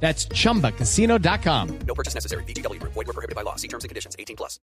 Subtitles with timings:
[0.00, 1.68] That's chumbacasino.com.
[1.86, 2.44] No purchase necessary.
[2.44, 2.78] BGW.
[2.82, 3.56] Void were prohibited by law.
[3.56, 4.14] See terms and conditions.
[4.18, 4.60] 18 plus.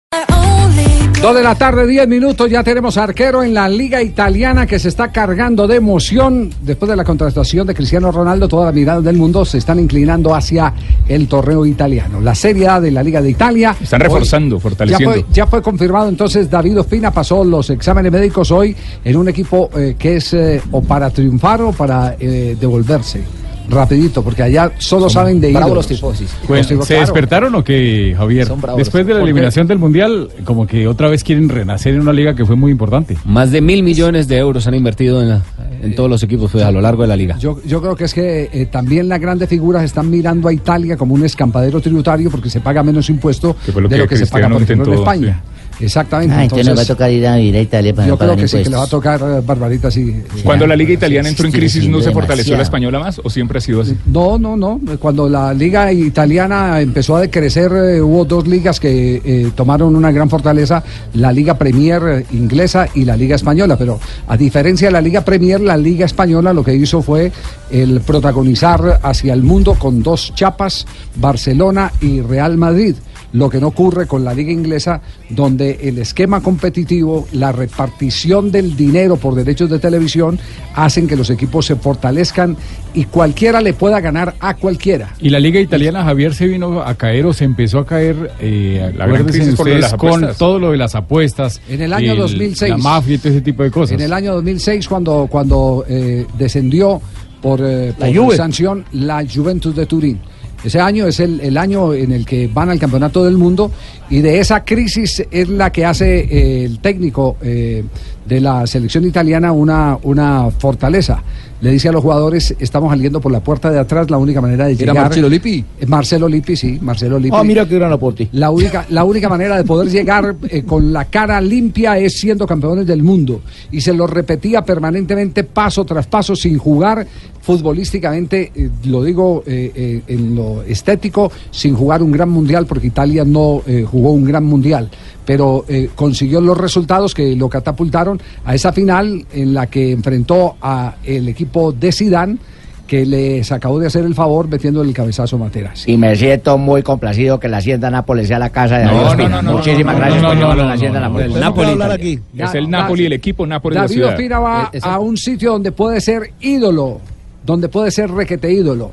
[1.20, 4.88] Dos de la tarde, 10 minutos, ya tenemos arquero en la liga italiana que se
[4.88, 6.50] está cargando de emoción.
[6.62, 10.32] Después de la contratación de Cristiano Ronaldo, toda la mirada del mundo se están inclinando
[10.34, 10.72] hacia
[11.08, 12.20] el torneo italiano.
[12.20, 13.74] La Serie A de la Liga de Italia.
[13.80, 15.16] Están reforzando, Hoy- fortaleciendo.
[15.16, 19.28] Ya fue, ya fue confirmado entonces, David Ospina pasó los exámenes médicos hoy en un
[19.28, 23.22] equipo eh, que es eh, o para triunfar o para eh, devolverse.
[23.68, 25.70] Rapidito, porque allá solo saben de ídolos.
[25.74, 26.30] los tifosis.
[26.46, 27.06] Pues, Los tipos, ¿Se claro.
[27.06, 28.48] despertaron o qué, Javier?
[28.56, 28.78] Bravos.
[28.78, 32.34] Después de la eliminación del Mundial, como que otra vez quieren renacer en una liga
[32.34, 33.16] que fue muy importante.
[33.24, 35.42] Más de mil millones de euros han invertido en, la-
[35.82, 37.36] en todos los equipos pues, a lo largo de la liga.
[37.38, 40.96] Yo, yo creo que es que eh, también las grandes figuras están mirando a Italia
[40.96, 44.16] como un escampadero tributario porque se paga menos impuesto Que lo de que lo que
[44.16, 45.42] se paga, por ejemplo, en España.
[45.80, 46.34] Exactamente.
[46.34, 48.36] Ah, entonces, nos va a tocar ir a vivir a Italia para yo no creo
[48.36, 48.90] que sí, que le va a impuestos.
[48.90, 50.22] tocar, eh, Barbarita, sí.
[50.42, 52.14] Cuando la liga italiana sí, entró en crisis, ¿no se demasiado.
[52.14, 53.96] fortaleció la española más o siempre ha sido así?
[54.06, 54.80] No, no, no.
[54.98, 60.10] Cuando la liga italiana empezó a decrecer, eh, hubo dos ligas que eh, tomaron una
[60.10, 60.82] gran fortaleza,
[61.14, 63.76] la liga Premier inglesa y la liga española.
[63.76, 67.30] Pero a diferencia de la liga Premier, la liga española lo que hizo fue
[67.70, 72.94] el protagonizar hacia el mundo con dos chapas, Barcelona y Real Madrid.
[73.32, 78.74] Lo que no ocurre con la liga inglesa, donde el esquema competitivo, la repartición del
[78.76, 80.38] dinero por derechos de televisión,
[80.74, 82.56] hacen que los equipos se fortalezcan
[82.94, 85.14] y cualquiera le pueda ganar a cualquiera.
[85.20, 88.92] Y la liga italiana, Javier, se vino a caer o se empezó a caer, eh,
[88.96, 91.60] La gran crisis ustedes, con todo lo de las apuestas.
[91.68, 92.70] En el año el- 2006.
[92.70, 93.92] La mafia y todo ese tipo de cosas.
[93.92, 97.00] En el año 2006, cuando, cuando eh, descendió
[97.42, 100.18] por, eh, La por sanción la Juventus de Turín.
[100.64, 103.70] Ese año es el, el año en el que van al campeonato del mundo
[104.10, 107.84] y de esa crisis es la que hace eh, el técnico eh,
[108.28, 111.22] de la selección italiana una, una fortaleza.
[111.60, 114.66] Le dice a los jugadores, estamos saliendo por la puerta de atrás, la única manera
[114.66, 115.06] de ¿Era llegar...
[115.06, 115.64] Marcelo Lippi?
[115.80, 117.36] Eh, Marcelo Lippi, sí, Marcelo Lippi.
[117.36, 118.28] Ah, mira qué gran aporte.
[118.30, 122.46] La única, la única manera de poder llegar eh, con la cara limpia es siendo
[122.46, 123.40] campeones del mundo.
[123.72, 127.04] Y se lo repetía permanentemente, paso tras paso, sin jugar
[127.40, 132.86] futbolísticamente, eh, lo digo eh, eh, en lo estético, sin jugar un gran mundial, porque
[132.86, 134.90] Italia no eh, jugó un gran mundial.
[135.28, 140.56] Pero eh, consiguió los resultados que lo catapultaron a esa final en la que enfrentó
[140.62, 142.38] a el equipo de Sidán
[142.86, 145.86] que les acabó de hacer el favor metiendo el cabezazo a Materas.
[145.86, 149.02] Y me siento muy complacido que la Hacienda Nápoles sea la casa de No, David
[149.02, 149.28] no, Ospina.
[149.28, 151.12] no, no, Muchísimas no, gracias no, por no, llevarlo no, a la Hacienda no, no,
[151.12, 151.30] Nápoles.
[151.34, 152.46] no, Nápoles, no, Italia.
[152.46, 154.04] Es el Napoli, el equipo Napoli de la David.
[154.06, 157.02] Ospina va a un sitio donde puede ser ídolo,
[157.44, 158.92] donde puede ser requete ídolo.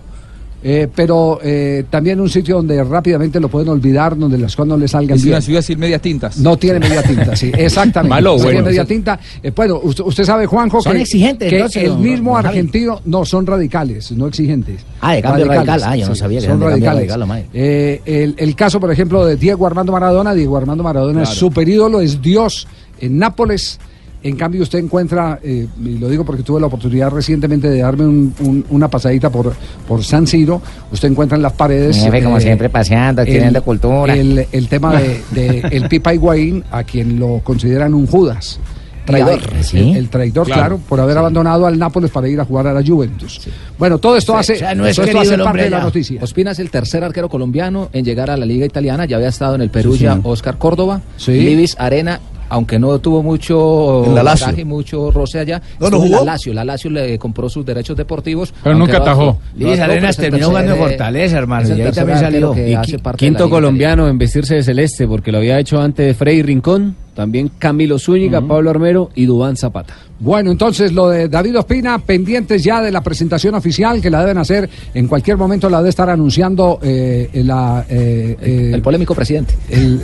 [0.68, 4.78] Eh, pero eh, también un sitio donde rápidamente lo pueden olvidar, donde las cosas no
[4.78, 5.36] le salgan Es bien.
[5.36, 6.40] una ciudad sin medias tintas.
[6.40, 8.10] No tiene media tinta, sí, exactamente.
[8.10, 8.50] Malo no bueno.
[8.50, 9.20] tiene media tinta.
[9.44, 13.24] Eh, bueno, usted, usted sabe, Juanjo, Son que, exigentes, que entonces, el mismo argentino, no,
[13.26, 14.82] son radicales, no exigentes.
[15.02, 15.82] Ah, de cambio radical.
[15.86, 17.10] Ah, yo no sabía que son radicales.
[17.14, 17.46] radical.
[17.54, 20.34] Eh, el, el caso, por ejemplo, de Diego Armando Maradona.
[20.34, 21.40] Diego Armando Maradona es Claro.
[21.42, 22.68] super ídolo, es Dios
[23.00, 23.80] en Nápoles.
[24.28, 28.06] En cambio, usted encuentra, eh, y lo digo porque tuve la oportunidad recientemente de darme
[28.08, 29.54] un- un- una pasadita por,
[29.88, 31.98] por San Siro, usted encuentra en las paredes...
[31.98, 34.16] Jefe, como eh, siempre, paseando, adquiriendo cultura.
[34.16, 38.60] El, el tema de, de el Pipa Higuaín, a quien lo consideran un Judas.
[39.06, 39.40] Traidor.
[39.62, 39.78] ¿Sí?
[39.92, 40.80] El, el traidor, claro, Claro.
[40.90, 43.40] por haber abandonado al Nápoles para ir a jugar a la Juventus.
[43.78, 46.24] Bueno, todo esto hace, o sea, no es todo esto hace parte de la noticia.
[46.24, 49.06] Ospina es el tercer arquero colombiano en llegar a la Liga Italiana.
[49.06, 51.34] Ya había estado en el Perugia Oscar Córdoba, Sí.
[51.34, 52.20] Libis Arena,
[52.50, 54.48] aunque no tuvo mucho la Lazio.
[54.48, 55.62] bagaje, mucho roce allá.
[55.80, 56.18] ¿No, no jugó?
[56.18, 58.54] La Lazio, la Lazio le compró sus derechos deportivos.
[58.64, 59.40] Pero nunca atajó.
[59.58, 62.56] Luis Arenas terminó jugando en Fortaleza, hermano, y ahí también salió.
[62.56, 62.78] Y
[63.18, 67.50] Quinto colombiano en vestirse de celeste, porque lo había hecho antes de Freddy Rincón, también
[67.58, 69.94] Camilo Zúñiga, Pablo Armero y Dubán Zapata.
[70.18, 74.38] Bueno, entonces lo de David Ospina, pendientes ya de la presentación oficial que la deben
[74.38, 77.86] hacer en cualquier momento, la debe estar anunciando eh, la.
[77.90, 79.56] eh, eh, El polémico presidente.
[79.70, 80.02] el-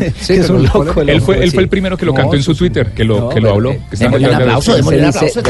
[0.00, 1.54] el- sí, Es un loco, Él fue, él sí.
[1.54, 2.54] fue el primero que lo No, cantó en su.
[2.54, 3.72] Twitter, que lo, No, que lo habló.
[3.72, 5.40] eh, que démosle un aplauso, el- démosle un el- aplauso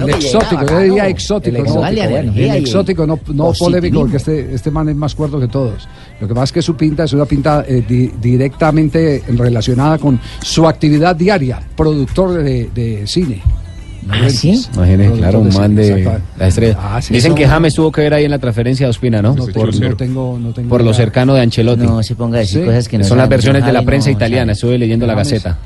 [0.00, 4.88] no, exótico, yo diría exótico, El no, exótico, no, no polémico, porque este, este man
[4.88, 5.86] es más cuerdo que todos.
[6.20, 10.18] Lo que pasa es que su pinta es una pinta eh, di- directamente relacionada con
[10.42, 13.42] su actividad diaria, productor de, de cine.
[14.10, 14.64] ¿Ah, sí?
[14.74, 16.22] Imagínese, claro, un man de exacto.
[16.38, 16.78] la estrella.
[16.80, 19.20] Ah, sí, Dicen eso- que James tuvo que ver ahí en la transferencia de Ospina,
[19.20, 19.34] ¿no?
[19.34, 21.84] No, por, tengo- no tengo, no tengo por lo cercano de Ancelotti.
[21.84, 22.66] No, se ponga a decir Sí.
[22.66, 24.52] cosas que no Son las versiones de la prensa no italiana.
[24.52, 25.28] Estuve leyendo la James.
[25.32, 25.58] Gaceta.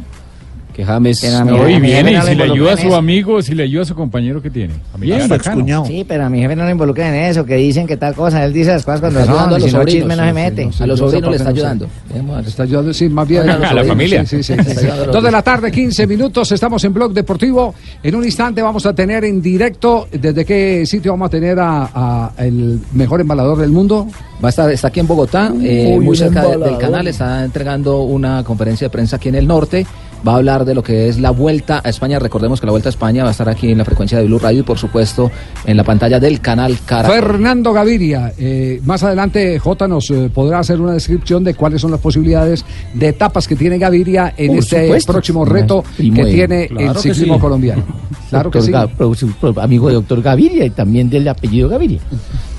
[0.75, 1.23] Que James.
[1.25, 3.55] A No, y a viene, y no si le le ayuda a su amigo, si
[3.55, 4.75] le ayuda a su compañero que tiene.
[4.99, 5.85] Bien, bacano.
[5.85, 8.43] Sí, pero a mi jefe no le involucren en eso, que dicen que tal cosa.
[8.45, 10.23] Él dice las cosas cuando Está ayudando son, a si los no sobrinos, chisme no
[10.23, 10.65] sí, se sí, mete.
[10.67, 10.73] no.
[10.85, 11.87] A los sobrinos le está no ayudando.
[11.87, 12.47] A ver.
[12.49, 13.43] Está ayudando, sí, más bien.
[13.43, 14.27] A la sobrinos, familia.
[14.27, 16.51] Sí, sí, a Dos de la tarde, 15 minutos.
[16.53, 17.75] Estamos en Blog Deportivo.
[18.03, 20.09] En un instante vamos a tener en directo.
[20.11, 24.07] ¿Desde qué sitio vamos a tener a, a el mejor embalador del mundo?
[24.43, 27.45] Va a estar, está aquí en Bogotá, eh, Uy, muy cerca de- del canal, está
[27.45, 29.87] entregando una conferencia de prensa aquí en el norte.
[30.27, 32.19] Va a hablar de lo que es la vuelta a España.
[32.21, 34.39] Recordemos que la vuelta a España va a estar aquí en la frecuencia de Blue
[34.39, 35.31] Radio y por supuesto
[35.67, 37.17] en la pantalla del canal Caracol.
[37.19, 38.33] Fernando Gaviria.
[38.39, 42.65] Eh, más adelante, J nos eh, podrá hacer una descripción de cuáles son las posibilidades
[42.95, 45.13] de etapas que tiene Gaviria en Por este supuesto.
[45.13, 47.41] próximo reto que tiene claro el ciclismo sí.
[47.41, 47.85] colombiano.
[48.31, 48.73] Claro que sí.
[49.61, 51.99] Amigo de doctor Gaviria y también del apellido Gaviria.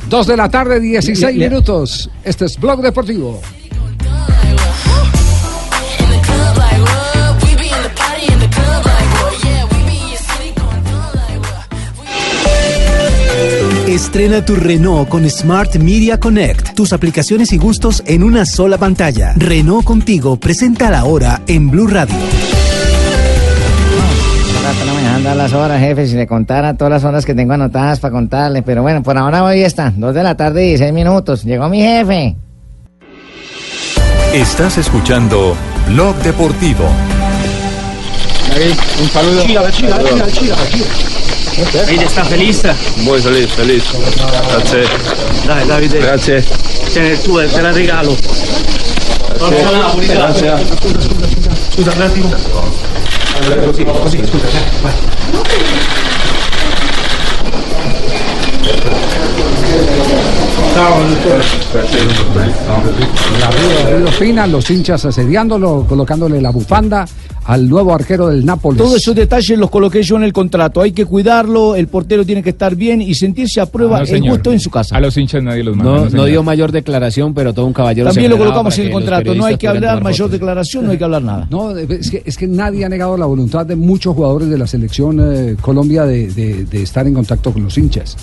[0.09, 2.09] Dos de la tarde, 16 Le- le- minutos.
[2.23, 3.39] Este es Blog Deportivo.
[13.93, 16.73] Estrena tu Renault con Smart Media Connect.
[16.73, 19.35] Tus aplicaciones y gustos en una sola pantalla.
[19.35, 22.15] Renault contigo presenta la hora en Blue Radio.
[24.87, 27.53] no me dejan dar las horas, jefe, si le contara todas las horas que tengo
[27.53, 28.63] anotadas para contarle.
[28.63, 31.43] Pero bueno, por ahora hoy está, dos de la tarde y 16 minutos.
[31.43, 32.35] Llegó mi jefe.
[34.33, 35.55] Estás escuchando
[35.89, 36.89] Blog Deportivo.
[39.03, 39.43] Un saludo.
[41.71, 42.61] Davide sta feliz?
[42.95, 43.83] Muy feliz, feliz.
[44.47, 44.87] Grazie.
[45.45, 46.43] Dai Davide, Grazie.
[46.91, 48.15] tiene il tuo, te la regalo.
[49.37, 50.15] Forza Napoli, dai.
[50.15, 50.55] Grazie.
[51.69, 52.33] Scusa un attimo.
[53.65, 54.47] Così, così, scusa,
[54.81, 54.93] vai.
[60.73, 61.43] Ciao, dottore.
[63.39, 67.05] La rueda, rueda fina, los hinchas asediándolo, colocándole la bufanda
[67.45, 68.81] al nuevo arquero del Nápoles.
[68.81, 70.81] Todos esos detalles los coloqué yo en el contrato.
[70.81, 74.15] Hay que cuidarlo, el portero tiene que estar bien y sentirse a prueba Ah, no,
[74.15, 74.95] el gusto en su casa.
[74.95, 75.91] A los hinchas nadie los manda.
[75.91, 76.27] No, no, no señor.
[76.27, 78.07] dio mayor declaración, pero todo un caballero.
[78.09, 79.35] También lo colocamos en el contrato.
[79.35, 80.31] No hay que hablar mayor fotos.
[80.31, 81.47] declaración, no hay que hablar nada.
[81.49, 84.67] No, es que, es que nadie ha negado la voluntad de muchos jugadores de la
[84.67, 88.15] selección eh, Colombia de, de- de estar en contacto con los hinchas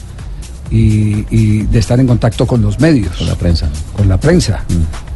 [0.70, 3.16] y, y de estar en contacto con los medios.
[3.16, 3.68] Con la prensa.
[3.96, 4.64] Con la prensa.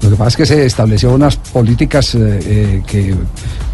[0.03, 3.15] Lo que pasa es que se estableció unas políticas eh, eh, que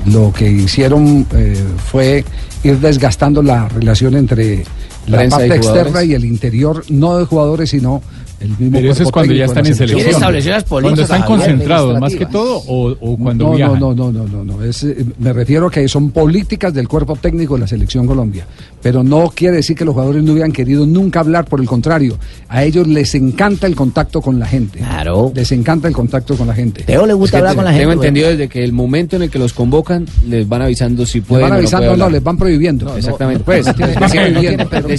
[0.07, 2.25] lo que hicieron eh, fue
[2.63, 4.65] ir desgastando la relación entre
[5.11, 8.03] la y parte externa y el interior, no de jugadores, sino
[8.41, 10.13] el mismo Pero eso es cuando ya están en selección.
[10.23, 13.79] las políticas, Cuando están concentrados, más que todo, o, o cuando no, viajan.
[13.81, 14.65] No, no, no, no, no.
[14.65, 18.47] Es, eh, me refiero a que son políticas del cuerpo técnico de la selección Colombia.
[18.83, 22.17] Pero no quiere decir que los jugadores no hubieran querido nunca hablar, por el contrario.
[22.49, 24.79] A ellos les encanta el contacto con la gente.
[24.79, 25.33] Claro.
[25.35, 26.83] Les encanta el contacto con la gente.
[26.85, 27.83] Teo le Es gusta que hablar te- con la gente.
[27.83, 31.19] Tengo entendido desde que el momento en el que los convocan, les van avisando si
[31.19, 32.97] Les pueden van o no avisando, pueden no, les van prohibiendo.
[32.97, 33.67] Exactamente, pues.
[33.77, 34.41] Tiene- de no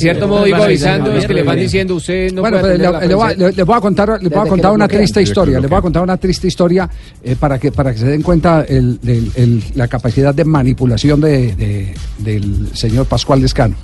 [0.01, 3.07] cierto- modo, digo avisando, es que les van diciendo, usted no bueno, puede pero le,
[3.07, 5.59] le voy a, le- le voy a contar, le voy a contar una triste historia.
[5.59, 6.89] Le voy a contar una triste historia
[7.23, 11.21] eh, para que para que se den cuenta el- el- el- la capacidad de manipulación
[11.21, 13.75] de- de- del señor Pascual Lescano.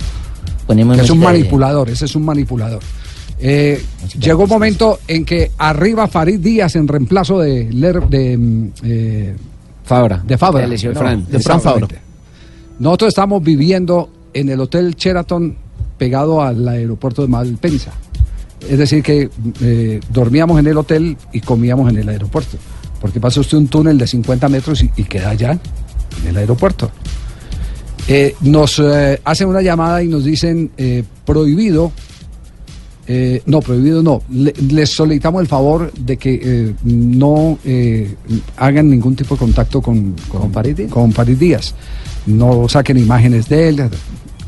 [0.66, 2.80] Ponemos que es un manipulador, ese es un manipulador.
[3.40, 3.80] Eh,
[4.20, 9.36] llegó un momento en que arriba Farid Díaz en reemplazo de Ler- de, mm, eh,
[9.84, 10.22] Fabra.
[10.26, 10.66] de Fabra.
[10.68, 11.24] De Fran.
[11.30, 11.86] De Fran Fabra.
[12.80, 15.56] Nosotros estamos viviendo en el Hotel Sheraton
[15.98, 17.92] pegado al aeropuerto de Malpensa.
[18.68, 19.28] Es decir, que
[19.60, 22.56] eh, dormíamos en el hotel y comíamos en el aeropuerto.
[23.00, 25.52] Porque pasa usted un túnel de 50 metros y, y queda allá,
[26.22, 26.90] en el aeropuerto.
[28.08, 30.70] Eh, nos eh, hacen una llamada y nos dicen
[31.24, 31.92] prohibido.
[33.46, 34.22] no, prohibido no.
[34.30, 37.58] Le- les solicitamos el favor de que no
[38.56, 40.50] hagan ningún tipo de contacto con, con,
[40.90, 41.74] con Farid Díaz.
[42.26, 43.88] No saquen imágenes de él.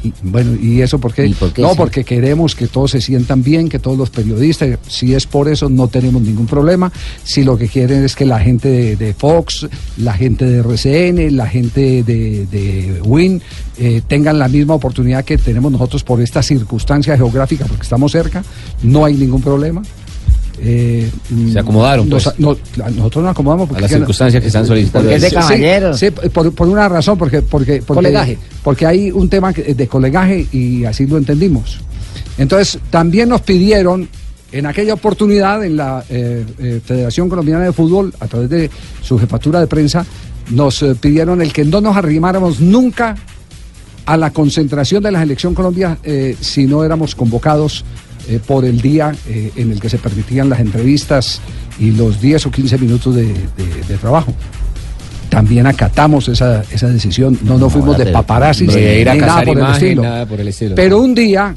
[0.02, 1.26] Y, bueno, ¿y eso por qué?
[1.26, 1.75] ¿Y por qué, no, sí?
[1.76, 5.69] porque queremos que todos se sientan bien, que todos los periodistas, si es por eso,
[5.69, 6.92] no tenemos ningún problema.
[7.23, 11.37] Si lo que quieren es que la gente de, de Fox, la gente de RCN,
[11.37, 13.42] la gente de, de Win
[13.78, 18.45] eh, tengan la misma oportunidad que tenemos nosotros por esta circunstancia geográfica, porque estamos cerca,
[18.83, 19.83] no hay ningún problema.
[20.62, 21.11] Eh,
[21.52, 22.38] Se acomodaron, nos- pues.
[22.38, 25.09] no, nos nos acomodamos porque A las circunstancias que están solicitando.
[25.09, 25.99] Porque es de caballeros.
[25.99, 28.38] Sí, por, por una razón, porque, porque, porque, Colegaje.
[28.62, 31.81] porque hay un tema de colegaje y así lo entendimos.
[32.37, 34.09] Entonces, también nos pidieron
[34.52, 38.71] en aquella oportunidad en la eh, eh, Federación Colombiana de Fútbol, a través de
[39.02, 40.05] su jefatura de prensa,
[40.50, 43.14] nos eh, pidieron el que no nos arrimáramos nunca
[44.07, 47.85] a la concentración de la selección Colombia eh, si no éramos convocados
[48.29, 51.41] eh, por el día eh, en el que se permitían las entrevistas
[51.79, 54.33] y los 10 o 15 minutos de, de- de trabajo.
[55.29, 59.59] También acatamos esa, esa decisión, no, no fuimos de paparazzi de ir a ni el
[59.73, 60.03] estilo.
[60.03, 60.75] nada por el estilo.
[60.75, 61.55] Pero un día,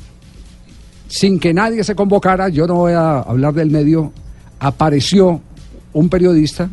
[1.08, 4.12] sin que nadie se convocara, yo no voy a hablar del medio,
[4.60, 5.41] apareció
[5.93, 6.70] un periodista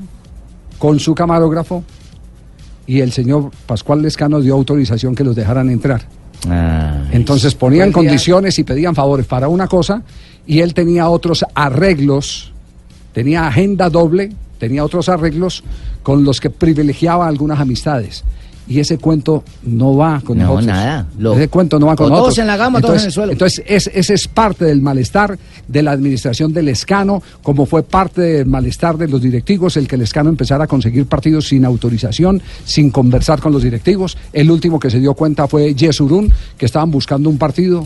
[0.78, 1.84] con su camarógrafo
[2.86, 6.02] y el señor Pascual Lescano dio autorización que los dejaran entrar.
[7.12, 7.94] Entonces ponían día.
[7.94, 10.02] condiciones y pedían favores para una cosa
[10.46, 12.52] y él tenía otros arreglos,
[13.12, 15.62] tenía agenda doble, tenía otros arreglos
[16.02, 18.24] con los que privilegiaba algunas amistades.
[18.70, 20.66] Y ese cuento no va con No, nosotros.
[20.66, 21.06] nada.
[21.18, 22.38] Lo- ese cuento no va con o todos nosotros.
[22.38, 23.32] en la gama, todos en el suelo.
[23.32, 25.36] Entonces, es- ese es parte del malestar
[25.66, 29.96] de la administración del Escano, como fue parte del malestar de los directivos, el que
[29.96, 34.16] el Escano empezara a conseguir partidos sin autorización, sin conversar con los directivos.
[34.32, 37.84] El último que se dio cuenta fue Yesurún, que estaban buscando un partido.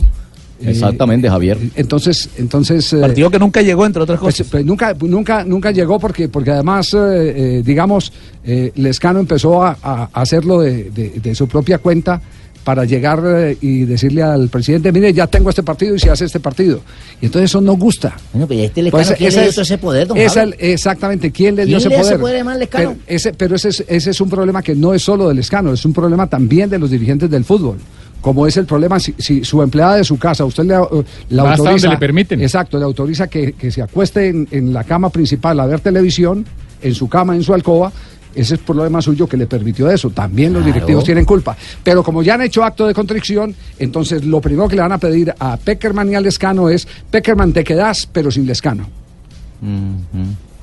[0.61, 1.57] Eh, Exactamente, Javier.
[1.75, 4.47] Entonces, entonces eh, Partido que nunca llegó, entre otras pues, cosas.
[4.51, 8.11] pues, nunca, nunca, nunca llegó porque, porque además, eh, eh, digamos,
[8.45, 12.21] eh, Lescano empezó a, a hacerlo de, de- de su propia cuenta
[12.63, 13.21] para llegar
[13.61, 16.81] y decirle al presidente, mire, ya tengo este partido y se hace este partido.
[17.21, 18.15] Y entonces eso no gusta.
[18.33, 20.17] Bueno, pero este Pues Lescano, ¿quién esa le dio es- todo ese poder, don
[20.59, 22.21] exactamente, ¿quién le dio ¿Quién ese le dio ese poder?
[22.21, 22.89] poder además al Lescano?
[23.05, 25.73] Pero ese, pero ese es, ese es un problema que no es solo del Escano,
[25.73, 27.77] es un problema también de los dirigentes del fútbol.
[28.25, 31.41] Como es el problema, si, si su empleada de su casa, usted le, eh, hasta
[31.41, 31.63] autoriza.
[31.69, 32.41] donde le permiten.
[32.41, 36.43] Exacto, le autoriza que, que se acueste en, en la cama principal a ver televisión,
[36.81, 37.91] en su cama, en su alcoba.
[38.33, 40.09] Ese es problema suyo que le permitió eso.
[40.09, 40.73] También los Claro.
[40.73, 41.55] directivos tienen culpa.
[41.83, 44.97] Pero como ya han hecho acto de contrición, entonces lo primero que le van a
[44.97, 48.87] pedir a Peckerman y al Lescano es: Peckerman, te quedas, pero sin Lescano.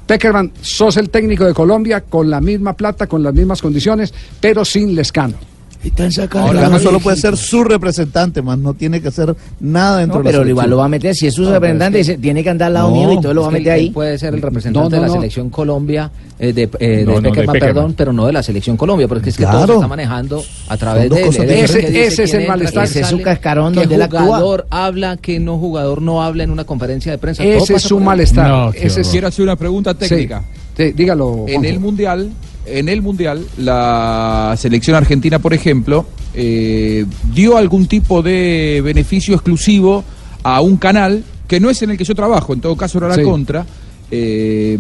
[0.07, 4.64] Peckerman, sos el técnico de Colombia con la misma plata, con las mismas condiciones, pero
[4.64, 5.51] sin Lescano.
[5.85, 6.49] Están sacando.
[6.49, 10.25] Ahora, no, solo puede ser su representante, más no tiene que hacer nada dentro No,
[10.25, 12.23] de la pero igual lo va a meter, si es su representante, es que- dice,
[12.23, 13.91] tiene que andar al lado No, mío y todo lo va a meter ahí.
[13.91, 15.15] puede ser el representante No, no, de la no.
[15.15, 19.31] selección Colombia, eh, de, eh, de de perdón, pero no de la selección Colombia, porque
[19.31, 21.27] es que todo se está manejando a través de él.
[21.27, 21.93] cosas Él es el diferentes.
[21.93, 22.85] que dice Ese es el malestar.
[22.85, 24.21] Ese es su cascarón donde él actúa.
[24.23, 27.43] jugador habla, que no jugador no habla en una conferencia de prensa.
[27.45, 28.71] Ese es su malestar.
[28.75, 29.27] Ese horror.
[29.27, 30.45] hacer una pregunta técnica.
[30.77, 31.45] Dígalo.
[31.49, 32.31] En el mundial,
[32.66, 37.04] en el mundial, la selección argentina, por ejemplo, eh,
[37.35, 40.04] dio algún tipo de beneficio exclusivo
[40.42, 43.09] a un canal que no es en el que yo trabajo, en todo caso era
[43.09, 43.23] la Sí.
[43.23, 43.66] contra.
[44.14, 44.78] eh,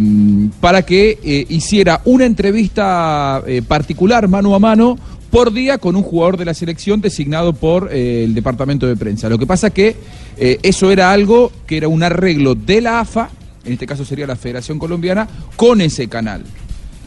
[0.60, 4.98] para que eh, hiciera una entrevista particular mano a mano
[5.30, 9.30] por día con un jugador de la selección designado por el departamento de prensa.
[9.30, 9.96] Lo que pasa que
[10.36, 13.30] eso era algo que era un arreglo de la AFA,
[13.64, 16.42] en este caso sería la Federación Colombiana, con ese canal.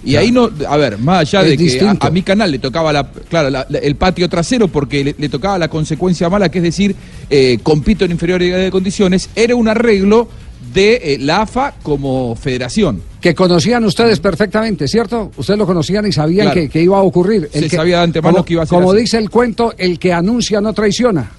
[0.06, 2.94] Y ahí no, a ver, más allá Es de que a, mi canal le tocaba
[2.94, 6.60] la, claro, la- la- el patio trasero porque le, le tocaba la consecuencia mala, que
[6.60, 6.96] es decir,
[7.30, 10.30] eh, compito en inferioridad de condiciones, era un arreglo
[10.74, 13.02] de eh, la AFA como federación.
[13.22, 15.32] que conocían ustedes perfectamente, ¿cierto?
[15.38, 16.62] Ustedes lo conocían y sabían Claro.
[16.62, 17.50] que, que iba a ocurrir.
[17.52, 19.02] Se que- sabía de antemano como, que iba a ser Como así.
[19.02, 21.32] dice el cuento, el que anuncia no traiciona.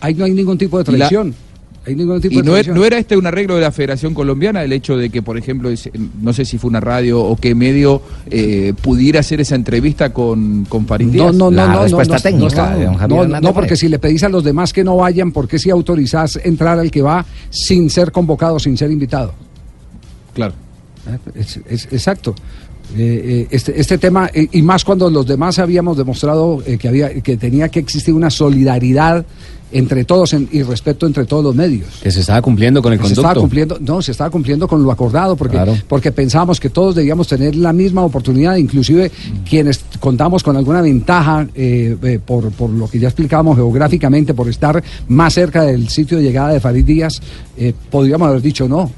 [0.00, 1.34] Ahí no hay ningún tipo de la- traición.
[1.86, 2.76] Hay ningún tipo Y de no, era, traición.
[2.76, 5.68] no era este un arreglo de la Federación Colombiana, el hecho de que, por ejemplo,
[5.68, 5.90] es-
[6.22, 8.00] no sé si fue una radio o qué medio
[8.30, 11.34] eh, pudiera hacer esa entrevista con, con Farid No, Díaz.
[11.34, 13.48] no, no, La no, no, respuesta no, técnica no, de don no, Javier no, Hernández
[13.48, 16.40] no, porque si le pedís a los demás que no vayan, ¿por qué si autorizás
[16.42, 19.34] entrar al que va sin ser convocado, sin ser invitado?
[20.32, 20.54] Claro.
[21.06, 22.34] Eh, es- es- exacto.
[22.96, 26.86] Eh, eh, este, este tema, eh, y más cuando los demás habíamos demostrado eh, que,
[26.88, 29.24] había, que tenía que existir una solidaridad
[29.72, 31.88] entre todos en- y respeto entre todos los medios.
[32.02, 33.40] Que se estaba cumpliendo con el Se estaba conducto.
[33.40, 35.76] cumpliendo, no, se estaba cumpliendo con lo acordado porque, Claro.
[35.88, 39.10] porque pensábamos que todos debíamos tener la misma oportunidad, inclusive
[39.48, 44.48] quienes contamos con alguna ventaja eh, eh, por, por lo que ya explicábamos geográficamente, por
[44.48, 47.20] estar más cerca del sitio de llegada de Farid Díaz,
[47.56, 48.90] eh, podríamos haber dicho no.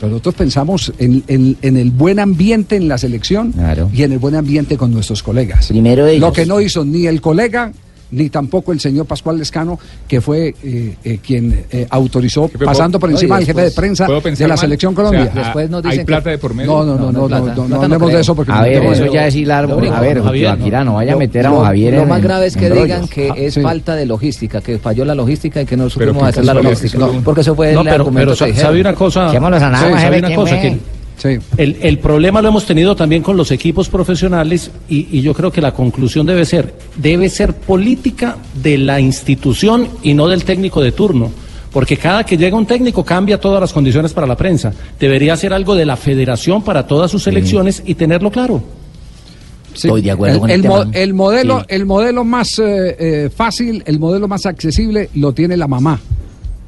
[0.00, 3.90] Pero nosotros pensamos en, en- en el buen ambiente en la selección Claro.
[3.92, 5.66] y en el buen ambiente con nuestros colegas.
[5.66, 6.20] Primero ellos.
[6.20, 7.72] Lo que no hizo ni el colega
[8.10, 13.10] ni tampoco el señor Pascual Lescano, que fue eh, eh, quien eh, autorizó, pasando por
[13.10, 14.58] encima del jefe de prensa ¿puedo de la mal?
[14.58, 15.32] selección O sea, Colombia.
[15.34, 16.70] Después nos ¿Hay dicen plata que- de por medio?
[16.70, 17.40] No, no, no, no, no, plata.
[17.40, 19.34] no, no, Plata no hablemos de eso porque A ver, no, eso no, ya es
[19.36, 19.64] hilar.
[19.70, 22.70] A ver, Javier, no vaya a meter a Javier Lo en- más grave es que
[22.70, 23.60] digan que es sí.
[23.60, 27.06] falta de logística, que falló la logística y que no supimos hacer la logística.
[27.24, 30.40] Porque eso fue No, el argumento que sabe una cosa, a nada, sabe una ¿quién
[30.40, 30.78] cosa que
[31.18, 31.36] Sí.
[31.56, 35.50] el, el problema lo hemos tenido también con los equipos profesionales y, y yo creo
[35.50, 40.80] que la conclusión debe ser, debe ser política de la institución y no del técnico
[40.80, 41.30] de turno.
[41.72, 44.72] Porque cada que llega un técnico cambia todas las condiciones para la prensa.
[44.98, 48.62] Debería ser algo de la federación para todas sus elecciones y tenerlo claro.
[49.74, 49.86] Sí.
[49.88, 50.90] Estoy de acuerdo el, con el, el mo- tema.
[50.94, 51.66] el modelo, Sí.
[51.68, 56.00] el modelo más eh, eh, fácil, el modelo más accesible lo tiene la mamá,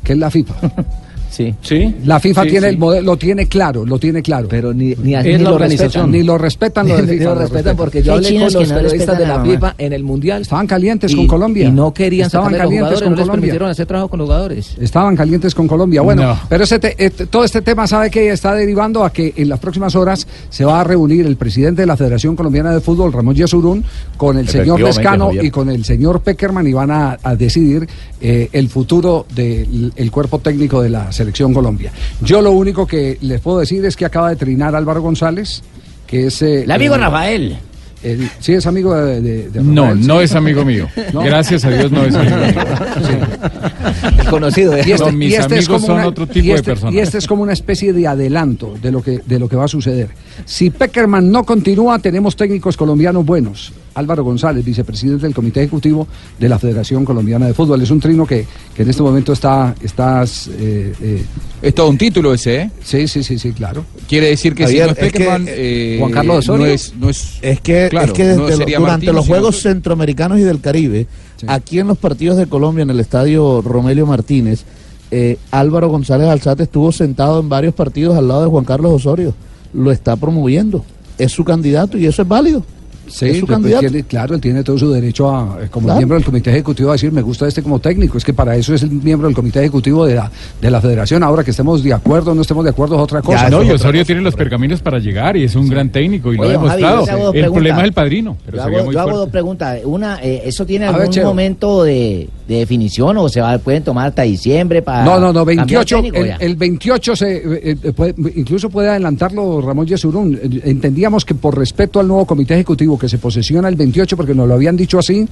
[0.05, 0.55] que es la FIFA.
[1.31, 1.55] Sí.
[1.63, 1.95] Sí.
[2.05, 2.73] La FIFA Sí, tiene sí.
[2.75, 4.49] el modelo, lo tiene claro, lo tiene claro.
[4.49, 6.11] Pero ni, ni, ni la lo respetan.
[6.11, 8.55] Ni lo respetan lo de Ni FIFA, lo lo respetan porque yo hablé con los
[8.69, 10.43] no periodistas de la FIFA en el Mundial.
[10.43, 11.69] Estaban calientes y- con Colombia.
[11.69, 13.41] Y no querían Estaban los calientes jugadores, con no les Colombia.
[13.41, 14.77] permitieron hacer trabajo con los jugadores.
[14.81, 16.03] Estaban calientes con Colombia.
[16.03, 16.41] Bueno, No.
[16.49, 19.59] pero ese te- este- todo este tema sabe que está derivando a que en las
[19.61, 23.35] próximas horas se va a reunir el presidente de la Federación Colombiana de Fútbol, Ramón
[23.37, 23.85] Yesurún,
[24.17, 25.45] con el señor Lescano Javier.
[25.45, 27.87] y con el señor Peckerman y van a, a decidir
[28.21, 31.93] eh, el futuro del el cuerpo técnico de la Selección Colombia.
[32.23, 35.63] Yo lo único que les puedo decir es que acaba de trinar Álvaro González,
[36.07, 36.41] que es...
[36.41, 37.59] eh, El amigo el- Rafael.
[38.03, 40.25] el- sí, es amigo de, de- de No, Rafael, no sí.
[40.25, 40.89] es amigo mío.
[41.13, 42.55] Gracias a Dios no es amigo mío.
[44.19, 44.77] El conocido.
[44.79, 46.55] Y este, No, mis y este es amigos como son una- otro tipo y de
[46.55, 46.95] este- personas.
[46.95, 49.65] Y este es como una especie de adelanto de lo que de lo que va
[49.67, 50.09] a suceder.
[50.47, 53.73] Si Peckerman no continúa, tenemos técnicos colombianos buenos.
[53.95, 56.07] Álvaro González, vicepresidente del Comité Ejecutivo
[56.39, 57.81] de la Federación Colombiana de Fútbol.
[57.83, 59.75] Es un trino que, que en este momento está...
[59.83, 60.25] está
[60.59, 61.25] eh, eh,
[61.63, 62.71] Es todo un título ese, ¿eh?
[62.83, 63.85] Sí, sí, sí, sí, claro.
[64.09, 66.67] Quiere decir que Javier, si no es es que, Peckerman, eh, eh, Juan Carlos Osorio.
[66.67, 69.27] no es, no es, Es que, claro, es que desde no lo- sería durante los
[69.27, 69.61] Juegos.
[69.63, 71.07] Centroamericanos y del Caribe,
[71.47, 74.65] aquí en los partidos de Colombia, en el estadio Romelio Martínez,
[75.11, 79.35] eh, Álvaro González Alzate estuvo sentado en varios partidos al lado de Juan Carlos Osorio.
[79.75, 80.85] Lo está promoviendo.
[81.19, 82.65] Es su candidato y eso es válido.
[83.11, 83.81] Sí, es su pues, candidato.
[83.89, 85.99] tiene- claro, él tiene todo su derecho a, eh, como Claro.
[85.99, 88.17] miembro del comité ejecutivo, a decir me gusta este como técnico.
[88.19, 91.23] Es que para eso es el miembro del comité ejecutivo de la, de la federación.
[91.23, 93.51] Ahora que estemos de acuerdo o no estemos de acuerdo es otra cosa.
[93.51, 96.43] no, y Osorio tiene los pergaminos para llegar y es un gran técnico y lo
[96.45, 97.33] ha Javi, demostrado.
[97.33, 99.79] el problema es el padrino, pero Yo hago, muy yo hago dos preguntas.
[99.85, 104.09] Una, eh, ¿eso tiene A algún momento de, de definición o se va, pueden tomar
[104.09, 106.37] hasta diciembre para No, no, no, cambiar 28, técnico el, ya?
[106.37, 110.39] el 28 se, eh, eh, puede- incluso puede adelantarlo Ramón Yesurún.
[110.65, 114.47] Entendíamos que por respeto al nuevo comité ejecutivo que se posesiona el 28, porque nos
[114.47, 115.27] lo habían dicho así,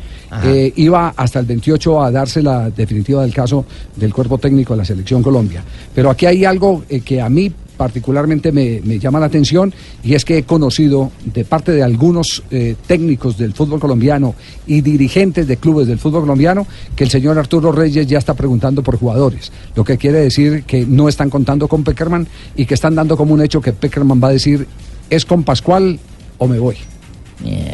[0.45, 4.79] eh, iba hasta el 28 a darse la definitiva del caso del cuerpo técnico de
[4.79, 5.63] la Selección Colombia.
[5.95, 9.73] Pero aquí hay algo eh, que a mí particularmente me, me llama la atención
[10.03, 14.35] y es que he conocido de parte de algunos eh, técnicos del fútbol colombiano
[14.67, 18.83] y dirigentes de clubes del fútbol colombiano que el señor Arturo Reyes ya está preguntando
[18.83, 22.27] por jugadores, lo que quiere decir que no están contando con Peckerman
[22.57, 24.67] y que están dando como un hecho que Peckerman va a decir
[25.09, 25.99] es con Pascual
[26.39, 26.77] o me voy.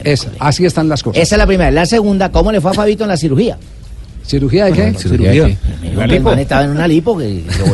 [0.05, 1.23] Es- así están las cosas.
[1.23, 1.71] Esa es la primera.
[1.71, 3.57] La segunda, ¿cómo le fue a Fabito en la cirugía?
[4.27, 4.95] ¿Cirugía de qué?
[4.95, 5.37] ¿Cirugía de
[5.83, 5.95] qué?
[5.95, 6.31] ¿La El lipo?
[6.31, 7.63] man estaba en una lipo que que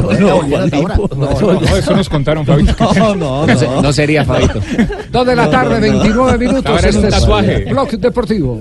[0.00, 0.96] volvía hasta ahora.
[1.16, 2.74] No, eso nos contaron, Fabito.
[2.96, 4.60] No, no, No, no sería Fabito.
[5.10, 6.66] Dos de la tarde, 29 minutos.
[6.66, 7.64] Ahora es un Este tatuaje.
[7.70, 8.60] Blog Deportivo.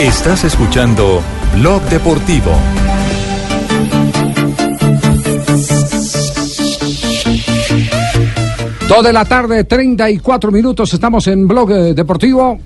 [0.00, 1.22] Estás escuchando
[1.54, 2.50] Blog Deportivo.
[8.88, 10.92] Dos de la tarde, 34 minutos.
[10.92, 12.58] Estamos en Blog eh, Deportivo.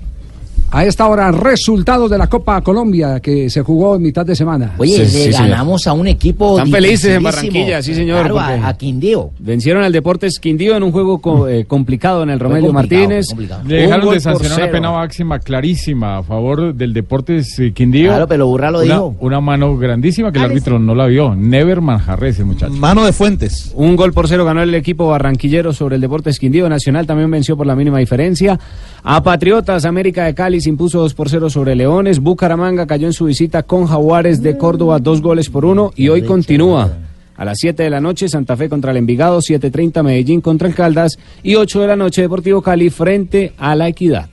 [0.69, 4.73] A esta hora, resultados de la Copa Colombia que se jugó en mitad de semana.
[4.77, 6.57] Oye, le ganamos a un equipo.
[6.57, 7.23] Están felices en.
[7.23, 8.29] Barranquilla, sí señor.
[8.29, 9.29] Claro, a- Quindío.
[9.39, 13.27] Vencieron al Deportes Quindío en un juego co- eh, complicado en el Romelio Martínez.
[13.65, 18.09] Le dejaron de sancionar una pena máxima clarísima a favor del Deportes eh, Quindío.
[18.09, 19.15] Claro, pero Burra lo una, dijo.
[19.21, 21.33] Una mano grandísima que el árbitro no la vio.
[21.33, 22.73] Never Manjarres, ese muchacho.
[22.73, 23.71] Mano de Fuentes.
[23.73, 26.67] Un gol por cero ganó el equipo barranquillero sobre el Deportes Quindío.
[26.67, 28.59] Nacional también venció por la mínima diferencia.
[29.03, 32.19] A Patriotas, América de Cali se impuso 2 por 0 sobre Leones.
[32.19, 35.91] Bucaramanga cayó en su visita con Jaguares de Córdoba, dos goles por uno.
[35.95, 36.97] Y hoy continúa.
[37.35, 40.73] A las 7 de la noche, Santa Fe contra el Envigado, 7.30 Medellín contra el
[40.73, 44.27] Caldas y 8 de la noche Deportivo Cali frente a la Equidad.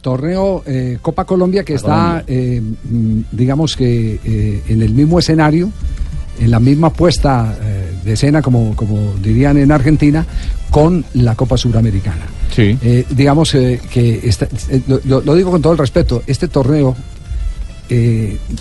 [0.00, 5.70] Torneo eh, Copa Colombia que está, eh, mm, digamos que eh, en el mismo escenario,
[6.38, 10.24] en la misma puesta eh, de escena, como, como dirían en Argentina,
[10.70, 12.26] con la Copa Suramericana.
[12.54, 12.76] Sí.
[12.82, 14.48] Eh, digamos eh, que está-
[14.86, 16.94] lo, lo- digo con todo el respeto, este torneo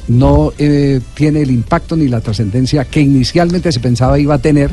[0.07, 4.69] no eh, tiene el impacto ni la trascendencia que inicialmente se pensaba iba a tener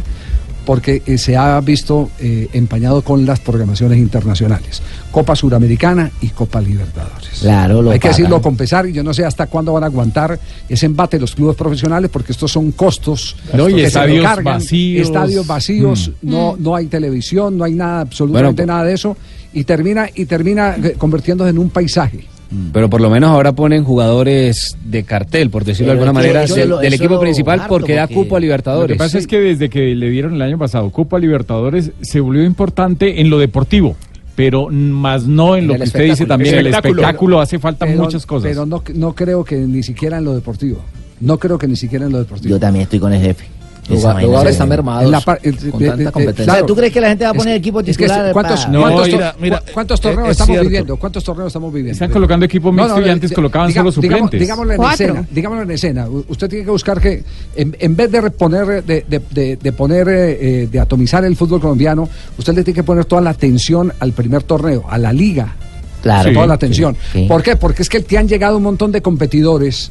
[0.64, 6.61] porque eh, se ha visto eh, empañado con las programaciones internacionales, Copa Suramericana y Copa
[6.61, 7.40] Libertadores.
[7.40, 8.16] Claro, lo Hay que pagan.
[8.16, 11.35] decirlo con pesar y yo no sé hasta cuándo van a aguantar ese embate los
[11.35, 15.07] clubes profesionales porque estos son costos No, y que se estadios recargan, vacíos.
[15.07, 16.31] estadios vacíos, Mm.
[16.31, 19.16] no, no hay televisión, no hay nada, absolutamente Bueno, nada de eso
[19.53, 22.25] y termina y termina eh, convirtiéndose en un paisaje.
[22.73, 26.69] Pero por lo menos ahora ponen jugadores de cartel, por decirlo de alguna manera, del,
[26.69, 28.91] lo- del eso equipo principal harto, porque da cupo a Libertadores.
[28.91, 32.21] Lo que pasa es que desde que le dieron el año pasado Copa Libertadores se
[32.21, 33.97] volvió importante en lo deportivo,
[34.37, 36.55] pero más no en, En lo el que usted dice también.
[36.57, 37.01] El Espectáculo.
[37.03, 38.51] espectáculo hace falta Pero- muchas cosas.
[38.51, 40.83] Pero no, no creo que ni siquiera en lo deportivo.
[41.21, 42.51] No creo que ni siquiera en lo deportivo.
[42.51, 43.45] Yo también estoy con el jefe.
[43.88, 46.45] Los Esa jugadores vaina se- están mermados la par- con tanta competencia.
[46.45, 46.66] claro.
[46.66, 48.33] ¿Tú crees que la gente va a Es- poner equipo es que titular?
[48.33, 48.71] ¿Cuántos, pa?
[48.73, 50.68] cuántos, mira, tor- mira, cuántos torneos es estamos cierto.
[50.68, 50.97] viviendo?
[50.97, 51.92] ¿Cuántos torneos estamos viviendo?
[51.92, 54.40] Están colocando equipo mixto y antes eh, colocaban diga- solo digamos- suplentes.
[54.40, 55.05] digámoslo en Cuatro.
[55.07, 55.27] escena.
[55.33, 56.07] Digámoslo en escena.
[56.29, 57.25] Usted tiene que buscar que,
[57.57, 61.35] en, en vez de reponer, de, de- de- de poner, eh, eh, de atomizar el
[61.35, 65.12] fútbol colombiano, usted le tiene que poner toda la atención al primer torneo, a la
[65.12, 65.57] liga.
[66.03, 66.33] Claro.
[66.33, 66.95] Toda Sí, la atención.
[67.12, 67.27] sí, sí.
[67.29, 67.57] ¿Por qué?
[67.57, 69.90] Porque es que te han llegado un montón de competidores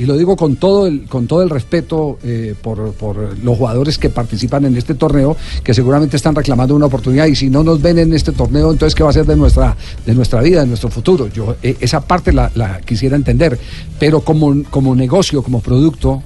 [0.00, 3.98] y lo digo con todo el, con todo el respeto eh, por, por los jugadores
[3.98, 7.82] que participan en este torneo, que seguramente están reclamando una oportunidad y si no nos
[7.82, 10.68] ven en este torneo, entonces ¿qué va a ser de nuestra, de nuestra vida, de
[10.68, 11.26] nuestro futuro?
[11.26, 13.58] Yo eh, esa parte la, quisiera entender,
[13.98, 16.22] pero como, como negocio, como producto,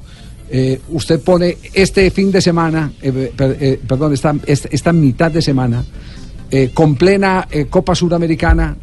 [0.52, 5.84] eh, usted pone este fin de semana, per- perdón, esta, esta, mitad de semana,
[6.74, 8.76] con plena Copa Suramericana,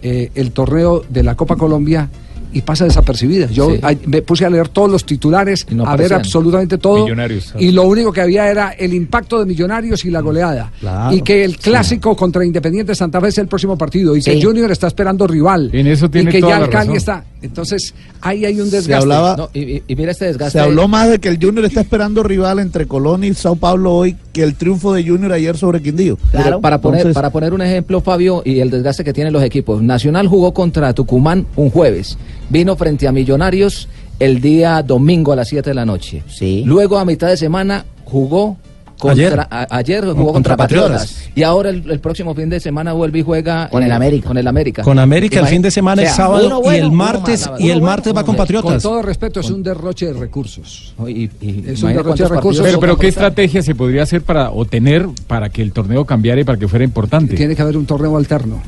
[0.00, 2.08] el torneo de la Copa Colombia
[2.52, 3.46] y pasa desapercibida.
[3.50, 3.80] Yo Sí.
[4.06, 7.04] me puse a leer todos los titulares, no a ver absolutamente todo.
[7.04, 7.54] Millonarios.
[7.58, 10.72] Y lo único que había era el impacto de Millonarios y la goleada.
[10.80, 11.14] Claro.
[11.14, 14.16] Y que el clásico contra Independiente Santa Fe es el próximo partido.
[14.16, 14.40] Y que.
[14.42, 15.70] Junior está esperando rival.
[15.72, 17.24] En eso tiene y que toda ya el Cali está.
[17.40, 18.94] Entonces, ahí hay un desgaste.
[18.94, 20.58] hablaba- No, y, mira este desgaste.
[20.58, 23.94] Se habló más de que el Junior está esperando rival entre Colón y Sao Paulo
[23.94, 26.18] hoy que el triunfo de Junior ayer sobre Quindío.
[26.32, 29.42] Pero para, poner, Entonces, para poner un ejemplo, Fabio, y el desgaste que tienen los
[29.42, 29.82] equipos.
[29.82, 32.18] Nacional jugó contra Tucumán un jueves.
[32.50, 36.22] Vino frente a Millonarios el día domingo a las 7 de la noche.
[36.28, 36.62] Sí.
[36.66, 38.56] Luego a mitad de semana jugó
[38.98, 39.40] contra, Ayer.
[39.48, 41.02] a- ayer jugó Contra contra, Patriotas.
[41.02, 41.30] Patriotas.
[41.36, 44.26] Y ahora el, el próximo fin de semana vuelve y juega Con el América.
[44.26, 44.82] Con el América.
[44.82, 47.74] Con América el fin de semana o sea, es sábado y el martes y el
[47.78, 48.34] bueno, martes va con.
[48.34, 48.72] Patriotas.
[48.72, 50.94] Con todo respeto, es un derroche de recursos.
[51.06, 52.64] Y- y- Es un derroche de recursos.
[52.66, 56.40] Pero, pero ¿qué estrategia se podría hacer para o tener para que el torneo cambiara
[56.40, 57.36] y para que fuera importante?
[57.36, 58.60] Tiene que haber un torneo alterno,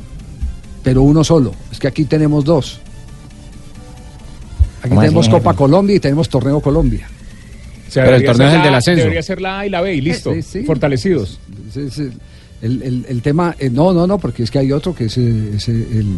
[0.81, 1.51] pero uno solo.
[1.73, 2.79] Es que aquí tenemos dos.
[4.81, 5.37] Aquí ¿Cómo así, tenemos jefe?
[5.37, 7.07] Copa Colombia y tenemos Torneo Colombia.
[7.87, 8.99] O sea, Pero el torneo es el la- del ascenso.
[9.01, 10.33] Debería ser la A y la B y listo.
[10.33, 10.63] Sí, sí.
[10.63, 11.39] Fortalecidos.
[11.73, 12.09] Sí, sí.
[12.61, 15.17] El, el- el tema, eh, no, no, no, porque es que hay otro que es
[15.17, 16.17] eh, es, eh, el, el- ¿cu-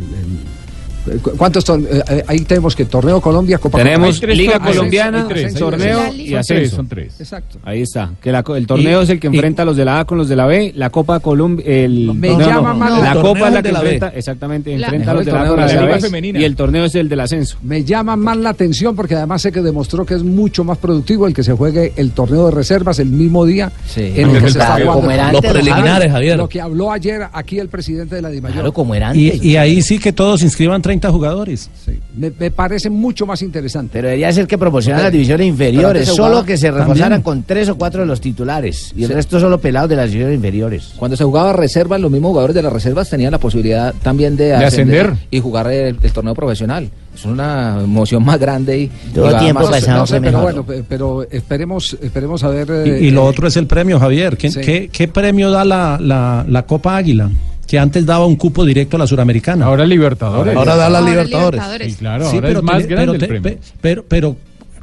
[1.38, 4.22] ¿Cuántos eh, eh, ahí tenemos que Torneo Colombia, Copa Tenemos?
[4.24, 6.78] Liga Colombiana, ascenso, torneo y ascenso.
[6.78, 7.20] son tres.
[7.20, 7.60] Exacto.
[7.64, 8.12] Ahí está.
[8.22, 10.00] Que la co- el torneo Y- es el que y- enfrenta a los de la
[10.00, 10.72] A con los de la B.
[10.76, 11.66] La Copa Colombia.
[11.68, 14.00] El, Me llama mal La el Copa es la que de la B.
[14.16, 14.78] Exactamente.
[14.78, 16.02] La- enfrenta a los de la A con los de la la B.
[16.02, 16.40] Femenina.
[16.40, 17.58] Y el torneo es el del ascenso.
[17.64, 21.28] Me llama más la atención porque además sé que demostró que es mucho más productivo
[21.28, 24.60] el que se juegue el torneo de reservas el mismo día en el que se
[24.60, 25.32] está jugando.
[25.34, 26.14] Los preliminares, ¿no?
[26.14, 26.38] Javier.
[26.38, 28.54] Lo que habló ayer aquí el presidente de la DIMAYOR.
[28.54, 29.44] Claro, como era antes.
[29.44, 31.70] Y, y ahí sí que todos inscriban 30 jugadores.
[31.86, 33.90] Sí, me, me parece mucho más interesante.
[33.94, 37.22] Pero debería ser que proporcionan Pero- las divisiones inferiores, solo que se reforzaran También.
[37.24, 39.14] con tres o cuatro de los titulares y el Sí.
[39.16, 40.94] resto solo pelados de las divisiones inferiores.
[40.98, 44.54] Cuando se jugaba reservas, los mismos jugadores de las reservas tenían la posibilidad también de,
[44.54, 45.14] ascender.
[45.32, 46.90] y jugar el, el torneo profesional.
[47.16, 50.84] Es una emoción más grande y, Todo tiempo más- pasado No sé, pero bueno, pe-
[50.88, 52.88] pero esperemos, esperemos a ver.
[52.88, 54.36] Y, y lo eh, otro es el premio, Javier.
[54.38, 54.62] ¿Qué, Sí.
[54.62, 57.30] qué- qué premio da la, la- la Copa Águila?
[57.74, 59.66] Que antes daba un cupo directo a la Suramericana.
[59.66, 60.56] Ahora Libertadores.
[60.56, 61.60] Ahora da la Ahora Libertadores.
[61.60, 61.92] Libertadores.
[61.94, 63.42] Sí, claro, Sí, ahora pero es más grande pero el te- premio.
[63.42, 64.36] pe- pero, pero,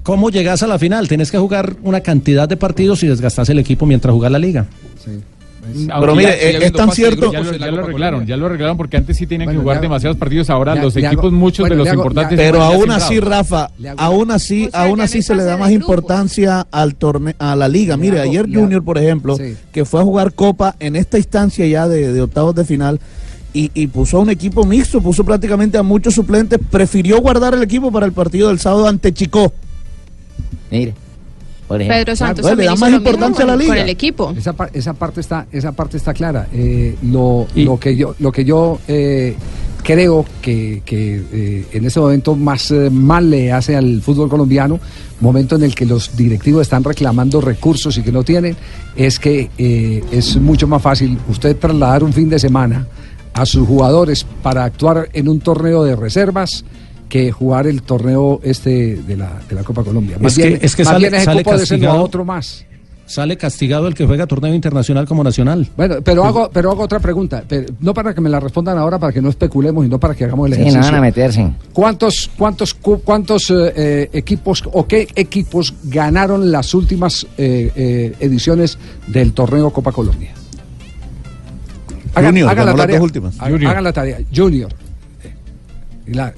[0.03, 1.07] ¿cómo llegas a la final?
[1.07, 4.67] Tienes que jugar una cantidad de partidos y desgastas el equipo mientras jugas la liga.
[5.07, 5.25] Aunque
[6.01, 8.77] Pero mire, ya- eh, es tan cierto- Ya lo, ya lo arreglaron, ya lo arreglaron
[8.77, 10.51] porque antes sí tenían Bueno, que jugar hago- demasiados partidos.
[10.51, 12.37] Ahora le- los le hago- equipos, muchos bueno, de los hago- importantes.
[12.39, 16.67] Pero aún así, Rafa, aún así, O sea, aún así se le da más importancia
[16.71, 17.97] al torneo, a la liga.
[17.97, 19.55] Mire, hago- ayer Junior, por ejemplo, Sí.
[19.73, 22.99] que fue a jugar Copa en esta instancia ya de, de octavos de final
[23.53, 27.63] y, y puso a un equipo mixto, puso prácticamente a muchos suplentes, prefirió guardar el
[27.63, 29.53] equipo para el partido del sábado ante Chico.
[30.71, 30.95] Mire,
[31.71, 31.99] por ejemplo.
[32.05, 33.69] Pedro Santos le da hizo más importancia a la liga.
[33.75, 34.35] con el equipo.
[34.37, 36.49] Esa, par- esa parte está esa parte está clara.
[36.53, 39.37] Eh, lo, Y- lo que yo lo que yo eh,
[39.85, 44.79] creo que, que, eh, en ese momento más eh, mal le hace al fútbol colombiano,
[45.21, 48.57] momento en el que los directivos están reclamando recursos y que no tienen,
[48.97, 52.87] es que eh, es mucho más fácil usted trasladar un fin de semana
[53.33, 56.65] a sus jugadores para actuar en un torneo de reservas
[57.11, 60.17] que jugar el torneo este de la, de la Copa Colombia.
[60.19, 62.03] Más Es que- bien, es que más sale- bien no a castigado.
[62.03, 62.65] otro más.
[63.05, 65.69] Sale castigado el que juega torneo internacional como nacional.
[65.77, 69.01] Bueno, pero hago, pero hago otra pregunta, pero no para que me la respondan ahora,
[69.01, 70.93] para que no especulemos y no para que hagamos el Sí, no ejercicio.
[70.93, 71.51] van a meterse.
[71.73, 78.15] ¿Cuántos, cuántos, cu- cuántos eh, eh, equipos o qué equipos ganaron las últimas eh, eh,
[78.21, 80.33] ediciones del torneo Copa Colombia?
[82.15, 82.97] Junior, ganó la las tarea.
[82.99, 83.35] dos últimas.
[83.41, 83.71] Hagan- Junior.
[83.73, 84.19] hagan la tarea.
[84.35, 84.73] Junior.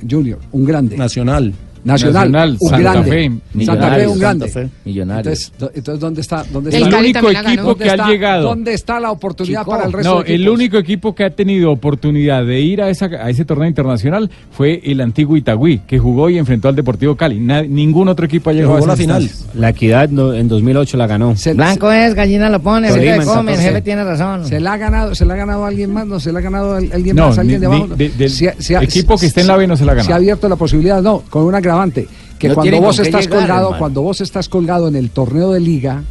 [0.08, 0.96] Junior, un grande.
[0.96, 1.52] Nacional.
[1.84, 3.10] Nacional, Nacional, un Santa grande.
[3.10, 3.64] Fe.
[3.64, 4.48] Santa Fe, un grande.
[4.48, 4.74] Santa Fe.
[4.84, 5.52] Millonarios.
[5.52, 6.44] Entonces, entonces, ¿dónde está?
[6.52, 8.42] ¿Dónde El está Cali único la equipo que ¿Dónde ha llegado?
[8.42, 11.30] dónde ¿Dónde está la oportunidad para el resto No, de el único equipo que ha
[11.30, 15.98] tenido oportunidad de ir a, esa, a ese torneo internacional fue el antiguo Itagüí, que
[15.98, 17.40] jugó y enfrentó al Deportivo Cali.
[17.40, 19.46] Na- ningún otro equipo ha llegado a esa instancia.
[19.54, 21.34] La Equidad no- en 2008 la ganó.
[21.54, 23.62] Blanco es, gallina lo pone, se le come, el 14.
[23.62, 24.46] jefe tiene razón.
[24.46, 26.06] ¿Se la ha ganado, se la ha ganado alguien más?
[26.06, 27.38] ¿No se la ha ganado al- alguien No, más?
[27.38, 27.86] ¿Alguien ni- de abajo?
[27.88, 29.94] ni- de- del Se se equipo que esté en la B no se la ha
[29.96, 30.06] ganado.
[30.06, 32.06] Se ha abierto la posibilidad, no, con un agravante.
[32.38, 33.78] Que No cuando vos estás llegar, colgado, hermano.
[33.78, 36.02] cuando vos estás colgado en el torneo de liga,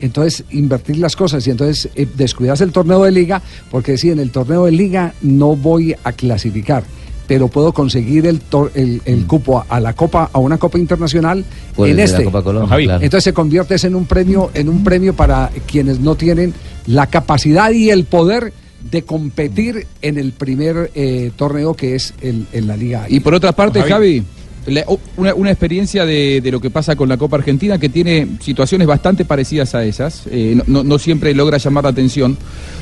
[0.00, 4.18] entonces invertir las cosas y entonces eh, descuidas el torneo de liga, porque si en
[4.18, 6.84] el torneo de liga no voy a clasificar.
[7.26, 10.78] Pero puedo conseguir el, tor- el, el cupo a, a la copa, a una copa
[10.78, 11.42] internacional
[11.78, 12.22] en este.
[12.24, 12.84] Copa Colombia, Javi.
[12.84, 13.02] claro.
[13.02, 16.52] Entonces se convierte en un premio, en un premio para quienes no tienen
[16.86, 18.52] la capacidad y el poder
[18.90, 23.06] de competir en el primer eh, torneo que es el, en la Liga.
[23.08, 23.90] Y por otra parte, Javi.
[23.90, 24.22] Javi,
[24.66, 24.84] la-
[25.16, 28.86] una, una experiencia de, de lo que pasa con la Copa Argentina que tiene situaciones
[28.86, 30.22] bastante parecidas a esas.
[30.30, 32.36] eh, no, siempre logra llamar la atención.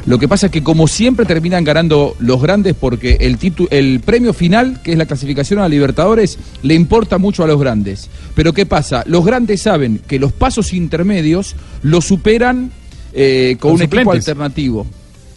[0.06, 4.00] Lo que pasa es que como siempre terminan ganando los grandes porque el, titu- el
[4.00, 8.08] premio final, que es la clasificación a Libertadores, le importa mucho a los grandes.
[8.34, 9.04] Pero ¿qué pasa?
[9.06, 12.70] Los grandes saben que los pasos intermedios los superan
[13.12, 14.86] eh, con, Con un equipo alternativo.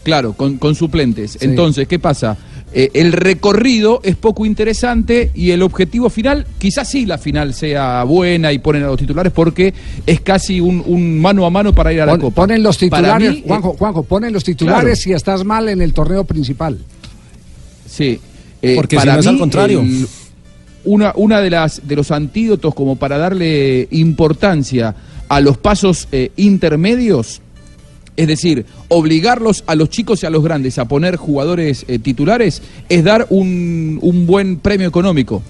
[0.06, 1.36] Claro, con, con suplentes.
[1.40, 2.36] Entonces, ¿qué pasa?
[2.72, 8.02] Eh, el recorrido es poco interesante y el objetivo final, quizás sí la final sea
[8.04, 9.72] buena y ponen a los titulares porque
[10.06, 12.42] es casi un, un mano a mano para ir a la Pon- Copa.
[12.42, 14.96] ponen los titulares, mí, Juanjo, Juanjo, ponen los titulares claro.
[14.96, 16.78] si estás mal en el torneo principal.
[17.88, 18.18] Sí.
[18.62, 19.80] eh, Porque si para no es al contrario.
[19.80, 20.06] el-
[20.84, 24.94] una una de las de los antídotos como para darle importancia
[25.28, 27.40] a los pasos eh, intermedios,
[28.16, 32.62] es decir, obligarlos a los chicos y a los grandes a poner jugadores eh, titulares,
[32.88, 35.42] es dar un, un buen premio económico.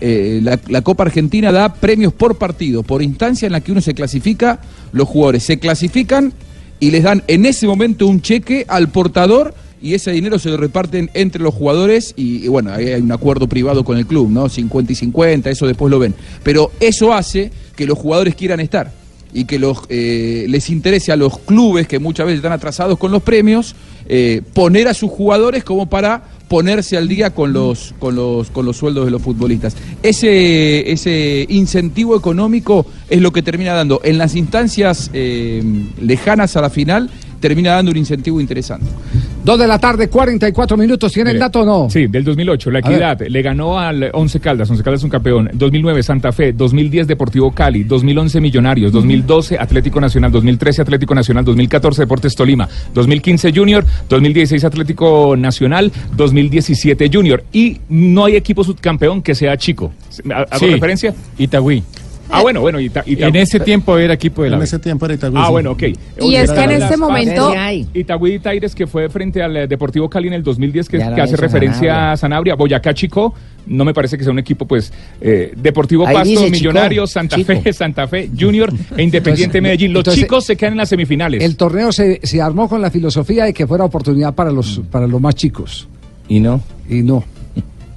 [0.00, 3.94] Eh, la, Copa Argentina da premios por partido, por instancia en la que uno se
[3.94, 4.60] clasifica,
[4.92, 6.32] los jugadores se clasifican
[6.78, 10.56] y les dan en ese momento un cheque al portador y ese dinero se lo
[10.56, 14.48] reparten entre los jugadores y, bueno, ahí hay un acuerdo privado con el club, ¿no?
[14.48, 16.14] 50 y 50, eso después lo ven.
[16.44, 19.01] Pero eso hace que los jugadores quieran estar
[19.32, 23.10] y que los, eh, les interese a los clubes que muchas veces están atrasados con
[23.10, 23.74] los premios,
[24.08, 28.66] eh, poner a sus jugadores como para ponerse al día con los, con los, con
[28.66, 29.74] los sueldos de los futbolistas.
[30.02, 35.62] Ese, ese incentivo económico es lo que termina dando en las instancias eh,
[35.98, 37.08] lejanas a la final,
[37.40, 38.86] termina dando un incentivo interesante.
[39.44, 41.12] Dos de la tarde, 44 minutos.
[41.12, 41.90] ¿Tienen Mire, dato o no?
[41.90, 42.70] Sí, del 2008.
[42.70, 42.78] La.
[42.78, 44.70] Equidad le ganó al Once Caldas.
[44.70, 45.50] Once Caldas es un campeón.
[45.52, 46.52] 2009 Santa Fe.
[46.52, 47.82] 2010 Deportivo Cali.
[47.82, 48.92] 2011 Millonarios.
[48.92, 50.30] 2012 Atlético Nacional.
[50.30, 51.44] 2013 Atlético Nacional.
[51.44, 52.68] 2014 Deportes Tolima.
[52.94, 53.84] 2015 Junior.
[54.08, 55.90] 2016 Atlético Nacional.
[56.16, 57.42] 2017 Junior.
[57.52, 59.92] Y no hay equipo subcampeón que sea chico.
[60.32, 60.66] ¿Hago Sí.
[60.70, 61.14] referencia?
[61.38, 61.82] Itagüí.
[62.32, 62.80] Ah, bueno, bueno.
[62.80, 65.38] Ita- Ita- En ese tiempo era equipo de la En ese tiempo era Itagüí.
[65.42, 65.82] Ah, bueno, ok.
[66.20, 67.52] Y es que en este momento-
[67.94, 71.36] Itagüí Taires, que fue frente al eh, Deportivo Cali en el 2010, que, que hace
[71.36, 72.12] referencia Sanabria.
[72.12, 72.54] a Sanabria.
[72.54, 73.34] Boyacá Chico,
[73.66, 77.60] no me parece que sea un equipo, pues, eh, Deportivo Ahí Pasto, Millonarios, Santa Chico.
[77.60, 79.92] Fe, Santa Fe, Junior e Independiente Entonces, Medellín.
[79.92, 81.42] Los entonces, chicos se quedan en las semifinales.
[81.42, 85.06] El torneo se, se armó con la filosofía de que fuera oportunidad para los, para
[85.06, 85.86] los más chicos.
[86.28, 86.60] Y no.
[86.88, 87.24] Y no.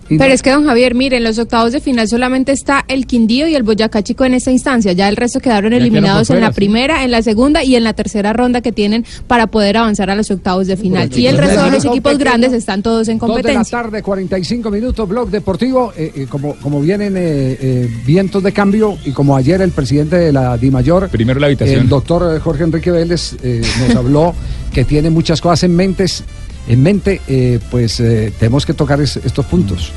[0.09, 0.35] Y Pero no.
[0.35, 3.55] es que, don Javier, mire, en los octavos de final solamente está el Quindío y
[3.55, 4.91] el Boyacá Chico en esta instancia.
[4.93, 8.31] Ya el resto quedaron eliminados en la primera, en la segunda y en la tercera
[8.33, 11.09] ronda que tienen para poder avanzar a los octavos de final.
[11.15, 13.81] Y el resto de los equipos grandes están todos en Dos de la competencia.
[13.81, 15.91] tarde, 45 minutos, blog deportivo.
[15.97, 20.15] eh, eh, como, como vienen eh, eh, vientos de cambio y como ayer el presidente
[20.17, 21.81] de la DIMAYOR, Primero la habitación.
[21.81, 24.33] el doctor Jorge Enrique Vélez, eh, nos habló
[24.73, 26.23] que tiene muchas cosas en, mentes,
[26.67, 29.91] en mente, eh, pues eh, tenemos que tocar es- estos puntos.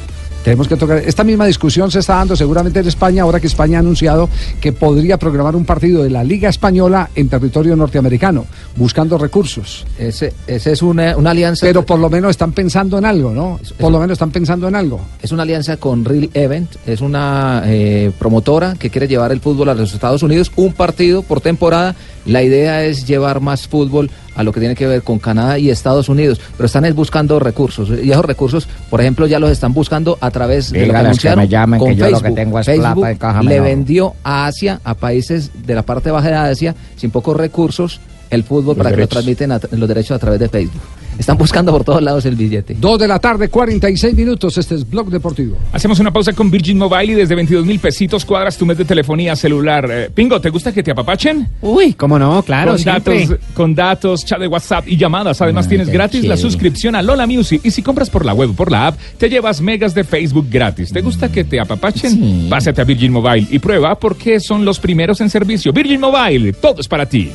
[0.44, 0.98] Tenemos que tocar.
[0.98, 4.72] Esta misma discusión se está dando seguramente en España, ahora que España ha anunciado que
[4.72, 9.84] podría programar un partido de la Liga Española en territorio norteamericano, buscando recursos.
[9.98, 11.66] Ese, ese es una, una alianza.
[11.66, 13.58] Pero por lo menos están pensando en algo, ¿no?
[13.78, 15.00] Por lo menos están pensando en algo.
[15.20, 19.68] Es una alianza con Real Event, es una eh, promotora que quiere llevar el fútbol
[19.70, 21.94] a los Estados Unidos, un partido por temporada.
[22.24, 25.68] La idea es llevar más fútbol a lo que tiene que ver con Canadá y
[25.68, 29.74] Estados Unidos, pero están es buscando recursos y esos recursos, por ejemplo, ya los están
[29.74, 32.10] buscando a través de lo que Dígales que anunciaron me llamen, con que yo lo
[32.12, 32.34] que Facebook.
[32.36, 36.10] tengo es Facebook plata en caja le vendió a Asia, a países de la parte
[36.10, 39.88] baja de Asia, sin pocos recursos, el fútbol Los para que lo transmiten a- los
[39.88, 40.80] derechos a través de Facebook.
[41.18, 42.76] Están buscando por todos lados el billete.
[42.78, 44.56] Dos de la tarde, 46 minutos.
[44.56, 45.56] Este es Blog Deportivo.
[45.72, 48.84] Hacemos una pausa con Virgin Mobile y desde 22 mil pesitos cuadras tu mes de
[48.84, 49.88] telefonía celular.
[49.90, 51.48] Eh, Pingo, ¿te gusta que te apapachen?
[51.60, 53.20] Uy, cómo no, claro, con siempre.
[53.26, 55.40] datos, con datos, chat de WhatsApp y llamadas.
[55.42, 57.60] Además, Ay, tienes gratis la suscripción a Lola Music.
[57.64, 60.46] Y si compras por la web o por la app, te llevas megas de Facebook
[60.50, 60.92] gratis.
[60.92, 62.48] ¿Te gusta que te apapachen?
[62.48, 65.72] Pásate a Virgin Mobile y prueba por qué son los primeros en servicio.
[65.72, 67.30] Virgin Mobile, todo es para ti.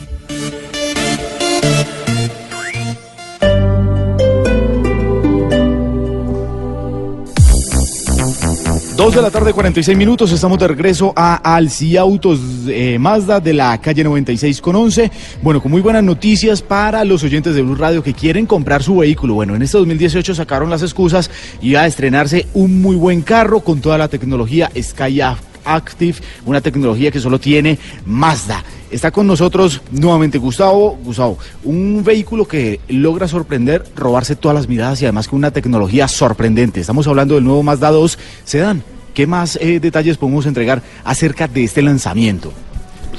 [9.03, 10.31] Dos de la tarde, 46 minutos.
[10.31, 12.39] Estamos de regreso a Alci Autos
[12.69, 15.11] eh, Mazda de la calle 96 con 11.
[15.41, 18.95] Bueno, con muy buenas noticias para los oyentes de Blue Radio que quieren comprar su
[18.95, 19.33] vehículo.
[19.33, 21.29] Bueno, en este 2018 sacaron las excusas
[21.61, 25.19] y a estrenarse un muy buen carro con toda la tecnología Sky
[25.65, 28.63] Active, una tecnología que solo tiene Mazda.
[28.89, 30.97] Está con nosotros nuevamente Gustavo.
[31.03, 36.07] Gustavo, un vehículo que logra sorprender, robarse todas las miradas y además con una tecnología
[36.07, 36.79] sorprendente.
[36.79, 38.92] Estamos hablando del nuevo Mazda 2 Sedan.
[39.13, 42.51] ¿Qué más eh, detalles podemos entregar acerca de este lanzamiento?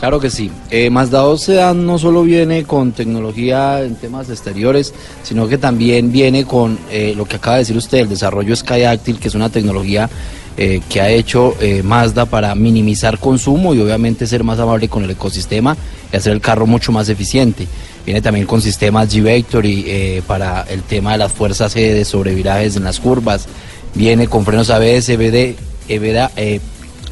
[0.00, 0.50] Claro que sí.
[0.70, 6.10] Eh, Mazda 2 Sedan no solo viene con tecnología en temas exteriores, sino que también
[6.10, 9.50] viene con eh, lo que acaba de decir usted, el desarrollo Skyactiv, que es una
[9.50, 10.10] tecnología
[10.56, 15.76] que ha hecho Mazda para minimizar consumo y obviamente ser más amable con el ecosistema
[16.12, 17.66] y hacer el carro mucho más eficiente.
[18.06, 22.84] Viene también con sistemas G-Vectory para el tema de las fuerzas G de sobrevirajes en
[22.84, 23.48] las curvas.
[23.96, 25.56] Viene con frenos ABS, BD,
[25.88, 26.60] vea, eh,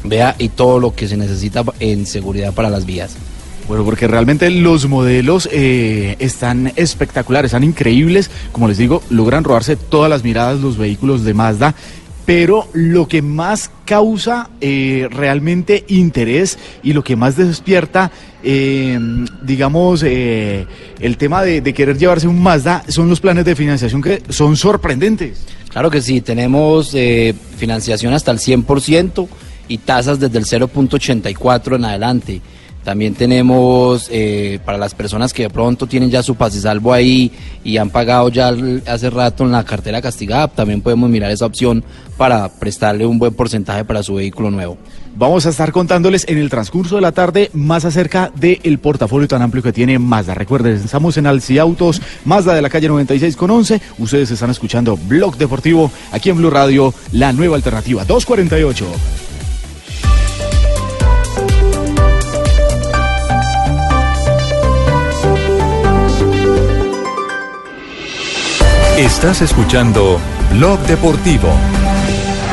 [0.03, 3.15] vea y todo lo que se necesita en seguridad para las vías.
[3.67, 8.29] Bueno, porque realmente los modelos eh, están espectaculares, están increíbles.
[8.51, 11.75] Como les digo, logran robarse todas las miradas los vehículos de Mazda.
[12.25, 18.11] Pero lo que más causa eh, realmente interés y lo que más despierta,
[18.43, 18.99] eh,
[19.41, 20.67] digamos, eh,
[20.99, 25.45] el tema de, querer llevarse un Mazda son los planes de financiación que son sorprendentes.
[25.69, 29.27] Claro que sí, tenemos eh, financiación hasta el 100%
[29.69, 32.41] y tasas desde el 0.84 en adelante.
[32.83, 37.31] También tenemos eh, para las personas que de pronto tienen ya su pase salvo ahí
[37.63, 38.53] y han pagado ya
[38.87, 41.83] hace rato en la cartera castigada, también podemos mirar esa opción
[42.17, 44.77] para prestarle un buen porcentaje para su vehículo nuevo.
[45.15, 49.43] Vamos a estar contándoles en el transcurso de la tarde más acerca del portafolio tan
[49.43, 50.33] amplio que tiene Mazda.
[50.33, 53.79] Recuerden, estamos en Alci Autos, Mazda de la calle 96 con 11.
[53.99, 59.32] Ustedes están escuchando Blog Deportivo aquí en Blue Radio, la nueva alternativa 248.
[68.97, 70.19] Estás escuchando
[70.51, 71.49] Blog Deportivo.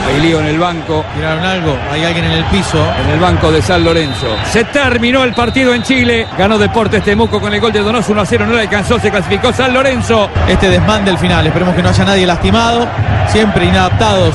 [0.08, 1.04] Hay lío en el banco.
[1.14, 1.76] ¿Miraron algo?
[1.92, 2.82] Hay alguien en el piso.
[3.04, 4.26] En el banco de San Lorenzo.
[4.50, 6.26] Se terminó el partido en Chile.
[6.38, 8.46] Ganó Deportes Temuco con el gol de Donoso 1 a 0.
[8.46, 10.28] No le alcanzó, se clasificó San Lorenzo.
[10.48, 12.88] Este desmán del final, esperemos que no haya nadie lastimado,
[13.28, 14.34] siempre inadaptados,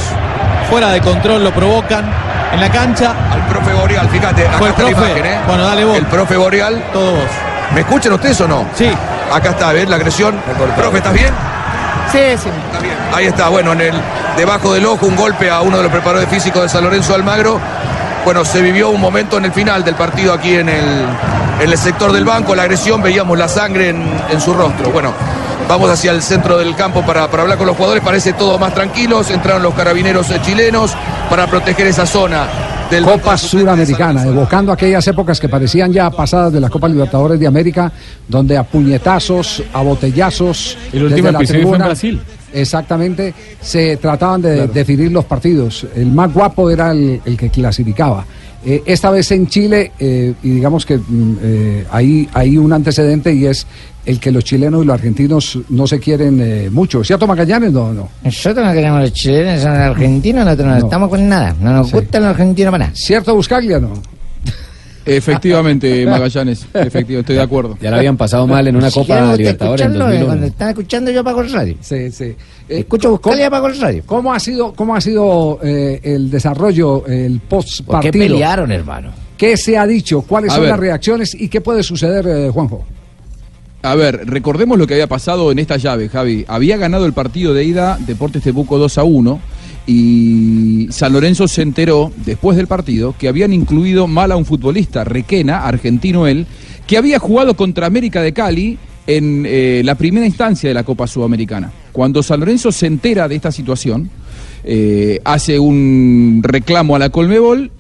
[0.70, 2.06] fuera de control lo provocan
[2.54, 3.14] en la cancha.
[3.32, 5.10] Al profe Boreal, fíjate, acá Fue el está la profe.
[5.12, 5.40] imagen, ¿eh?
[5.48, 5.98] Bueno, dale vos.
[5.98, 6.84] El profe Boreal.
[6.94, 7.30] Todo vos.
[7.74, 8.66] ¿Me escuchan ustedes o no?
[8.76, 8.90] Sí.
[9.34, 10.36] Acá está, ¿ves la agresión?
[10.78, 11.34] Profe, ¿estás bien?
[12.16, 12.50] Sí, sí.
[13.14, 13.94] Ahí está, bueno, en el
[14.38, 17.60] debajo del ojo un golpe a uno de los preparadores físicos de San Lorenzo Almagro.
[18.24, 21.06] Bueno, se vivió un momento en el final del partido aquí en el,
[21.60, 24.92] el sector del banco, la agresión, veíamos la sangre en, su rostro.
[24.92, 25.14] Bueno,
[25.68, 28.74] vamos hacia el centro del campo para, para hablar con los jugadores, parece todo más
[28.74, 30.96] tranquilos, entraron los carabineros chilenos
[31.30, 32.48] para proteger esa zona
[33.04, 37.92] Copa Suramericana, evocando aquellas épocas que parecían ya pasadas de la Copa Libertadores de América,
[38.28, 40.78] donde a puñetazos, a botellazos.
[40.94, 42.22] El último desde la episodio fue en tribuna, Brasil.
[42.54, 45.86] Exactamente, se trataban de definir los partidos.
[45.96, 48.26] El más guapo era el, el que clasificaba.
[48.66, 53.32] Eh, esta vez en Chile, eh, y digamos que mm, eh, hay, hay un antecedente
[53.34, 53.68] y es
[54.06, 57.04] el que los chilenos y los argentinos no se quieren eh, mucho.
[57.04, 57.72] ¿Cierto, Magallanes?
[57.72, 58.10] No, no.
[58.24, 60.86] Nosotros no queremos los chilenos, los argentinos, nosotros no, No.
[60.86, 61.56] estamos con nada.
[61.60, 61.94] No nos Sí.
[61.98, 62.96] gustan los argentinos para nada.
[62.96, 63.80] ¿Cierto, Buscaglia?
[63.80, 63.94] No.
[65.06, 66.66] Efectivamente, Magallanes.
[66.74, 67.78] Efectivamente, estoy de acuerdo.
[67.82, 70.26] Ya la habían pasado mal en una Si Copa usted Libertadores en eh, 2001.
[70.26, 71.76] Cuando están escuchando yo apago el radio.
[71.82, 72.36] Sí, sí.
[72.68, 74.04] Escucho buscarle y apago el radio.
[74.06, 78.26] ¿Cómo ha sido, cómo ha sido eh, el desarrollo, el post ¿Por qué partido?
[78.26, 79.12] pelearon, hermano?
[79.38, 80.22] ¿Qué se ha dicho?
[80.22, 80.72] ¿Cuáles A son ver.
[80.72, 82.86] las reacciones y qué puede suceder, eh, Juanjo?
[83.84, 86.44] A ver, recordemos lo que había pasado en esta llave, Javi.
[86.48, 89.40] Había ganado el partido de ida Deportes Temuco 2 a 1
[89.88, 95.04] y San Lorenzo se enteró después del partido que habían incluido mal a un futbolista,
[95.04, 96.48] Requena, argentino él,
[96.88, 101.08] que había jugado contra América de Cali en eh, la primera instancia de la Copa
[101.08, 101.72] Sudamericana.
[101.92, 104.10] Cuando San Lorenzo se entera de esta situación,
[104.64, 107.72] eh, hace un reclamo a la Colmebol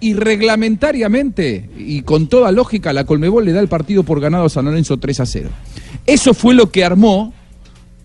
[0.00, 4.48] y reglamentariamente y con toda lógica la Colmebol le da el partido por ganado a
[4.48, 5.48] San Lorenzo 3 a 0.
[6.06, 7.32] Eso fue lo que armó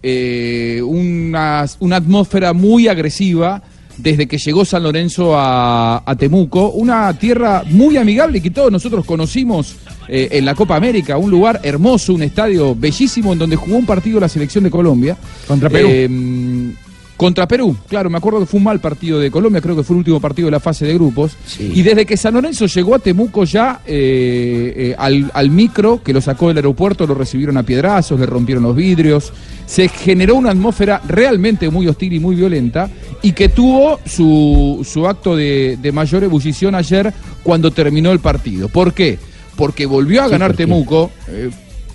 [0.04, 3.62] eh, una, una atmósfera muy agresiva
[3.98, 9.06] desde que llegó San Lorenzo a, a Temuco, una tierra muy amigable que todos nosotros
[9.06, 9.76] conocimos
[10.08, 13.86] eh, en la Copa América, un lugar hermoso, un estadio bellísimo en donde jugó un
[13.86, 15.18] partido la selección de Colombia.
[15.48, 15.90] Contra Perú.
[15.92, 16.74] Eh,
[17.18, 19.96] contra Perú, claro, me acuerdo que fue un mal partido de Colombia, creo que fue
[19.96, 21.36] el último partido de la fase de grupos.
[21.60, 26.14] Y desde que San Lorenzo llegó a Temuco ya eh, eh, al, al micro, que
[26.14, 29.34] lo sacó del aeropuerto, lo recibieron a piedrazos, le rompieron los vidrios.
[29.66, 32.90] Se generó una atmósfera realmente muy hostil y muy violenta
[33.22, 37.12] y que tuvo su, su acto de, de mayor ebullición ayer
[37.44, 38.70] cuando terminó el partido.
[38.70, 39.18] ¿Por qué?
[39.56, 40.54] Porque volvió a Sí, ganar.
[40.56, 41.10] Temuco.
[41.30, 41.50] eh,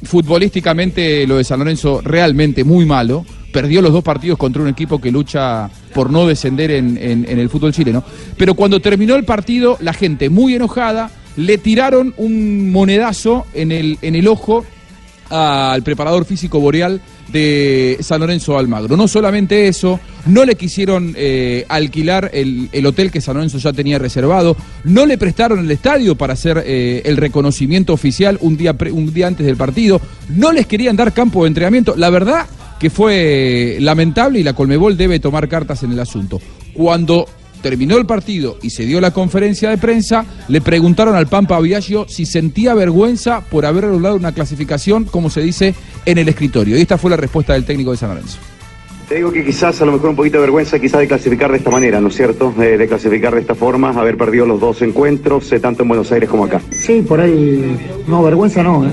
[0.05, 3.25] futbolísticamente lo de San Lorenzo realmente muy malo.
[3.53, 7.73] Perdió los dos partidos contra un equipo que lucha por no descender en, el fútbol
[7.73, 8.03] chileno.
[8.37, 13.99] Pero cuando terminó el partido, la gente muy enojada le tiraron un monedazo en el,
[14.03, 14.65] en el ojo
[15.31, 17.01] al preparador físico boreal
[17.33, 18.97] de San Lorenzo Almagro.
[18.97, 23.73] No solamente eso, no le quisieron eh, alquilar el, el hotel que San Lorenzo ya
[23.73, 28.77] tenía reservado, no le prestaron el estadio para hacer eh, el reconocimiento oficial un día,
[28.93, 31.95] un día antes del partido, no les querían dar campo de entrenamiento.
[31.97, 32.47] La verdad
[32.83, 36.41] que fue lamentable y la Colmebol debe tomar cartas en el asunto.
[36.75, 37.27] Cuando
[37.63, 42.07] terminó el partido y se dio la conferencia de prensa, le preguntaron al Pampa Viaggio
[42.09, 45.77] si sentía vergüenza por haber logrado una clasificación, como se dice,
[46.07, 46.77] en el escritorio.
[46.77, 48.39] Y esta fue la respuesta del técnico de San Lorenzo.
[49.09, 51.59] Te digo que quizás a lo mejor un poquito de vergüenza quizás de clasificar de
[51.59, 52.53] esta manera, ¿no es cierto?
[52.61, 56.11] Eh, de clasificar de esta forma, haber perdido los dos encuentros, eh, tanto en Buenos
[56.11, 56.61] Aires como acá.
[56.73, 57.79] Sí, por ahí,
[58.09, 58.93] no, vergüenza no, ¿eh?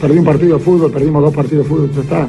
[0.00, 2.28] Perdí un partido de fútbol, perdimos dos partidos de fútbol, ya está.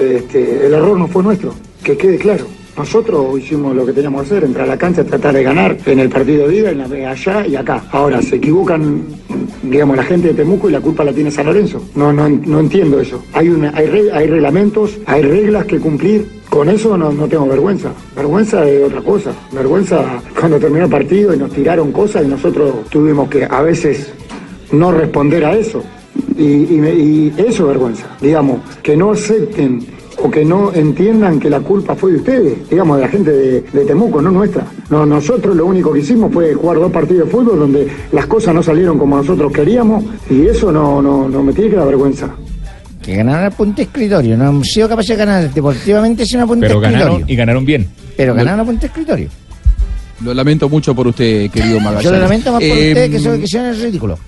[0.00, 1.52] Este, el error no fue nuestro,
[1.84, 2.46] que quede claro.
[2.76, 5.98] Nosotros hicimos lo que teníamos que hacer, entrar a la cancha, tratar de ganar en
[5.98, 7.84] el partido de ida, en la, allá y acá.
[7.90, 9.02] Ahora, se equivocan,
[9.62, 11.82] digamos, la gente de Temuco y la culpa la tiene San Lorenzo.
[11.94, 13.22] No, no, no entiendo eso.
[13.34, 16.40] Hay, una, hay, re- hay reglamentos, hay reglas que cumplir.
[16.48, 17.90] Con eso no, no tengo vergüenza.
[18.16, 19.32] Vergüenza de otra cosa.
[19.52, 24.12] Vergüenza cuando terminó el partido y nos tiraron cosas y nosotros tuvimos que a veces
[24.72, 25.82] no responder a eso.
[26.40, 28.06] Y, y me- y eso es vergüenza.
[28.20, 29.86] Digamos, que no acepten
[30.22, 33.60] o que no entiendan que la culpa fue de ustedes, digamos, de la gente de,
[33.62, 34.64] de Temuco, no nuestra.
[34.90, 38.54] No, nosotros lo único que hicimos fue jugar dos partidos de fútbol donde las cosas
[38.54, 42.28] no salieron como nosotros queríamos y eso no, no, no me tiene que dar vergüenza.
[43.02, 44.36] Que ganaron a punto escritorio.
[44.36, 47.06] No hemos sido capaces de ganar deportivamente sin a punto de Pero escritorio.
[47.06, 47.86] ganaron y ganaron bien.
[48.16, 49.28] Pero ganaron a punto escritorio.
[50.22, 52.04] Lo lamento mucho por usted, querido Magallanes.
[52.04, 54.18] Yo lo lamento más por Eh, ustedes que son, que son el ridículo.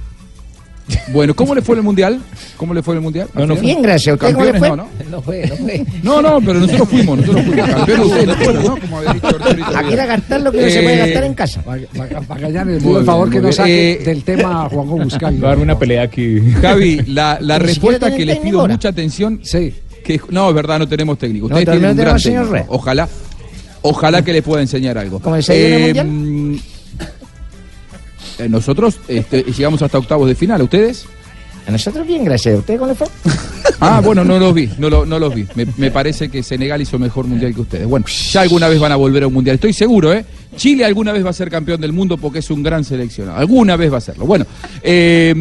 [1.12, 2.20] Bueno, ¿cómo le fue el Mundial?
[2.56, 3.28] ¿Cómo le fue el Mundial?
[3.34, 3.64] No, no fue.
[3.66, 4.12] Bien, gracias.
[4.12, 4.68] ¿A usted cómo le Campeones fue?
[4.68, 5.10] no, ¿no?
[5.10, 5.86] No fue, no fue.
[6.02, 7.70] No, no, pero nosotros fuimos, nosotros fuimos.
[7.74, 8.76] Campeones ustedes no.
[8.78, 9.28] Como había dicho
[9.76, 11.64] Aquí era gastar lo que no se Eh, puede gastar en casa.
[12.28, 13.52] Magallanes, le el favor que muy no bien.
[13.56, 15.40] saque Eh, del tema a Juanjo Buscalia.
[15.40, 16.40] Va a haber una pelea aquí.
[16.60, 19.40] Javi, la, respuesta que les técnico pido mucha atención.
[19.42, 19.74] Sí.
[20.04, 21.46] Que, no, es verdad, no tenemos técnico.
[21.46, 22.64] Ustedes tienen un tenemos gran técnico.
[22.68, 23.08] Ojalá,
[23.82, 25.20] ojalá que les pueda enseñar algo.
[25.20, 26.62] ¿Cómo les ha ido en el Mundial?
[28.44, 30.62] Eh, nosotros este, llegamos hasta octavos de final.
[30.62, 31.06] ¿Ustedes?
[31.66, 32.56] A nosotros bien, gracias.
[32.56, 33.06] ¿A usted cómo le fue?
[33.84, 35.44] Ah, bueno, no los vi, no, lo- no los vi.
[35.56, 37.84] Me, me parece que Senegal hizo mejor mundial que ustedes.
[37.88, 40.24] Bueno, ya alguna vez van a volver a un mundial, estoy seguro, ¿eh?
[40.54, 43.38] Chile alguna vez va a ser campeón del mundo porque es un gran seleccionado.
[43.38, 44.24] Alguna vez va a serlo.
[44.24, 44.46] Bueno,
[44.84, 45.34] eh,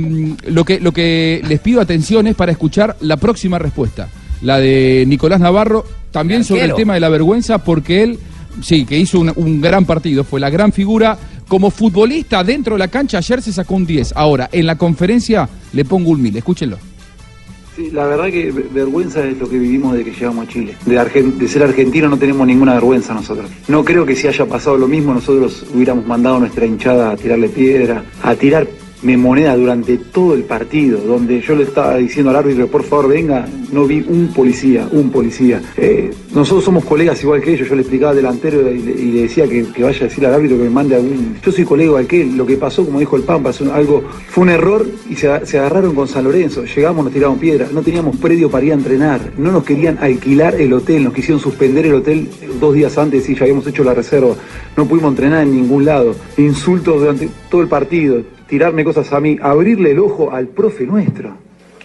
[0.47, 4.09] lo, que, lo que les pido atención es para escuchar la próxima respuesta.
[4.41, 8.17] La de Nicolás Navarro, también sobre el tema de la vergüenza, porque él,
[8.63, 11.15] sí, que hizo un, un gran partido, fue la gran figura.
[11.51, 14.13] Como futbolista dentro de la cancha, ayer se sacó un 10.
[14.15, 16.37] Ahora, en la conferencia le pongo un 1000.
[16.37, 16.77] Escúchenlo.
[17.75, 20.77] Sí, la verdad que ve- vergüenza es lo que vivimos de que llegamos a Chile.
[20.85, 23.49] De, de ser argentino no tenemos ninguna vergüenza nosotros.
[23.67, 27.17] No creo que si haya pasado lo mismo nosotros hubiéramos mandado a nuestra hinchada a
[27.17, 28.65] tirarle piedra, a tirar
[29.03, 33.09] me moneda durante todo el partido, donde yo le estaba diciendo al árbitro, por favor
[33.09, 35.61] venga, no vi un policía, un policía.
[35.77, 39.47] Eh, nosotros somos colegas igual que ellos, yo le explicaba al delantero y le, decía
[39.47, 41.37] que, vaya a decirle al árbitro que me mande algún...
[41.43, 44.49] Yo soy colega igual que lo que pasó, como dijo el Pampa, algo, fue un
[44.49, 48.49] error y se, se agarraron con San Lorenzo, llegamos, nos tiraron piedra, no teníamos predio
[48.49, 52.29] para ir a entrenar, no nos querían alquilar el hotel, nos quisieron suspender el hotel
[52.59, 54.35] dos días antes y ya habíamos hecho la reserva,
[54.77, 58.21] no pudimos entrenar en ningún lado, insultos durante todo el partido,
[58.51, 61.31] tirarme cosas a mí, abrirle el ojo al profe nuestro.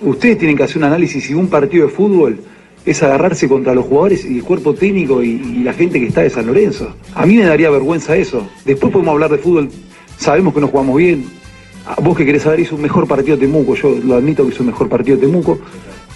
[0.00, 2.40] Ustedes tienen que hacer un análisis si un partido de fútbol
[2.84, 6.30] es agarrarse contra los jugadores y el cuerpo técnico y, la gente que está de
[6.30, 6.92] San Lorenzo.
[7.14, 8.48] A mí me daría vergüenza eso.
[8.64, 9.68] Después podemos hablar de fútbol,
[10.18, 11.26] sabemos que no jugamos bien.
[11.86, 14.64] Ah, Vos que querés saber, hizo un mejor partido Temuco, yo lo admito que hizo
[14.64, 15.60] un mejor partido Temuco.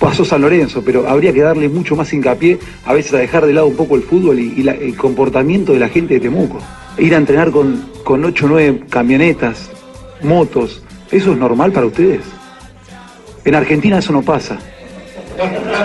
[0.01, 3.53] Pasó San Lorenzo, pero habría que darle mucho más hincapié a veces a dejar de
[3.53, 6.59] lado un poco el fútbol y, el comportamiento de la gente de Temuco.
[6.99, 9.71] Ir a entrenar con, con 8 o 9 camionetas,
[10.23, 12.23] motos, ¿eso es normal para ustedes?
[13.45, 14.59] En Argentina eso no pasa.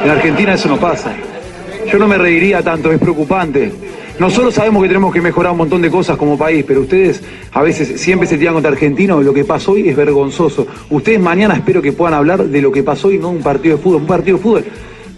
[0.04, 1.14] En Argentina eso no pasa.
[1.92, 3.72] Yo no me reiría tanto, es preocupante.
[4.20, 7.22] Nosotros sabemos que tenemos que mejorar un montón de cosas como país, pero ustedes
[7.52, 9.24] a veces siempre se tiran contra argentinos.
[9.24, 10.66] Lo que pasó hoy es vergonzoso.
[10.90, 13.84] Ustedes mañana espero que puedan hablar de lo que pasó hoy, no un partido de
[13.84, 14.02] fútbol.
[14.02, 14.66] Un partido de fútbol,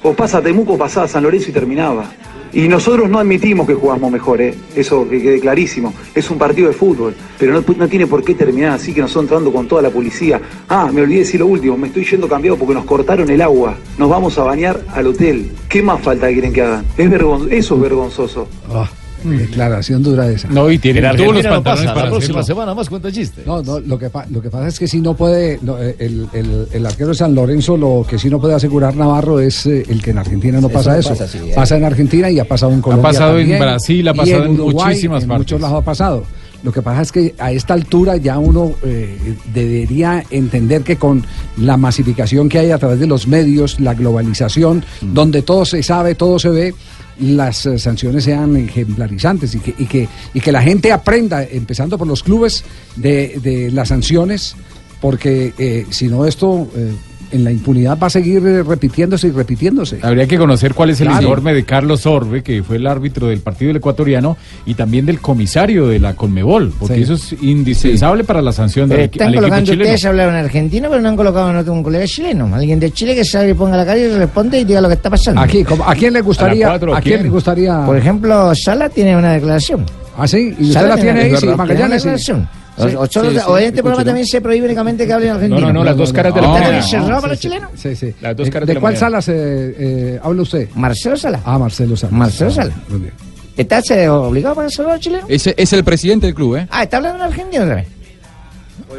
[0.01, 2.05] o pasa Temuco, pasaba a San Lorenzo y terminaba.
[2.53, 4.53] Y nosotros no admitimos que jugamos mejor, ¿eh?
[4.75, 5.93] eso que quede clarísimo.
[6.13, 9.25] Es un partido de fútbol, pero no, no tiene por qué terminar así que nosotros
[9.25, 10.41] entrando con toda la policía.
[10.69, 13.75] Ah, me olvidé decir lo último, me estoy yendo cambiado porque nos cortaron el agua.
[13.97, 15.51] Nos vamos a bañar al hotel.
[15.69, 16.85] ¿Qué más falta quieren que hagan?
[16.97, 18.47] Es vergon eso es vergonzoso.
[18.69, 18.89] Ah,
[19.24, 20.47] declaración dura esa.
[20.49, 23.43] No, y tiene En todos los pantalones pasa, para la próxima semana más cuenta chiste.
[23.45, 26.28] No, no, lo que, lo que pasa es que si no puede, no, eh, el,
[26.34, 29.84] el- el arquero de San Lorenzo, lo que sí no puede asegurar Navarro es eh,
[29.89, 31.09] el que en Argentina no Eso pasa no eso.
[31.09, 31.51] pasa, sí, eh.
[31.55, 34.88] pasa en Argentina y ha pasado en Colombia pasado en Brasil, ha pasado en Uruguay,
[34.88, 35.39] muchísimas en partes.
[35.45, 36.24] muchos lados ha pasado.
[36.63, 41.23] Lo que pasa es que a esta altura ya uno eh, debería entender que con
[41.57, 45.13] la masificación que hay a través de los medios, la globalización, Mm.
[45.13, 46.73] donde todo se sabe, todo se ve,
[47.19, 51.97] las eh, sanciones sean ejemplarizantes y que, y, que, y que la gente aprenda, empezando
[51.97, 52.63] por los clubes,
[52.95, 54.55] de, de las sanciones,
[55.01, 56.91] porque eh, si no esto eh,
[57.32, 59.99] en la impunidad va a seguir eh, repitiéndose y repitiéndose.
[60.01, 61.23] Habría que conocer cuál es el Claro.
[61.23, 65.19] informe de Carlos Orbe, que fue el árbitro del partido del ecuatoriano, y también del
[65.19, 67.01] comisario de la Conmebol, porque Sí.
[67.03, 69.84] eso es indispensable para la sanción del Pero equi- están al equipo colocando chileno.
[69.84, 72.53] ustedes, hablaron argentino, pero no han colocado a un colega chileno.
[72.55, 74.95] Alguien de Chile que sabe y ponga la cara y responde y diga lo que
[74.95, 75.41] está pasando.
[75.41, 76.67] Aquí, ¿cómo- ¿a quién le gustaría?
[76.67, 77.23] ¿A cuatro, ¿A quién quién?
[77.23, 77.86] le gustaría?
[77.86, 79.86] Por ejemplo, Sala tiene una declaración.
[80.17, 80.55] ¿Ah, sí?
[80.59, 81.36] ¿Y usted Sala la tiene ahí?
[81.38, 81.45] Sí.
[81.47, 82.34] Magallanes, Tiene una sí.
[82.78, 84.05] Sí, O- o solo- sí, sí, o en este programa ¿no?
[84.05, 85.59] también se prohíbe únicamente que hablen argentino.
[85.61, 86.59] No, no, no, las dos caras de la ¿Está
[86.99, 87.15] moneda.
[87.21, 87.69] para los sí, chilenos?
[87.75, 88.13] Sí, sí.
[88.21, 90.69] Las dos ¿De, caras de de la cuál sala se, eh, habla usted?
[90.75, 91.41] Marcelo Sala.
[91.43, 92.15] Ah, Marcelo Sala.
[92.15, 92.73] Marcelo Sala.
[92.89, 93.13] Muy bien.
[93.57, 95.25] ¿Estás eh, obligado para saludar a los chilenos?
[95.30, 96.67] Ese es el presidente del club, ¿eh?
[96.69, 97.88] Ah, está hablando en argentino otra vez.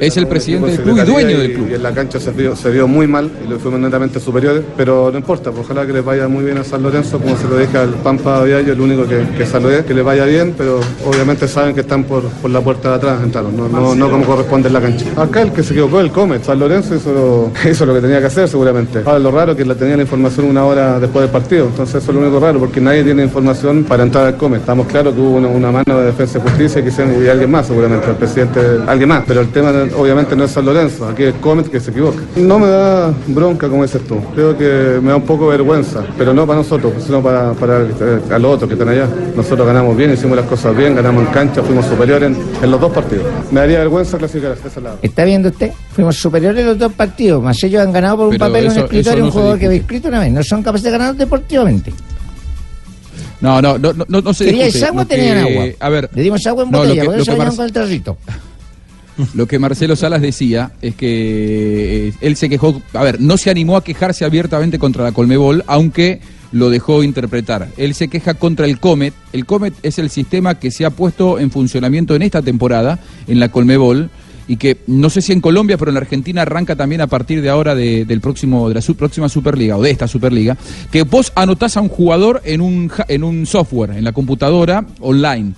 [0.01, 1.69] Es el presidente del club y dueño del club.
[1.71, 4.63] Y en la cancha se vio, se vio muy mal y lo fuimos netamente superiores,
[4.77, 7.49] pero no importa, pues ojalá que les vaya muy bien a San Lorenzo, como se
[7.49, 10.79] lo dije al Pampa Viallo, el único que, que saludé, que les vaya bien, pero
[11.05, 14.25] obviamente saben que están por, por la puerta de atrás, entraron, no, no, no como
[14.25, 15.07] corresponde en la cancha.
[15.17, 18.21] Acá el que se equivocó, el Comet, San Lorenzo hizo lo, hizo lo que tenía
[18.21, 19.01] que hacer seguramente.
[19.05, 21.97] Ahora lo raro es que la tenía la información una hora después del partido, entonces
[22.03, 24.61] eso es lo único raro, porque nadie tiene información para entrar al Comet.
[24.61, 27.51] Estamos claros que hubo una, una mano de defensa y justicia que hicieron- y alguien
[27.51, 31.25] más seguramente, el presidente, alguien más, pero el tema obviamente no es San Lorenzo, aquí
[31.25, 32.21] es Comet que se equivoca.
[32.37, 36.05] No me da bronca como dices tú, creo que me da un poco de vergüenza,
[36.17, 37.79] pero no para nosotros, sino para, para
[38.31, 39.09] a los otros que están allá.
[39.37, 42.81] Nosotros ganamos bien, hicimos las cosas bien, ganamos en cancha, fuimos superiores en, en los
[42.81, 43.25] dos partidos.
[43.51, 44.99] Me daría vergüenza clasificar a ese lado.
[45.03, 45.73] ¿Está viendo usted?
[45.93, 48.77] Fuimos superiores en los dos partidos, más ellos han ganado por un Pero papel, eso-
[48.81, 50.33] un escritorio, no un jugador que había escrito una vez.
[50.33, 51.93] No son capaces de ganar deportivamente.
[53.41, 54.89] No, no, no, no, no se ¿Queríais discute.
[54.89, 55.65] agua o Lo que- tenían agua?
[55.79, 57.57] A ver, Le dimos agua en No, lo botella, que- por lo eso que Marce-
[57.57, 58.17] con el tarrito.
[59.35, 63.51] Lo que Marcelo Salas decía es que eh, él se quejó, a ver, no se
[63.51, 66.21] animó a quejarse abiertamente contra la Colmebol, aunque
[66.53, 67.69] lo dejó interpretar.
[67.77, 69.13] Él se queja contra el Comet.
[69.33, 73.39] El Comet es el sistema que se ha puesto en funcionamiento en esta temporada en
[73.41, 74.09] la Colmebol
[74.51, 77.51] y que no sé si en Colombia, pero en Argentina arranca también a partir de
[77.51, 80.57] ahora de, del próximo de la su- próxima Superliga o de esta Superliga,
[80.91, 85.53] que vos anotás a un jugador en un en un software, en la computadora online.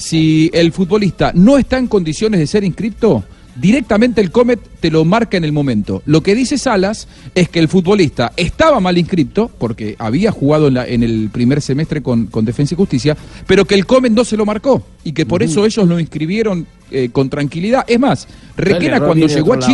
[0.00, 3.22] Si el futbolista no está en condiciones de ser inscripto,
[3.54, 6.02] directamente el Comet te lo marca en el momento.
[6.06, 10.74] Lo que dice Salas es que el futbolista estaba mal inscripto, porque había jugado en,
[10.74, 13.14] la- en el primer semestre con, con Defensa y Justicia,
[13.46, 16.66] pero que el Comet no se lo marcó y que por eso ellos lo inscribieron
[16.90, 17.84] eh, con tranquilidad.
[17.86, 18.26] Es más,
[18.56, 19.68] Requena cuando llegó a lado.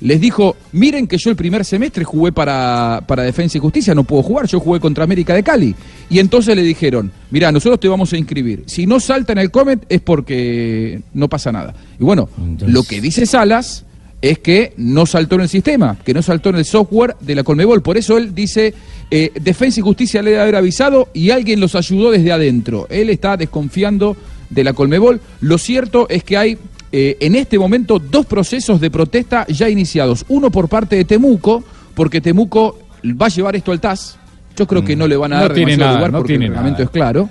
[0.00, 4.04] Les dijo, miren que yo el primer semestre jugué para, para Defensa y Justicia, no
[4.04, 5.74] puedo jugar, yo jugué contra América de Cali.
[6.10, 8.64] Y entonces le dijeron, mira, nosotros te vamos a inscribir.
[8.66, 11.74] Si no salta en el Comet es porque no pasa nada.
[11.98, 12.28] Y bueno,
[12.66, 13.84] lo que dice Salas
[14.20, 17.44] es que no saltó en el sistema, que no saltó en el software de la
[17.44, 17.82] Colmebol.
[17.82, 18.74] Por eso él dice,
[19.10, 22.86] eh, Defensa y Justicia le debe haber avisado y alguien los ayudó desde adentro.
[22.88, 24.16] Él está desconfiando
[24.48, 25.20] de la Colmebol.
[25.40, 26.58] Lo cierto es que hay
[26.96, 30.24] eh, en este momento dos procesos de protesta ya iniciados.
[30.28, 32.78] Uno por parte de Temuco, porque Temuco
[33.20, 34.16] va a llevar esto al TAS.
[34.56, 36.32] Yo creo que no le van a No dar tiene demasiado nada, lugar no porque
[36.34, 36.84] tiene el reglamento nada.
[36.84, 37.28] es claro.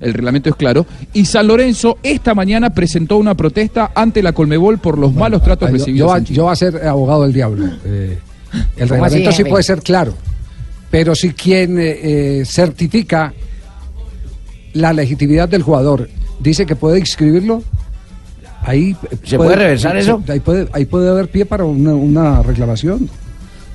[0.00, 0.84] El reglamento es claro.
[1.12, 5.68] Y San Lorenzo esta mañana presentó una protesta ante la Colmebol por los malos tratos
[5.70, 6.10] Yo, recibidos.
[6.10, 6.36] yo, en Chile.
[6.36, 7.66] yo voy a ser abogado del diablo.
[7.84, 8.18] Eh,
[8.76, 10.12] el ¿Cómo reglamento sí puede ser claro,
[10.90, 13.32] pero si quien eh, eh, certifica
[14.72, 16.08] la legitimidad del jugador
[16.40, 17.62] dice que puede inscribirlo,
[18.64, 20.22] ahí ¿Se puede reversar eso?
[20.28, 23.08] Ahí puede, ahí puede haber pie para una, una reclamación.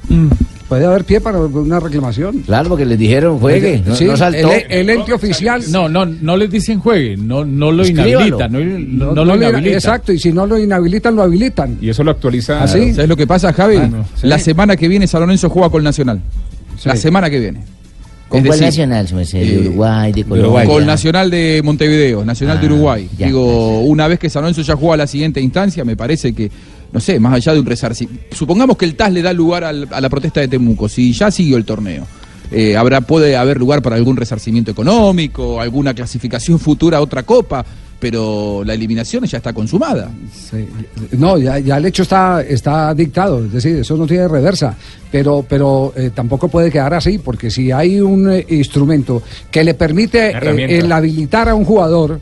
[0.07, 0.27] Mm.
[0.67, 2.39] Puede haber pie para una reclamación.
[2.45, 4.51] Claro, porque les dijeron juegue, no, Sí, no saltó.
[4.53, 5.63] el, el ente oficial.
[5.71, 8.09] No, no, no les dicen juegue, no, no lo Escríbalo.
[8.37, 9.73] inhabilitan, no, no, No, no no lo inhabilitan.
[9.73, 11.77] Exacto, y si no lo inhabilitan, lo habilitan.
[11.81, 12.61] Y eso lo actualiza.
[12.61, 12.93] ¿Así?
[12.93, 13.77] ¿Sabes lo que pasa, Javi?
[14.15, 14.27] Sí.
[14.27, 16.21] La semana que viene San Lorenzo juega con Nacional.
[16.85, 17.61] La semana que viene.
[18.29, 19.39] ¿Con cuál decir, nacional, su merced?
[19.39, 20.65] ¿De eh, Uruguay, de Colombia?
[20.65, 23.09] Con Nacional de Montevideo, Nacional de Ah, Uruguay.
[23.17, 26.33] ya, Digo, una vez que San Lorenzo ya jugó a la siguiente instancia, me parece
[26.33, 26.51] que,
[26.93, 28.23] no sé, más allá de un resarcimiento.
[28.35, 31.31] Supongamos que el TAS le da lugar al- a la protesta de Temuco, si ya
[31.31, 32.05] siguió el torneo.
[32.51, 37.63] eh, habrá, puede haber lugar para algún resarcimiento económico, alguna clasificación futura a otra copa,
[37.99, 40.09] pero la eliminación ya está consumada.
[40.33, 40.67] Sí.
[41.11, 44.75] No, ya, ya el hecho está, está dictado, es decir, eso no tiene reversa,
[45.11, 49.21] pero, pero eh, tampoco puede quedar así, porque si hay un eh, instrumento
[49.51, 52.19] que le permite eh, el habilitar a un jugador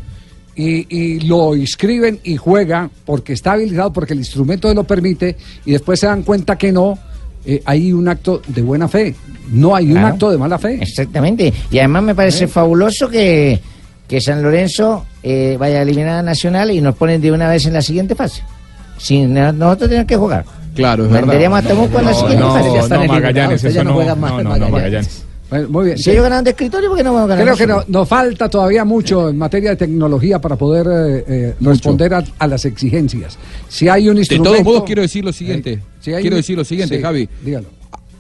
[0.56, 5.72] y, y lo inscriben y juega porque está habilitado, porque el instrumento lo permite, y
[5.72, 6.98] después se dan cuenta que no,
[7.50, 9.16] eh, hay un acto de buena fe,
[9.52, 10.80] no hay un acto de mala fe.
[10.82, 11.54] Exactamente.
[11.72, 13.58] Y además me parece fabuloso que,
[14.08, 17.66] que San Lorenzo eh, vaya a eliminar a Nacional y nos ponen de una vez
[17.66, 18.42] en la siguiente fase.
[18.98, 20.46] Sin nosotros tener que jugar.
[20.76, 22.68] Claro, es Mandaríamos a Temuco en la No, siguiente no, fase.
[22.70, 24.72] no, Ya están eliminados, Magallanes, eso ya no no, juegan más no, no, no, Magallanes.
[24.72, 25.24] Magallanes.
[25.50, 25.98] Bueno, muy bien.
[25.98, 28.08] Si ellos ganan de escritorio, ¿por qué no vamos a ganar Creo que no- nos
[28.08, 32.66] falta todavía mucho en materia de tecnología para poder eh, eh, responder a, a las
[32.66, 33.38] exigencias.
[33.70, 34.52] Si hay un De instrumento...
[34.52, 35.74] todos modos, quiero decir lo siguiente.
[35.74, 37.30] Eh, si hay quiero un- decir lo siguiente, sí, Javi.
[37.46, 37.68] Dígalo.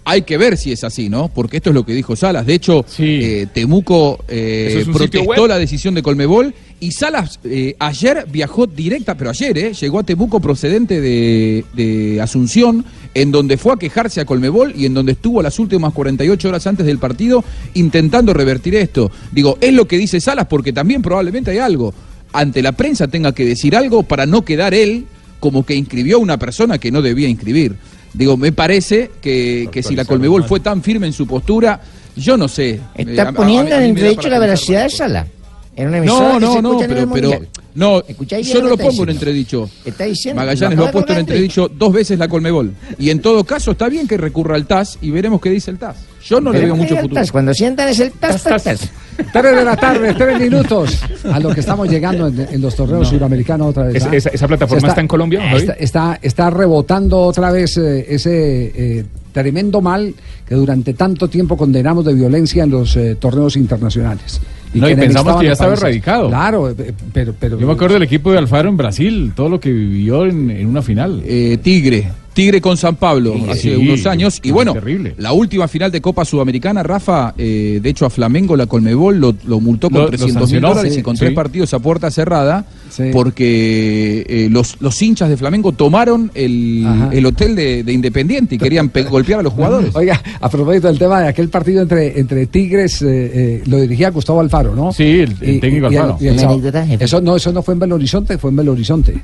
[0.10, 1.28] Hay que ver si es así, ¿no?
[1.28, 2.45] Porque esto es lo que dijo Salas.
[2.45, 6.91] De hecho, eh, Temuco eh, ¿Eso es un sitio protestó la decisión de Colmebol y
[6.93, 9.74] Salas eh, ayer viajó directa, pero ayer, ¿eh?
[9.74, 14.86] Llegó a Temuco procedente de, de Asunción, en donde fue a quejarse a Colmebol y
[14.86, 17.43] en donde estuvo las últimas 48 horas antes del partido
[17.74, 19.12] intentando revertir esto.
[19.34, 21.93] Digo, es lo que dice Salas porque también probablemente hay algo.
[22.32, 25.05] Ante la prensa tenga que decir algo para no quedar él
[25.41, 27.76] como que inscribió a una persona que no debía inscribir.
[28.14, 31.82] Digo, me parece que, que si la Colmebol fue tan firme en su postura,
[32.16, 32.70] yo no sé.
[32.72, 35.28] Eh, a- Está a- poniendo a en da entredicho para la veracidad de Sala.
[35.76, 37.41] En una emisora No, que no, se no, a pero, pero.
[37.78, 39.70] No, ¿Escucháis bien yo no lo pongo en entredicho.
[39.86, 40.42] Está diciendo.
[40.42, 42.74] Magallanes lo lo ha puesto en entredicho dos veces la Colmebol.
[42.98, 45.78] Y en todo caso está bien que recurra al TAS y veremos qué dice el
[45.78, 45.96] TAS.
[46.26, 47.14] Yo no le veo mucho futuro.
[47.22, 48.90] tas, Cuando sientan es el tas, tas, tas.
[49.32, 51.00] Tres de la tarde, tres minutos.
[51.32, 53.96] A lo que estamos llegando en, en los torneos suramericanos otra vez.
[53.96, 54.16] ¿Esa- ¿ah?
[54.16, 55.60] esa- esa plataforma está en Colombia, Javi?
[55.62, 60.14] Está, está, está rebotando otra vez eh, ese eh, tremendo mal
[60.48, 64.42] que durante tanto tiempo condenamos de violencia en los eh, torneos internacionales.
[64.74, 66.28] No, y que pensamos que ya estaba erradicado.
[66.28, 69.59] Claro, eh, pero, pero Yo me acuerdo del equipo de Alfaro en Brasil, todo lo
[69.59, 71.22] que vivió en, en una final.
[71.26, 72.09] Eh, Tigre.
[72.38, 74.40] Tigre con San Pablo Sí, hace sí, unos años.
[74.44, 75.16] Y no, bueno, terrible.
[75.18, 79.36] la última final de Copa Sudamericana, Rafa, eh, de hecho a Flamengo la Colmebol lo,
[79.48, 81.22] lo multó con Lo- lo 300 mil dólares sí, y con sí.
[81.22, 83.06] tres partidos a puerta cerrada, Sí.
[83.12, 88.58] porque eh, los, los hinchas de Flamengo tomaron el, el hotel de, de Independiente y
[88.58, 89.96] querían pe- golpear a los jugadores.
[89.96, 94.10] Oiga, a propósito del tema de aquel partido entre, entre Tigres, eh, eh, lo dirigía
[94.12, 94.94] Gustavo Alfaro, ¿no?
[94.94, 96.18] Sí, el- el técnico y Alfaro.
[96.22, 99.20] y el anécdota, eso no, eso no fue en Belo Horizonte, fue en Belo Horizonte.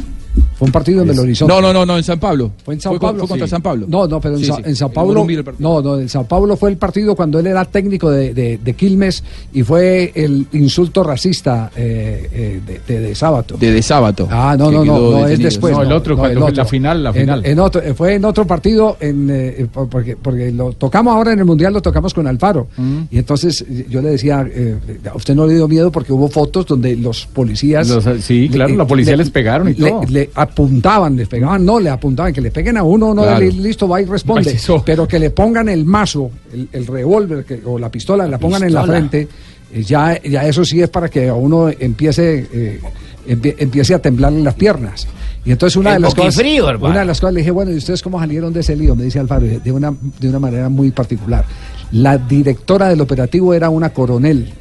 [0.55, 1.53] Fue un partido en Belo Horizonte.
[1.53, 2.51] No, no, no, no, en San Pablo.
[2.63, 3.51] Fue en Sao con- Fue contra Sí.
[3.51, 3.85] San Pablo.
[3.89, 4.61] No, no, pero en, Sí, Sa- sí.
[4.65, 5.13] en Sao En Paulo.
[5.13, 5.69] Morumbi el partido.
[5.69, 8.73] No, no, en Sao Paulo fue el partido cuando él era técnico de, de- de
[8.73, 9.23] Quilmes
[9.53, 13.57] y fue el insulto racista eh, eh, de, de, de Sábato.
[13.57, 14.27] De, de sábado.
[14.31, 15.73] Ah, no, no, no, no, es después.
[15.73, 17.45] No, el otro, cuando fue la final, la final.
[17.45, 21.39] En, otro, fue en otro partido, en, eh, por- porque, porque lo tocamos ahora en
[21.39, 22.67] el Mundial, lo tocamos con Alfaro.
[22.77, 22.97] Mm.
[23.11, 24.77] Y entonces yo le decía, eh,
[25.11, 27.87] a usted no le dio miedo porque hubo fotos donde los policías...
[27.89, 30.01] Los- sí, claro, la policía les pegaron y le- todo.
[30.09, 33.39] Le apuntaban, les pegaban, no, le apuntaban, que le peguen a uno, no, Claro.
[33.39, 34.57] le- listo, va y responde.
[34.85, 38.73] Pero que le pongan el mazo, el, el revólver o la pistola, la pongan en
[38.73, 39.27] la frente,
[39.73, 42.79] eh, ya, ya eso sí es para que a uno empiece, eh,
[43.27, 45.07] empie- empiece a temblarle las piernas.
[45.45, 46.39] Y entonces una de las cosas,
[46.69, 46.85] hermano.
[46.91, 48.95] una de las cosas le dije, bueno, ¿y ustedes cómo salieron de ese lío?
[48.95, 51.43] Me dice Alfaro, de una, de una manera muy particular.
[51.91, 54.53] La directora del operativo era una coronel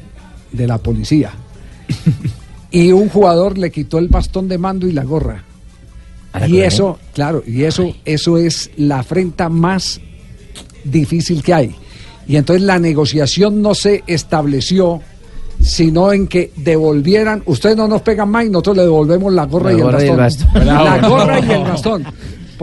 [0.51, 1.31] de la policía.
[2.71, 5.43] y un jugador le quitó el bastón de mando y la gorra.
[6.33, 10.01] ¿A la Y eso, claro, y eso, eso es la afrenta más
[10.83, 11.75] difícil que hay.
[12.27, 15.01] Y entonces la negociación no se estableció
[15.61, 19.71] sino en que devolvieran, ustedes no nos pegan más y nosotros le devolvemos la gorra,
[19.71, 20.65] La y, gorra y el bastón.
[20.65, 22.05] La gorra y el bastón.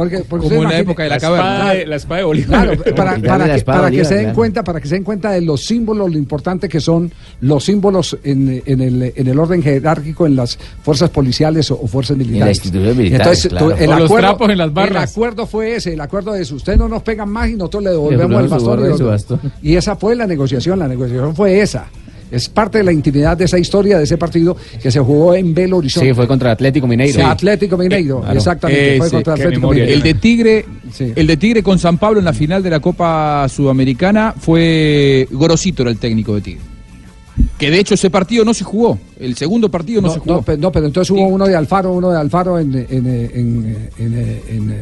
[0.01, 1.75] Porque, porque Como en la época de la espada caverna.
[1.75, 2.49] de- la espada de Bolívar.
[2.77, 4.37] Claro, para, para la que, espada para a que Bolívar, se den claro.
[4.37, 8.17] cuenta, para que se den cuenta de los símbolos, lo importante que son los símbolos
[8.25, 12.63] en, en el, en el orden jerárquico en las fuerzas policiales o, o fuerzas militares.
[12.73, 13.13] militares,
[13.45, 13.77] Entonces, claro.
[13.77, 15.05] el O los acuerdo, trapos en las barras.
[15.05, 16.55] El acuerdo fue ese, el acuerdo de eso.
[16.55, 18.49] Ustedes no nos pegan más y nosotros le devolvemos el
[19.05, 19.41] bastón.
[19.63, 21.87] Y esa fue la negociación, la negociación fue esa.
[22.31, 25.53] Es parte de la intimidad de esa historia, de ese partido que se jugó en
[25.53, 26.09] Belo Horizonte.
[26.11, 27.15] Sí, fue contra Atlético Mineiro.
[27.15, 28.37] Sí, Atlético Mineiro, claro.
[28.39, 29.69] exactamente, fue Ese, contra Atlético.
[29.71, 29.93] Mineiro.
[29.93, 31.13] El de Tigre, Sí.
[31.17, 35.83] el de Tigre con San Pablo en la final de la Copa Sudamericana fue Gorosito
[35.83, 36.61] era el técnico de Tigre.
[37.59, 38.99] Que de hecho ese partido no se jugó.
[39.19, 40.35] El segundo partido no, No, se jugó.
[40.37, 43.77] no, pe- no, pero entonces hubo uno de Alfaro, uno de Alfaro en, en, en,
[43.99, 44.77] en,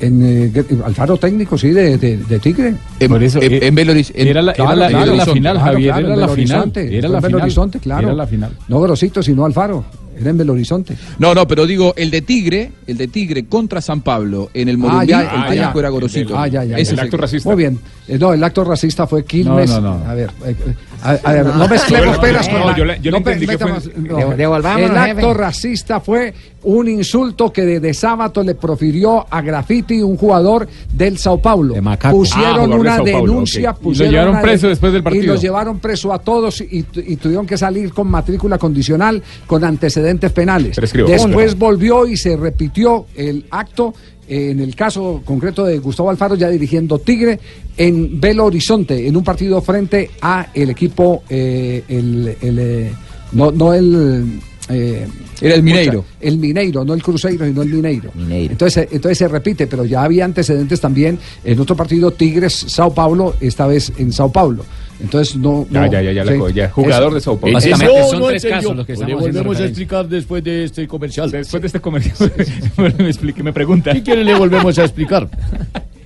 [0.00, 2.74] en, En eh, Alfaro técnico, sí, de, de, de Tigre.
[2.98, 5.32] En, en- en Belo Horiz- en- Era la, Claro, era la- claro, era la claro,
[5.34, 5.90] final, claro, Javier.
[5.92, 6.58] claro, era en la Belo final.
[6.60, 7.42] Horizonte, Era la en Belo final.
[7.42, 8.06] Horizonte, claro.
[8.08, 8.50] Era la final.
[8.68, 9.84] No Grosito, sino Alfaro.
[10.20, 10.94] Era en Belo Horizonte.
[11.18, 14.76] No, no, pero digo, el de Tigre, el de Tigre contra San Pablo en el
[14.76, 15.78] Morumbí, ya, el ah, técnico ya.
[15.80, 16.38] era Gorosito.
[16.38, 17.04] Ah, ya, ya, Ese ya.
[17.04, 17.78] es el- Muy bien.
[18.06, 19.70] Eh, no, el acto racista fue Quilmes.
[19.70, 20.04] No, no, no.
[20.10, 23.46] A ver, eh, eh, a, a ver, no mezclemos peras con yo yo no entendí
[23.46, 25.34] que fue- devolvámonos, El acto jefe.
[25.34, 31.16] racista fue un insulto que de, de sábado le profirió a Graffiti, un jugador del
[31.16, 31.74] Sao Paulo.
[31.84, 33.70] Ah, Pusieron de una denuncia.
[33.70, 33.78] ok.
[33.82, 35.32] Y lo llevaron preso de- después del Y partido.
[35.34, 40.32] los llevaron preso a todos y, y tuvieron que salir con matrícula condicional con antecedentes
[40.32, 40.76] penales.
[40.76, 41.08] Prescribo.
[41.08, 43.94] Después volvió y se repitió el acto.
[44.32, 47.40] En el caso concreto de Gustavo Alfaro, ya dirigiendo Tigre
[47.76, 52.92] en Belo Horizonte, en un partido frente a el equipo, eh, el, el, eh,
[53.32, 54.38] no, no el.
[54.68, 55.04] eh,
[55.40, 56.04] Era el Mineiro.
[56.20, 58.12] El Mineiro, no el Cruzeiro, sino el Mineiro.
[58.52, 62.94] Entonces, eh, entonces se repite, pero ya había antecedentes también en otro partido, Tigres, Sao
[62.94, 64.64] Paulo, esta vez en Sao Paulo.
[65.02, 65.66] Entonces, no.
[65.70, 66.38] Ya, no, ya, ya, ya la sí.
[66.54, 66.68] ya.
[66.70, 67.14] Jugador Eso.
[67.14, 67.54] de Sao Paulo.
[67.54, 68.60] Básicamente Eso son no tres entendió.
[68.68, 71.30] casos los que Le estamos haciendo volvemos a explicar después de este comercial.
[71.30, 72.32] Después de este comercial,
[72.98, 73.92] me explique, me pregunta.
[73.92, 75.28] ¿Qué quiere le volvemos a explicar?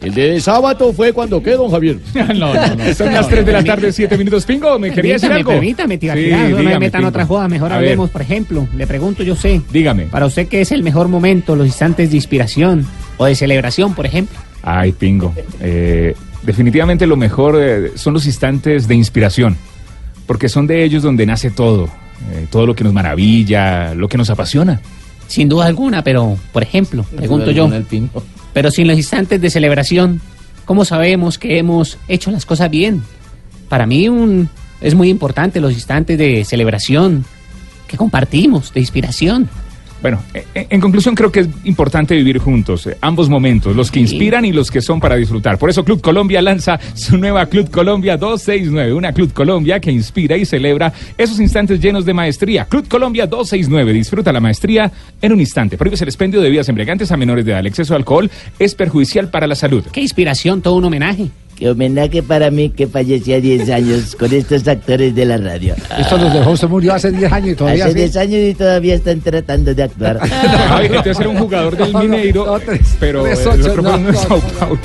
[0.01, 1.97] El de sábado fue cuando qué, don Javier.
[2.15, 2.95] No, no, no.
[2.95, 4.45] Son las 3 de la tarde, 7 minutos.
[4.45, 5.53] Pingo, ¿me quería decir algo?
[5.53, 7.09] permítame, tía, Sí, no me metan Pingo.
[7.09, 10.05] otra joda, mejor A ver, hablemos, por ejemplo, le pregunto yo sé, Dígame.
[10.05, 12.87] para usted qué es el mejor momento, los instantes de inspiración
[13.17, 14.37] o de celebración, por ejemplo.
[14.63, 15.33] Ay, Pingo.
[15.63, 16.15] Eh,
[16.45, 19.57] definitivamente lo mejor eh, son los instantes de inspiración,
[20.27, 21.89] porque son de ellos donde nace todo,
[22.33, 24.81] eh, todo lo que nos maravilla, lo que nos apasiona.
[25.27, 27.69] Sin duda alguna, pero, por ejemplo, pregunto yo,
[28.53, 30.21] pero sin los instantes de celebración,
[30.65, 33.03] ¿cómo sabemos que hemos hecho las cosas bien?
[33.69, 34.49] Para mí un,
[34.81, 37.25] es muy importante los instantes de celebración
[37.89, 39.49] que compartimos, de inspiración.
[40.05, 44.01] Bueno, en, en conclusión creo que es importante vivir juntos, eh, ambos momentos, los que
[44.01, 45.57] inspiran y los que son para disfrutar.
[45.57, 50.37] Por eso Club Colombia lanza su nueva Club Colombia 269, una Club Colombia que inspira
[50.37, 52.67] y celebra esos instantes llenos de maestría.
[52.67, 54.93] Club Colombia 269, disfruta la maestría
[55.23, 55.79] en un instante.
[55.79, 57.61] Prohíbes el expendio de bebidas embriagantes a menores de edad.
[57.61, 59.85] El exceso de alcohol es perjudicial para la salud.
[59.91, 61.31] Qué inspiración, todo un homenaje.
[61.57, 65.75] Qué homenaje para mí que fallecí a 10 años con estos actores de la radio.
[65.99, 67.99] Esto nos dejó, usted murió hace 10 años y todavía Hace sí.
[68.01, 70.19] 10 años y todavía están tratando de actuar.
[70.71, 72.61] Ay, entonces era un jugador del Mineiro,
[72.99, 74.59] pero tres, el otro no, fue uno de no, Sao no.
[74.59, 74.81] Paulo.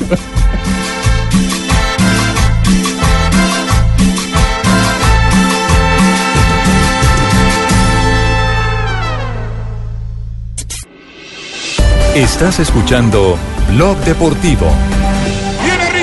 [12.15, 13.37] Estás escuchando
[13.69, 14.67] Blog Deportivo.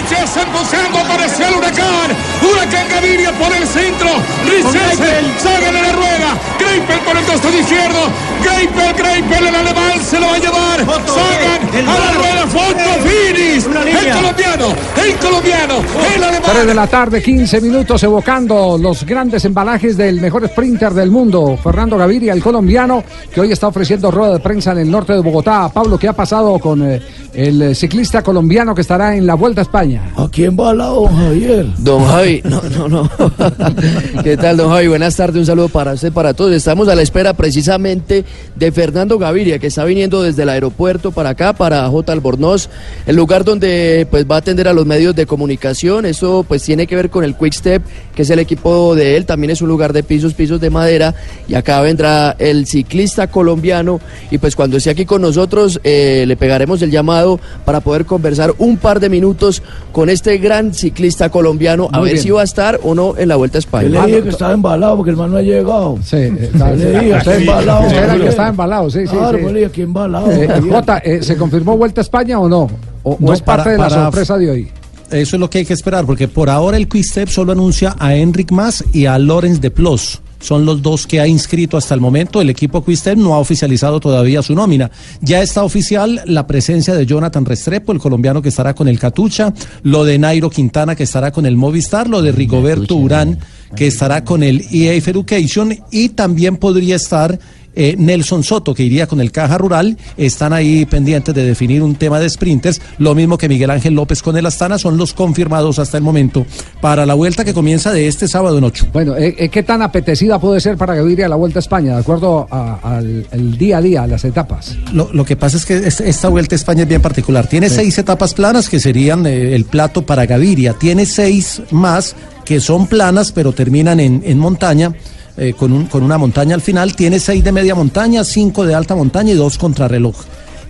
[0.09, 2.36] Viene Richardson buscando, apareció el huracán.
[2.67, 4.09] Huracán Gaviria por el centro.
[4.45, 6.39] Richardson sale de la rueda.
[6.59, 7.99] Greipel por el costado izquierdo.
[8.43, 10.79] Greipel, Greipel, el alemán se lo va a llevar.
[11.07, 13.67] Sagan a la rueda, fondo, finis.
[13.67, 14.67] El colombiano,
[15.05, 15.75] el colombiano,
[16.15, 16.51] el alemán.
[16.53, 21.59] 3 de la tarde, 15 minutos, evocando los grandes embalajes del mejor sprinter del mundo,
[21.63, 25.21] Fernando Gaviria, el colombiano, que hoy está ofreciendo rueda de prensa en el norte de
[25.21, 25.71] Bogotá.
[25.73, 27.01] Pablo, ¿qué ha pasado con eh,
[27.33, 30.13] el ciclista colombiano que estará en la Vuelta a España?
[30.17, 31.67] ¿A quién va la don Javier?
[31.79, 33.11] Don Javi, no, no, no.
[34.23, 34.89] ¿Qué tal, don Javi?
[34.89, 36.53] Buenas tardes, un saludo para usted, para todos.
[36.53, 41.31] Estamos a la espera precisamente de Fernando Gaviria, que está viniendo desde el aeropuerto para
[41.31, 42.13] acá, para J.
[42.13, 42.69] Albornoz,
[43.07, 46.07] el lugar donde pues va a atender a los medios de comunicación.
[46.07, 47.83] Eso pues tiene que ver con el Quick Step,
[48.15, 49.27] que es el equipo de él.
[49.27, 51.15] También es un lugar de pisos, pisos de madera.
[51.49, 54.01] Y acá vendrá el ciclista colombiano.
[54.31, 58.55] Y pues cuando esté aquí con nosotros, eh, le pegaremos el llamado para poder conversar
[58.59, 62.23] un par de minutos con este gran ciclista colombiano, a ver bien.
[62.23, 63.89] si va a estar o no en la Vuelta a Yo España.
[63.89, 65.99] le dije que estaba embalado porque el man no ha llegado.
[66.03, 67.91] Sí, eh, le dije, está embalado.
[67.91, 69.17] Era el que estaba embalado, sí, sí.
[69.17, 69.45] Claro, sí.
[69.45, 70.31] le dije, ¿qué embalado?
[70.33, 70.75] Eh, Javier?
[70.75, 72.69] Jota, eh, ¿se confirmó Vuelta a España o no?
[73.03, 74.69] ¿O, o No, es parte para- de la para- sorpresa de hoy?
[75.11, 78.17] Eso es lo que hay que esperar, porque por ahora el Quickstep solo anuncia a
[78.17, 80.21] Enric Mas y a Lorenz de Plos.
[80.41, 82.41] Son los dos que ha inscrito hasta el momento.
[82.41, 84.91] El equipo Quickstep no ha oficializado todavía su nómina.
[85.21, 89.53] Ya está oficial la presencia de Jonathan Restrepo, el colombiano que estará con el Catucha,
[89.83, 93.39] lo de Nairo Quintana que estará con el Movistar, lo de Rigoberto Urán
[93.75, 97.39] que estará con el EA Education y también podría estar
[97.77, 101.95] eh, Nelson Soto, que iría con el Caja Rural, están ahí pendientes de definir un
[101.95, 105.79] tema de sprinters, lo mismo que Miguel Ángel López con el Astana, son los confirmados
[105.79, 106.45] hasta el momento
[106.81, 108.87] para la vuelta que comienza de este sábado en ocho.
[108.93, 112.01] Bueno, eh, eh, ¿qué tan apetecida puede ser para Gaviria la Vuelta a España, de
[112.01, 114.77] acuerdo a- al el día a día, a las etapas?
[114.93, 117.47] Lo, lo que pasa es que es- esta vuelta a España es bien particular.
[117.47, 117.77] Tiene Sí.
[117.77, 120.73] seis etapas planas que serían eh, el plato para Gaviria.
[120.73, 122.17] Tiene seis más
[122.47, 124.95] que son planas, pero terminan en, en montaña.
[125.37, 128.75] Eh, con, un- con una montaña al final, tiene seis de media montaña, cinco de
[128.75, 130.17] alta montaña y dos contrarreloj.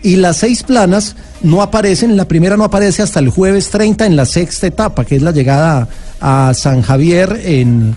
[0.03, 4.15] Y las seis planas no aparecen, la primera no aparece hasta el jueves 30 en
[4.17, 5.89] la sexta etapa, que es la llegada
[6.21, 7.97] a San Javier en,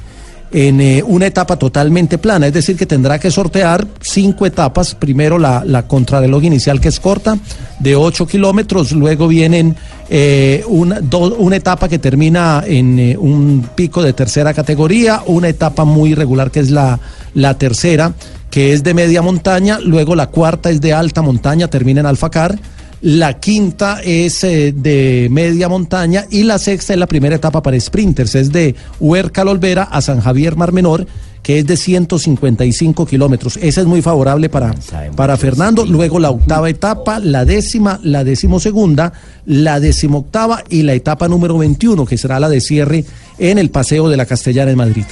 [0.51, 5.37] en eh, una etapa totalmente plana, es decir, que tendrá que sortear cinco etapas, primero
[5.37, 7.37] la, la contrarreloj inicial que es corta,
[7.79, 9.75] de 8 kilómetros, luego vienen
[10.09, 11.01] eh, una,
[11.37, 16.49] una etapa que termina en eh, un pico de tercera categoría, una etapa muy irregular
[16.49, 16.99] que es la,
[17.35, 18.13] la tercera,
[18.49, 22.57] que es de media montaña, luego la cuarta es de alta montaña, termina en Alfacar,
[23.01, 27.79] la quinta es eh, de media montaña y la sexta es la primera etapa para
[27.79, 31.07] sprinters, es de Huerca Olvera a San Javier Mar Menor,
[31.41, 33.57] que es de 155 kilómetros.
[33.61, 34.75] Esa es muy favorable para,
[35.15, 35.85] para Fernando.
[35.85, 39.13] Luego la octava etapa, la décima, la decimosegunda,
[39.45, 43.05] la decimoctava y la etapa número 21, que será la de cierre
[43.37, 45.05] en el Paseo de la Castellana en Madrid.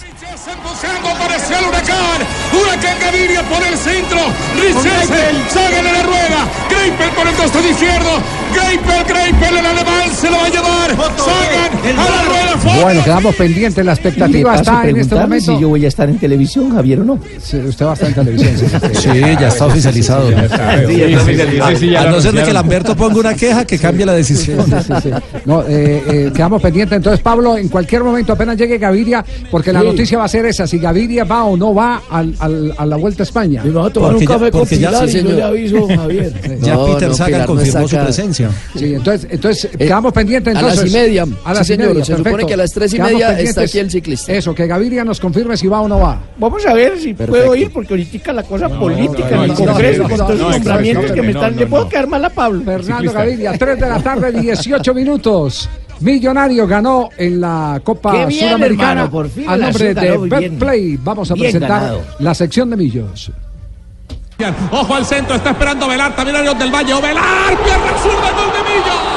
[1.68, 2.22] Huracán.
[2.54, 4.20] Huracán Gaviria por el centro.
[6.88, 8.10] Greipel por el costado izquierdo.
[8.54, 10.90] Greipel, Greipel, el alemán se lo va a llevar.
[11.18, 12.58] Sagan a la rueda.
[12.58, 12.82] Fondo.
[12.82, 13.86] Bueno, quedamos pendientes.
[13.86, 15.54] La expectativa está en este momento.
[15.56, 17.14] si yo voy a estar en televisión, Javier, o no.
[17.14, 18.58] usted va a estar en televisión.
[18.94, 19.10] Sí,
[19.40, 20.30] ya está oficializado.
[20.30, 22.08] Sí, ya está oficializado.
[22.08, 24.66] A no ser de que Lamberto ponga una queja, que cambie la decisión.
[25.46, 26.96] No, eh, eh, quedamos pendientes.
[26.98, 29.88] Entonces, Pablo, en cualquier momento, apenas llegue Gaviria, porque la Sí.
[29.88, 32.96] noticia va a ser esa: si Gaviria va o no va al, al- a la
[32.96, 33.62] Vuelta a España.
[33.64, 36.34] Me va a tomar un café con Pilar y yo le aviso, Javier.
[36.62, 38.50] Ya No, Peter no, Sagan no confirmó su presencia.
[38.76, 40.56] Sí, entonces, entonces quedamos pendientes.
[40.56, 41.26] a las y media.
[41.44, 43.62] A las Sí, y media, se supone que a las tres y Quedamos media está
[43.62, 44.32] aquí el ciclista.
[44.34, 46.20] Eso, que Gaviria nos confirme si va o no va.
[46.38, 47.32] Vamos a ver si Perfecto.
[47.32, 50.40] puedo ir, porque ahorita la cosa política no, en el no, Congreso, no, con todos
[50.40, 51.56] los nombramientos no, que me están.
[51.56, 52.62] Le puedo quedar mal a Pablo.
[52.64, 55.70] Fernando Gaviria, 3 de la tarde, 18 minutos.
[56.00, 60.18] Millonario ganó en la Copa bien, Suramericana hermano, por fin a el nombre de.
[60.18, 60.98] Betplay.
[60.98, 62.02] Vamos a Bien presentar ganado.
[62.20, 63.32] la sección de Millos.
[64.72, 66.94] Ojo al centro, está esperando Velar, también Arión del Valle.
[66.94, 67.58] ¡O Velar!
[67.64, 69.17] ¡Pierna zurda, gol de Millo!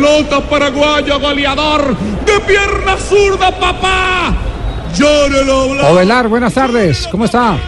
[0.00, 1.94] Pelota paraguayo goleador?
[2.24, 4.34] ¡De pierna zurda, papá!
[4.94, 5.90] ¡Llórelo!
[5.92, 7.06] Ovelar, buenas tardes.
[7.10, 7.58] ¿Cómo está?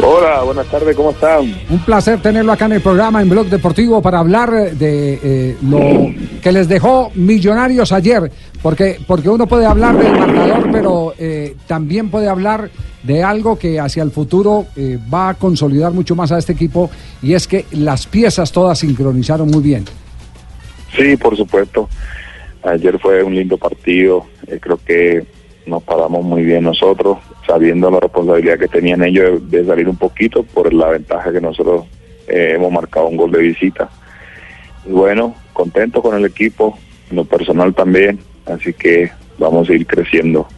[0.00, 1.52] Hola, buenas tardes, ¿cómo están?
[1.68, 6.14] Un placer tenerlo acá en el programa en Blog Deportivo para hablar de eh, lo
[6.40, 8.30] que les dejó Millonarios ayer,
[8.62, 12.70] porque porque uno puede hablar del marcador, pero eh, también puede hablar
[13.02, 16.88] de algo que hacia el futuro eh, va a consolidar mucho más a este equipo
[17.20, 19.84] y es que las piezas todas sincronizaron muy bien.
[20.96, 21.88] Sí, por supuesto.
[22.62, 24.26] Ayer fue un lindo partido.
[24.46, 25.24] Eh, creo que
[25.66, 30.42] nos paramos muy bien nosotros, sabiendo la responsabilidad que tenían ellos de, salir un poquito
[30.42, 31.84] por la ventaja que nosotros
[32.26, 33.88] eh, hemos marcado un gol de visita.
[34.86, 36.78] Y bueno, contento con el equipo,
[37.10, 40.48] lo personal también, así que vamos a ir creciendo.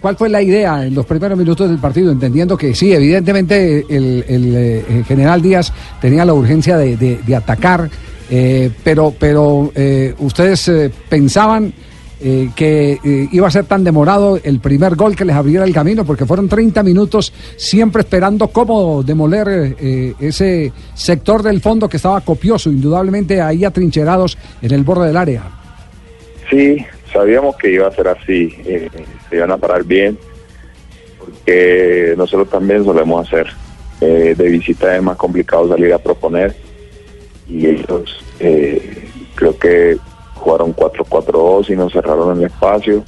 [0.00, 2.12] ¿Cuál fue la idea en los primeros minutos del partido?
[2.12, 7.90] Entendiendo que sí, evidentemente el, el, eh, general Díaz tenía la urgencia de atacar,
[8.30, 11.72] eh, pero, pero eh, ustedes eh, pensaban
[12.20, 15.72] eh, que eh, iba a ser tan demorado el primer gol que les abriera el
[15.72, 19.76] camino, porque fueron 30 minutos siempre esperando cómo demoler
[20.20, 25.44] ese sector del fondo que estaba copioso, indudablemente ahí atrincherados en el borde del área.
[26.50, 28.50] Sí, sabíamos que iba a ser así,
[29.30, 30.18] se iban a parar bien,
[31.18, 33.46] porque nosotros también solemos hacer.
[34.00, 36.67] De visita es más complicado salir a proponer
[37.48, 39.96] y ellos eh, creo que
[40.34, 43.02] jugaron 4-4-2 y nos cerraron el espacio.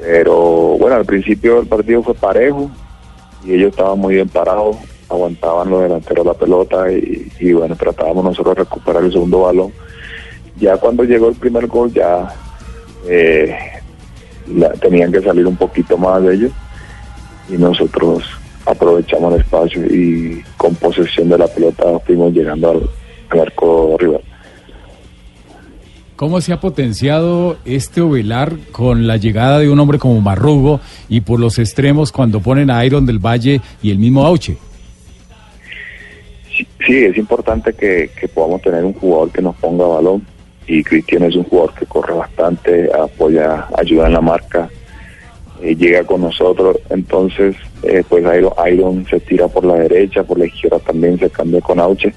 [0.00, 0.34] Pero
[0.78, 2.70] bueno, al principio el partido fue parejo
[3.44, 4.76] y ellos estaban muy bien parados,
[5.08, 9.72] aguantaban los delanteros la pelota y, bueno, tratábamos nosotros de recuperar el segundo balón.
[10.58, 12.34] Ya cuando llegó el primer gol ya
[13.06, 13.56] eh,
[14.80, 16.52] tenían que salir un poquito más de ellos
[17.48, 18.24] y nosotros
[18.66, 22.90] aprovechamos el espacio y con posesión de la pelota fuimos llegando al,
[23.30, 24.20] al arco rival.
[26.16, 31.22] ¿Cómo se ha potenciado este Ovelar con la llegada de un hombre como Marrugo y
[31.22, 34.58] por los extremos cuando ponen a Iron del Valle y el mismo Auche?
[36.86, 40.26] sí, es importante que, que podamos tener un jugador que nos ponga balón
[40.66, 44.68] y Cristian es un jugador que corre bastante, apoya, ayuda en la marca,
[45.62, 50.38] eh, llega con nosotros, entonces eh, pues Iron, Iron se tira por la derecha, por
[50.38, 52.12] la izquierda también se cambia con Auche,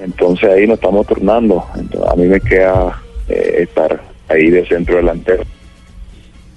[0.00, 4.96] entonces ahí nos estamos turnando, Entonces, a mí me queda eh, estar ahí de centro
[4.96, 5.44] delantero.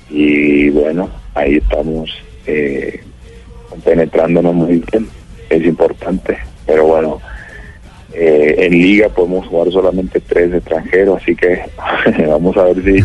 [0.09, 2.09] Y bueno, ahí estamos
[2.45, 3.01] eh,
[3.83, 5.07] penetrándonos muy bien,
[5.49, 7.21] es importante, pero bueno,
[8.13, 11.61] eh, en liga podemos jugar solamente tres extranjeros, así que
[12.27, 12.99] vamos a ver si,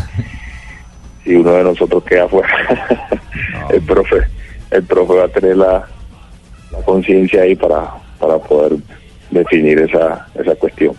[1.24, 3.10] si uno de nosotros queda fuera.
[3.70, 4.18] el profe,
[4.70, 5.86] el profe va a tener la,
[6.70, 8.78] la conciencia ahí para, para poder
[9.32, 10.94] definir esa, esa cuestión.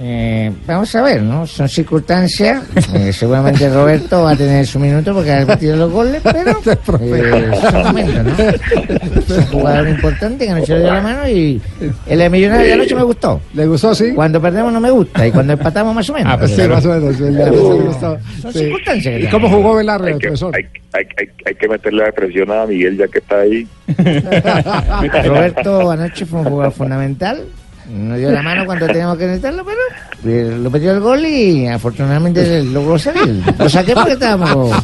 [0.00, 1.46] Eh, vamos a ver, ¿no?
[1.46, 2.64] Son circunstancias.
[2.94, 6.50] Eh, seguramente Roberto va a tener su minuto porque ha metido los goles, pero
[7.00, 8.34] eh, son momentos, ¿no?
[8.40, 11.62] Es un jugador importante que anoche le dio la mano y
[12.08, 13.40] el de Millonario de anoche me gustó.
[13.54, 14.10] ¿Le gustó, sí?
[14.16, 16.32] Cuando perdemos no me gusta y cuando empatamos más o menos.
[16.32, 17.20] Ah, pues sí, Pero- más o menos.
[17.20, 18.18] el de gustó.
[18.42, 18.58] Son Sí.
[18.58, 19.14] circunstancias.
[19.20, 20.56] que ¿Y cómo jugó Velarde, Hay que, profesor?
[20.56, 23.64] hay, hay, hay, hay que meterle la presión a Miguel ya que está ahí.
[25.24, 27.44] Roberto anoche fue un jugador fundamental.
[27.88, 29.78] Nos dio la mano cuando teníamos que necesitarlo, pero
[30.24, 33.42] eh, lo metió el gol y afortunadamente logró salir.
[33.58, 34.74] Lo saqué porque estábamos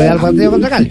[0.00, 0.90] el partido contra Cali.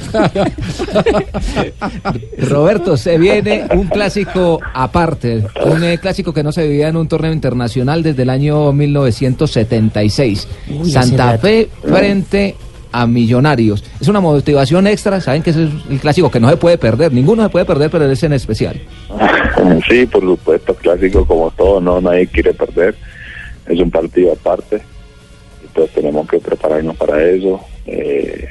[2.40, 7.08] Roberto, se viene un clásico aparte, un eh, clásico que no se vivía en un
[7.08, 10.48] torneo internacional desde el año 1976.
[10.70, 12.56] Uy, Santa Fe frente
[12.92, 13.84] a Millonarios.
[14.00, 17.44] Es una motivación extra, saben que es el clásico que no se puede perder, ninguno
[17.44, 18.80] se puede perder, pero ese en especial.
[19.90, 22.96] Sí, por supuesto, clásico como todo, no nadie quiere perder.
[23.68, 24.82] Es un partido aparte.
[25.64, 27.60] Entonces tenemos que prepararnos para eso.
[27.86, 28.48] Eh,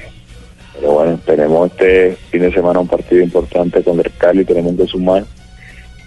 [0.74, 4.86] pero bueno, tenemos este fin de semana un partido importante con el Cali, tenemos que
[4.86, 5.24] sumar.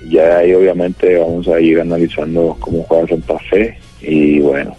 [0.05, 4.75] Y ya ahí obviamente vamos a ir analizando cómo juega Santa Fe y bueno,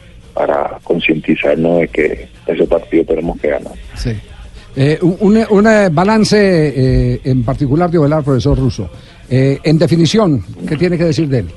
[0.47, 3.73] para concientizarnos de que ese partido tenemos que ganar.
[3.95, 4.11] Sí.
[4.75, 8.89] Eh, un, un- balance eh, en particular de Velar, profesor Russo.
[9.29, 11.49] Eh, en definición, ¿qué tiene que decir de él?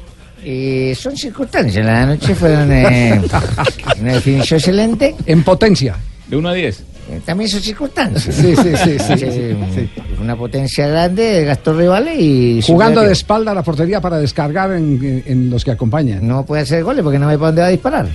[0.44, 1.86] Eh, son circunstancias.
[1.86, 3.22] La noche fueron eh,
[4.02, 5.16] una definición excelente.
[5.26, 5.96] En potencia.
[6.28, 6.84] De 1 a 10.
[7.10, 8.36] Eh, También son circunstancias.
[8.36, 9.90] Sí, sí, sí, sí, sí, sí.
[10.22, 12.62] Una potencia grande, gastó rivales y...
[12.62, 16.26] Jugando de espalda a la portería para descargar en los que acompañan.
[16.28, 18.08] No puede hacer goles porque no ve para dónde va a disparar.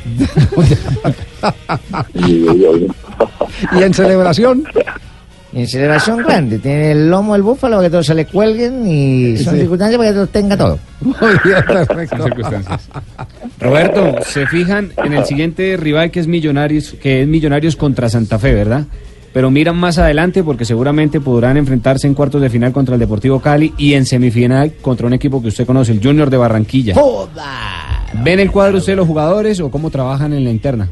[3.79, 4.65] y en celebración.
[5.53, 8.87] Y en celebración grande, tiene el lomo del búfalo para que todos se le cuelguen
[8.87, 9.61] y son Sí.
[9.61, 10.79] circunstancias para que todos tenga todo.
[11.01, 12.27] Muy bien, perfecto.
[13.59, 18.39] Roberto, se fijan en el siguiente rival que es Millonarios, que es Millonarios contra Santa
[18.39, 18.85] Fe, ¿verdad?
[19.33, 23.41] Pero miran más adelante porque seguramente podrán enfrentarse en cuartos de final contra el Deportivo
[23.41, 26.95] Cali y en semifinal contra un equipo que usted conoce, el Junior de Barranquilla.
[28.23, 30.89] ¿Ven el cuadro usted los jugadores o cómo trabajan en la interna?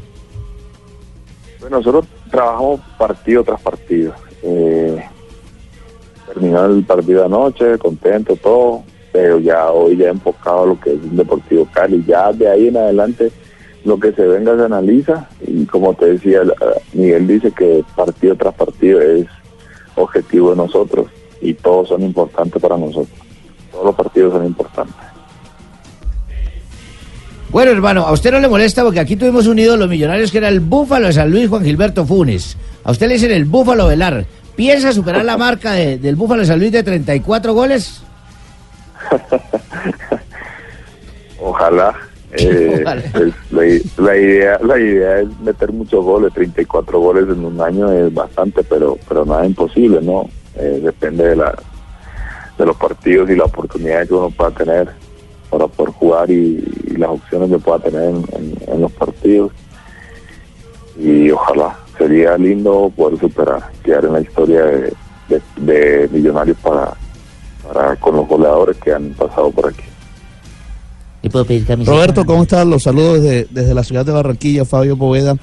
[1.59, 4.13] Bueno, nosotros trabajamos partido tras partido.
[4.43, 5.03] Eh,
[6.27, 11.01] terminó el partido anoche, contento, todo, pero ya hoy ya enfocado a lo que es
[11.01, 12.03] un Deportivo Cali.
[12.05, 13.31] Ya de ahí en adelante
[13.83, 16.41] lo que se venga se analiza y como te decía,
[16.93, 19.27] Miguel dice que partido tras partido es
[19.95, 21.07] objetivo de nosotros
[21.41, 23.17] y todos son importantes para nosotros.
[23.71, 24.95] Todos los partidos son importantes.
[27.49, 30.49] Bueno, hermano, a usted no le molesta porque aquí tuvimos un ídolo millonarios que era
[30.49, 32.57] el Búfalo de San Luis, Juan Gilberto Funes.
[32.83, 34.25] A usted le dicen el Búfalo Velar.
[34.55, 38.01] ¿Piensa superar la marca de- del Búfalo de San Luis de 34 goles?
[41.39, 41.95] Ojalá.
[42.33, 43.01] eh, Ojalá.
[43.51, 48.13] pues, la idea la idea es meter muchos goles 34 goles en un año es
[48.13, 50.27] bastante pero pero nada imposible no
[50.59, 51.55] Eh, depende de la
[52.57, 54.89] de los partidos y la oportunidad que uno pueda tener
[55.49, 59.51] para poder jugar y, y las opciones que pueda tener en, en- en los partidos
[60.99, 64.93] y ojalá sería lindo poder superar quedar en la historia de,
[65.29, 66.93] de- de millonarios para
[67.67, 69.83] para con los goleadores que han pasado por aquí
[71.21, 71.95] ¿Le puedo pedir camiseta?
[71.95, 72.65] Roberto, ¿cómo estás?
[72.65, 75.35] Los saludos desde, desde la ciudad de Barranquilla, Fabio Poveda.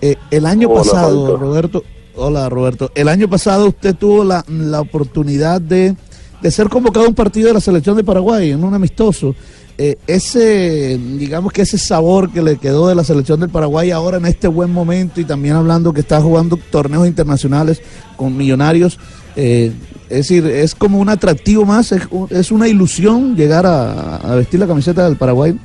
[0.00, 1.36] Eh, el año Hola, pasado, Fabito.
[1.36, 1.82] Roberto,
[2.16, 5.94] hola Roberto, el año pasado usted tuvo la, la oportunidad de,
[6.40, 9.34] de ser convocado a un partido de la selección de Paraguay, en un amistoso.
[9.80, 14.16] Eh, ese, digamos que ese sabor que le quedó de la selección del Paraguay ahora
[14.16, 17.80] en este buen momento y también hablando que está jugando torneos internacionales
[18.16, 18.98] con millonarios,
[19.36, 19.72] eh,
[20.08, 24.58] es decir, es como un atractivo más, es, es una ilusión llegar a, a vestir
[24.58, 25.56] la camiseta del Paraguay.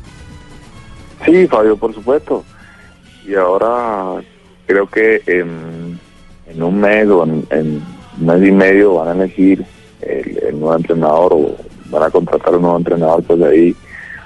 [1.25, 2.43] Sí, Fabio, por supuesto.
[3.27, 4.21] Y ahora
[4.67, 5.99] creo que en,
[6.47, 7.81] en un mes o en, en
[8.19, 9.65] un mes y medio van a elegir
[10.05, 11.55] el, nuevo entrenador o
[11.89, 13.75] van a contratar un nuevo entrenador, pues ahí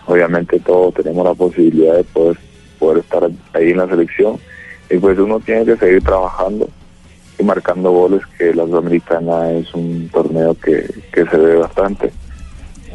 [0.06, 2.38] obviamente todos tenemos la posibilidad de poder,
[2.80, 4.38] poder estar ahí en la selección
[4.90, 6.70] y pues uno tiene que seguir trabajando
[7.40, 12.12] y marcando goles, que la Sudamericana es un torneo que, que se ve bastante.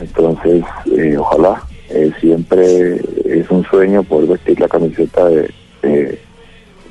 [0.01, 0.65] Entonces,
[0.97, 6.19] eh, ojalá, eh, siempre es un sueño poder vestir la camiseta de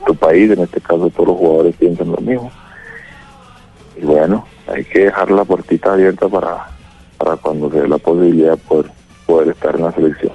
[0.05, 2.51] tu país, en este caso todos los jugadores piensan lo mismo.
[4.01, 6.67] Y bueno, hay que dejar la puertita abierta para,
[7.17, 8.91] para cuando se dé la posibilidad de poder,
[9.25, 10.31] poder estar en la selección.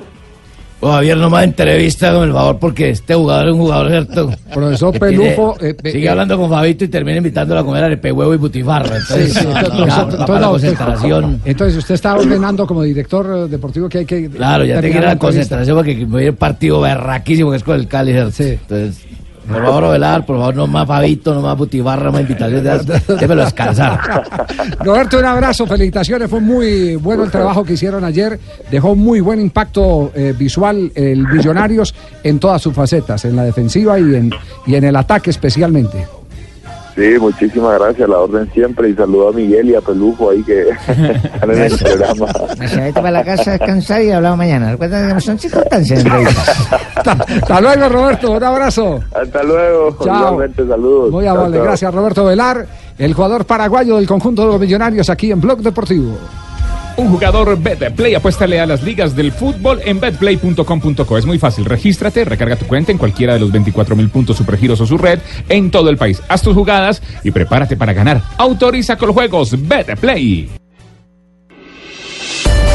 [0.79, 4.31] Oh, Javier, no más entrevista con el favor, porque este jugador es un jugador, ¿cierto?
[4.53, 8.12] Profesor Pelufo, eh, eh, sigue eh, hablando con Fabito y termina invitándolo a comer arepe,
[8.12, 8.99] huevo y butifarra.
[8.99, 11.25] Entonces, Sí, sí, ya, entonces, para entonces, la no, concentración.
[11.25, 14.91] usted- entonces usted está ordenando como director eh, deportivo que hay que Claro, ya te
[14.91, 18.12] quiero la concentración porque voy a ir partido berraquísimo que es con el Cali.
[18.12, 18.43] ¿cierto?
[18.45, 19.03] Entonces,
[19.47, 22.87] por favor, velar, por favor, no más Fabito, no más butifarra, más invitaciones.
[23.21, 24.01] Démelo descansar.
[24.81, 28.39] Roberto, un abrazo, felicitaciones, fue muy bueno el trabajo que hicieron ayer,
[28.71, 33.99] dejó muy buen impacto eh, visual el Millonarios en todas sus facetas, en la defensiva
[33.99, 34.31] y en,
[34.67, 36.07] y en el ataque especialmente.
[36.97, 40.71] Sí, muchísimas gracias, la orden siempre y saludo a Miguel y a Pelufo ahí que
[40.89, 42.27] están en el programa.
[42.67, 44.73] Se vete para la casa a descansar y hablamos mañana.
[44.73, 46.33] Recuerda que son circunstancias realidad.
[46.97, 49.01] Hasta luego, Roberto, un abrazo.
[49.15, 50.41] Hasta luego, Chao.
[50.57, 51.11] saludos.
[51.11, 52.67] Muy amable, gracias Roberto Velar,
[52.97, 56.17] el jugador paraguayo del conjunto de los Millonarios aquí en Blog Deportivo.
[56.97, 61.19] Un jugador BetPlay, apuéstale a las ligas del fútbol en betplay.com.co.
[61.19, 64.81] Es muy fácil, regístrate, recarga tu cuenta en cualquiera de los 24 mil puntos supergiros
[64.81, 65.19] o su red
[65.49, 66.23] en todo el país.
[66.29, 68.23] Haz tus jugadas y prepárate para ganar.
[68.39, 70.49] Autoriza con los juegos BetPlay.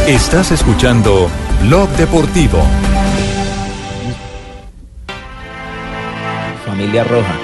[0.07, 1.27] Estás escuchando
[1.63, 2.59] Blog Deportivo.
[6.65, 7.35] Familia Roja,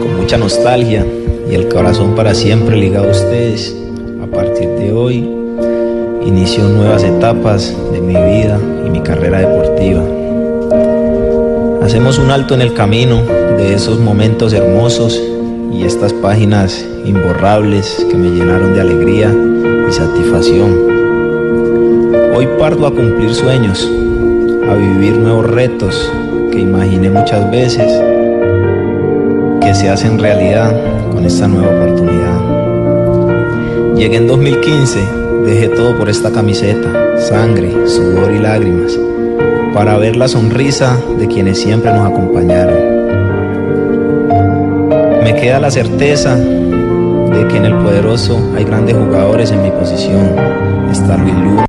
[0.00, 1.04] con mucha nostalgia
[1.50, 3.76] y el corazón para siempre ligado a ustedes,
[4.22, 5.37] a partir de hoy
[6.24, 10.02] inicio nuevas etapas de mi vida y mi carrera deportiva.
[11.82, 13.22] Hacemos un alto en el camino
[13.56, 15.20] de esos momentos hermosos
[15.72, 19.34] y estas páginas imborrables que me llenaron de alegría
[19.88, 20.76] y satisfacción.
[22.34, 23.90] Hoy parto a cumplir sueños,
[24.70, 26.12] a vivir nuevos retos
[26.52, 27.90] que imaginé muchas veces
[29.60, 30.74] que se hacen realidad
[31.12, 32.38] con esta nueva oportunidad.
[33.94, 38.98] Llegué en 2015, dejé todo por esta camiseta, sangre, sudor y lágrimas,
[39.72, 42.76] para ver la sonrisa de quienes siempre nos acompañaron.
[45.24, 50.36] Me queda la certeza de que en el poderoso hay grandes jugadores en mi posición.
[50.90, 51.64] Está Luis Lu,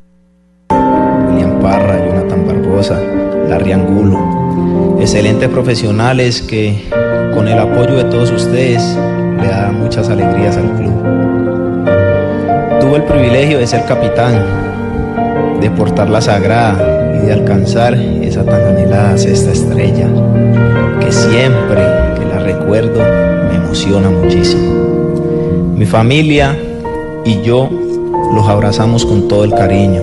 [1.30, 3.00] William Parra, Jonathan Barbosa,
[3.48, 4.98] Larry Angulo.
[5.00, 6.90] Excelentes profesionales que
[7.34, 8.98] con el apoyo de todos ustedes
[9.42, 11.29] le dan muchas alegrías al club.
[12.80, 18.64] Tuve el privilegio de ser capitán, de portar la sagrada y de alcanzar esa tan
[18.64, 20.08] anhelada sexta estrella,
[21.02, 21.82] que siempre
[22.18, 23.02] que la recuerdo
[23.50, 25.74] me emociona muchísimo.
[25.76, 26.58] Mi familia
[27.26, 27.70] y yo
[28.34, 30.02] los abrazamos con todo el cariño.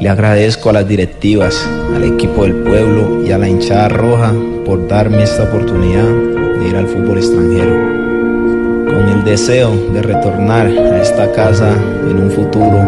[0.00, 4.32] Le agradezco a las directivas, al equipo del pueblo y a la hinchada roja
[4.64, 8.05] por darme esta oportunidad de ir al fútbol extranjero.
[8.96, 11.70] Con el deseo de retornar a esta casa
[12.10, 12.78] en un futuro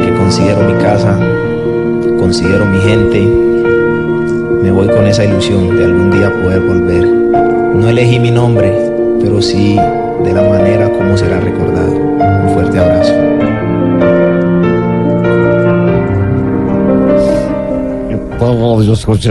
[0.00, 1.18] que considero mi casa,
[2.18, 3.20] considero mi gente,
[4.62, 7.06] me voy con esa ilusión de algún día poder volver.
[7.06, 8.72] No elegí mi nombre,
[9.20, 9.76] pero sí
[10.24, 11.92] de la manera como será recordado.
[11.92, 13.12] Un fuerte abrazo.
[18.82, 19.30] Yo escuché.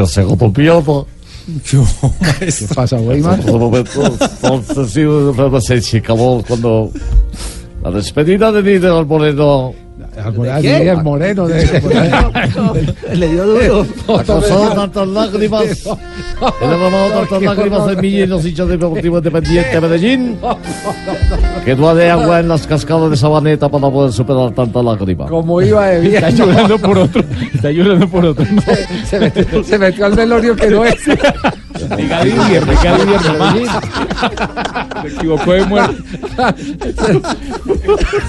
[1.69, 3.39] ¿Qué pasa, Weimar?
[3.39, 4.03] En otro momento,
[4.43, 6.91] entonces sí, me se chicabó cuando
[7.83, 9.73] la despedida de Díaz Moreno.
[10.33, 10.87] Quién?
[10.87, 11.47] el Moreno.
[13.13, 13.85] Le dio duro.
[14.17, 15.63] Ha causado tantas lágrimas.
[15.63, 20.37] He derramado tantas lágrimas en mí y en los hinchas del Deportivo Independiente de Medellín.
[21.65, 25.27] Que no hay agua en las cascadas de Sabaneta para poder superar tanta lágrima.
[25.27, 26.15] Como iba de bien.
[26.15, 27.23] Está llorando por otro.
[27.53, 28.45] Está llorando por otro.
[29.05, 30.95] Se, metió, se metió al velorio que no es.
[31.97, 33.55] Diga Didier, diga Didier nomás.
[35.01, 35.95] Se equivocó de muerte.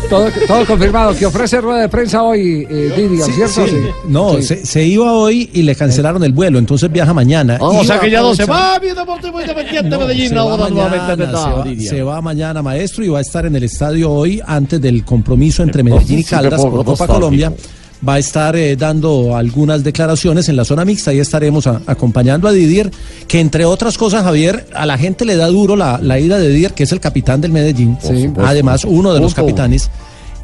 [0.09, 1.14] todo, todo confirmado.
[1.16, 3.66] Que ofrece rueda de prensa hoy, eh, Didier, Sí, ¿cierto?
[3.66, 3.70] sí.
[3.70, 3.76] Sí.
[4.09, 4.43] No, Sí.
[4.43, 7.59] Se, se iba hoy y le cancelaron el vuelo, entonces viaja mañana.
[7.60, 10.28] Oh, o sea que ya no se va, mi Deportivo Independiente de Medellín.
[10.30, 13.56] se va Ahora nuevamente mañana, de se, va, mañana, maestro, y va a estar en
[13.56, 17.06] el estadio hoy antes del compromiso entre Medellín y Caldas por Copa.
[17.06, 17.52] Colombia.
[18.06, 21.14] Va a estar eh, dando algunas declaraciones en la zona mixta.
[21.14, 22.90] Y estaremos a- acompañando a Didier,
[23.28, 26.48] que entre otras cosas, Javier, a la gente le da duro la, la ida de
[26.48, 27.96] Didier, que es el capitán del Medellín,
[28.44, 29.90] además uno de los capitanes.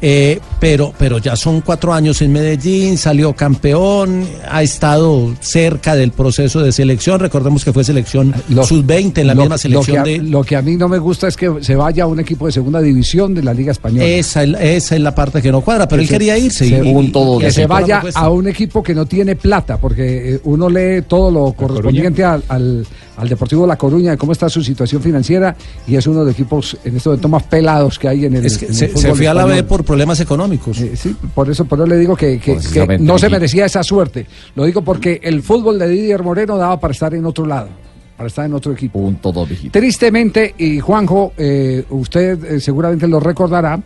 [0.01, 6.11] Eh, pero, pero ya son cuatro años en Medellín, salió campeón, ha estado cerca del
[6.11, 7.19] proceso de selección.
[7.19, 10.17] Recordemos que fue selección sub-20 en la lo- misma selección lo que, a, de.
[10.29, 12.51] lo que a mí no me gusta es que se vaya a un equipo de
[12.51, 14.05] segunda división de la Liga Española.
[14.05, 16.67] Esa, es- esa es la parte que no cuadra, pero Que él quería irse.
[16.67, 20.35] se- y- y- que y se vaya a un equipo que no tiene plata, porque
[20.35, 22.85] eh, uno lee todo lo correspondiente al, al-
[23.17, 25.53] al Deportivo La Coruña, de cómo está su situación financiera,
[25.85, 28.45] y es uno de los equipos en este momento más pelados que hay en el
[28.45, 30.48] Es que en el se, se fútbol fue a la B por problemas económicos.
[30.95, 33.83] Sí, por eso, por eso le digo que, que- que Precisamente, no se merecía esa
[33.83, 34.25] suerte.
[34.55, 37.69] Lo digo porque el fútbol de Didier Moreno daba para estar en otro lado,
[38.17, 38.99] para estar en otro equipo.
[38.99, 39.49] Punto dos.
[39.71, 43.79] Tristemente, y Juanjo, eh, usted eh, seguramente lo recordará,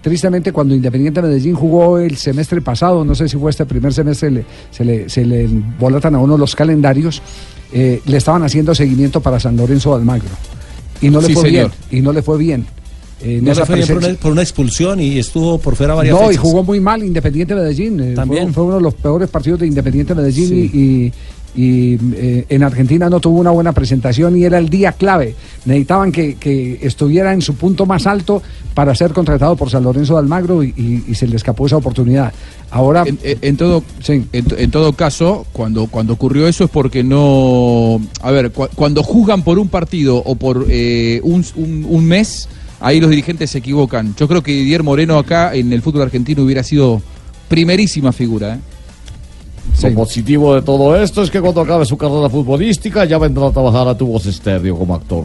[0.00, 4.30] tristemente cuando Independiente Medellín jugó el semestre pasado, no sé si fue este primer semestre,
[4.30, 5.48] le- se, le, se le
[5.78, 7.20] volatan a uno los calendarios,
[7.72, 10.28] eh, le estaban haciendo seguimiento para San Lorenzo de Almagro.
[11.02, 11.70] Y no le Sí, fue señor.
[11.90, 12.66] bien, y no le fue bien.
[13.22, 16.14] Eh, No esa le fue por una, por una expulsión y estuvo por fuera varias
[16.14, 16.42] No, y fechas.
[16.42, 18.00] jugó muy mal Independiente Medellín.
[18.00, 18.44] eh, También.
[18.46, 20.70] Fue, fue uno de los peores partidos de Independiente Medellín Sí.
[20.72, 21.12] y, y-
[21.52, 25.34] y, eh, en Argentina no tuvo una buena presentación y era el día clave.
[25.64, 28.40] Necesitaban que, que estuviera en su punto más alto
[28.72, 31.76] para ser contratado por San Lorenzo de Almagro y, y- y se le escapó esa
[31.76, 32.32] oportunidad.
[32.70, 37.02] Ahora, En, en- en todo, en, en todo caso, cuando, cuando ocurrió eso es porque
[37.02, 38.00] no...
[38.22, 42.48] A ver, cua- cuando juzgan por un partido o por eh, un, un- un mes,
[42.80, 44.14] ahí los dirigentes se equivocan.
[44.16, 47.00] Yo creo que Didier Moreno acá en el fútbol argentino hubiera sido
[47.48, 48.54] primerísima figura.
[48.54, 48.60] ¿eh?
[49.82, 53.52] Lo positivo de todo esto es que cuando acabe su carrera futbolística ya vendrá a
[53.52, 55.24] trabajar a tu voz estéreo como actor.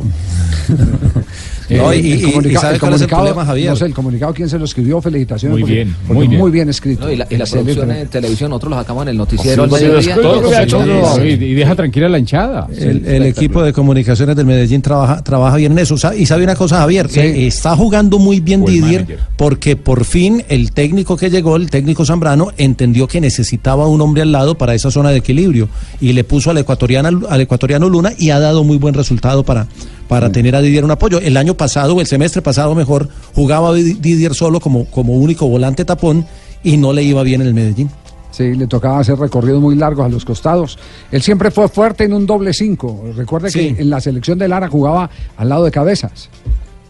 [1.69, 3.69] No, y- el y ¿sabe el cuál es el comunicado, problema, Javier?
[3.71, 5.01] No sé, el comunicado, ¿quién se lo escribió?
[5.01, 5.53] Felicitaciones.
[5.53, 6.39] Muy porque- bien, porque muy bien.
[6.41, 7.05] Muy bien escrito.
[7.05, 9.69] No, y la, y la producción en televisión, nosotros lo sacamos en el noticiero Sí,
[9.69, 11.15] todo que uno.
[11.15, 11.21] sí.
[11.21, 12.67] Y, deja tranquila la hinchada.
[12.77, 15.95] El, el equipo de comunicaciones del Medellín trabaja, trabaja bien en eso.
[16.17, 17.19] Y sabe una cosa, Javier, Sí.
[17.19, 19.19] Eh, está jugando muy bien Didier manager.
[19.37, 24.21] porque por fin el técnico que llegó, el técnico Zambrano, entendió que necesitaba un hombre
[24.21, 25.67] al lado para esa zona de equilibrio
[26.01, 29.67] y le puso al ecuatoriano, al ecuatoriano Luna y ha dado muy buen resultado para,
[30.07, 31.19] para tener a Didier un apoyo.
[31.19, 35.47] El año pasado, o el semestre pasado mejor, jugaba Di- Didier solo como, como único
[35.47, 36.25] volante tapón
[36.63, 37.89] y no le iba bien en el Medellín.
[38.31, 40.77] Sí, le tocaba hacer recorridos muy largos a los costados.
[41.09, 43.03] Él siempre fue fuerte en un doble cinco.
[43.15, 43.73] Recuerde Sí.
[43.75, 46.29] que en la selección de Lara jugaba al lado de Cabezas.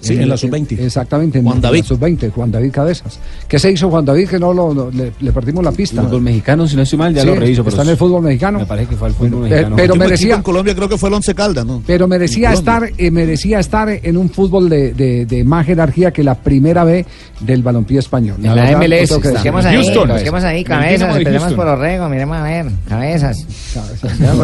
[0.07, 0.79] Sí, en la sub-20.
[0.79, 1.81] Exactamente, en, Juan en David.
[1.81, 3.19] la sub-20, Juan David Cabezas.
[3.47, 6.01] ¿Qué se hizo Juan David que no lo, lo- le, le perdimos la pista?
[6.03, 7.63] Fútbol mexicano, si no estoy mal, ya Sí, lo reviso.
[7.63, 8.59] pero Está en el fútbol mexicano.
[8.59, 9.75] Me parece que fue al fútbol Eh, mexicano.
[9.75, 11.81] pero El merecía- en Colombia creo que fue el Once Caldas, ¿no?
[11.85, 16.23] Pero merecía estar, eh, merecía estar en un fútbol de, de- de más jerarquía que
[16.23, 17.05] la primera vez
[17.39, 18.37] del balompié español.
[18.37, 19.29] En la verdad, MLS que.
[19.31, 20.09] Busquemos ahí, Houston.
[20.09, 21.55] busquemos ahí, El cabezas, Houston.
[21.55, 23.45] por Orrego, miremos a ver, cabezas.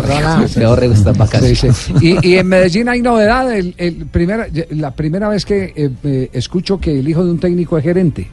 [0.07, 0.43] Para.
[2.01, 3.51] Y, en Medellín hay novedad.
[3.53, 4.05] El, el
[4.71, 8.27] la primera vez que eh, eh, escucho que el hijo de un técnico es gerente.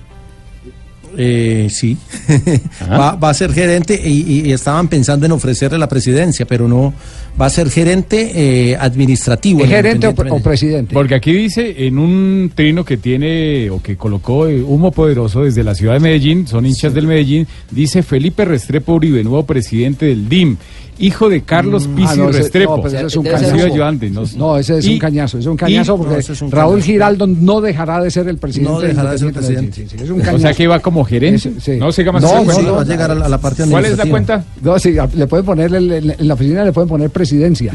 [1.16, 1.96] Eh, sí,
[2.90, 6.68] va, va a ser gerente y, y- y estaban pensando en ofrecerle la presidencia, pero
[6.68, 6.92] no,
[7.40, 9.60] va a ser gerente eh, administrativo.
[9.60, 10.92] ¿Es en gerente o, presidente?
[10.92, 15.64] Porque aquí dice en un trino que tiene o que colocó eh, Humo Poderoso desde
[15.64, 20.28] la ciudad de Medellín, son hinchas del Medellín, dice Felipe Restrepo Uribe, nuevo presidente del
[20.28, 20.58] DIM,
[20.98, 22.76] hijo de Carlos Mm, Pizzi ah, no, ese- Restrepo.
[22.76, 23.54] no, pues ese es un cañazo.
[23.64, 26.32] ayudante, no, No, ese es Y- un cañazo, es un cañazo y- porque no, ese
[26.32, 26.86] es un Raúl cañazo.
[26.86, 28.72] Giraldo no dejará de ser el presidente.
[28.72, 29.62] No dejará de ser presidente.
[29.80, 29.88] Medellín.
[29.88, 31.48] Sí, sí, es un O sea que va como gerente.
[31.48, 31.72] Es- sí.
[31.78, 32.62] No siga más No, esa no, cuenta.
[32.62, 34.44] no, va a llegar a la, a la parte ¿Cuál es la cuenta?
[34.62, 37.72] No, sí, le pueden poner el- en, en la oficina le pueden poner presidencia,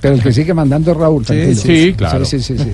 [0.00, 1.24] pero el que sigue mandando es Raúl.
[1.24, 1.54] tranquilo.
[1.60, 2.24] sí, claro.
[2.24, 2.64] Sí, sí, sí,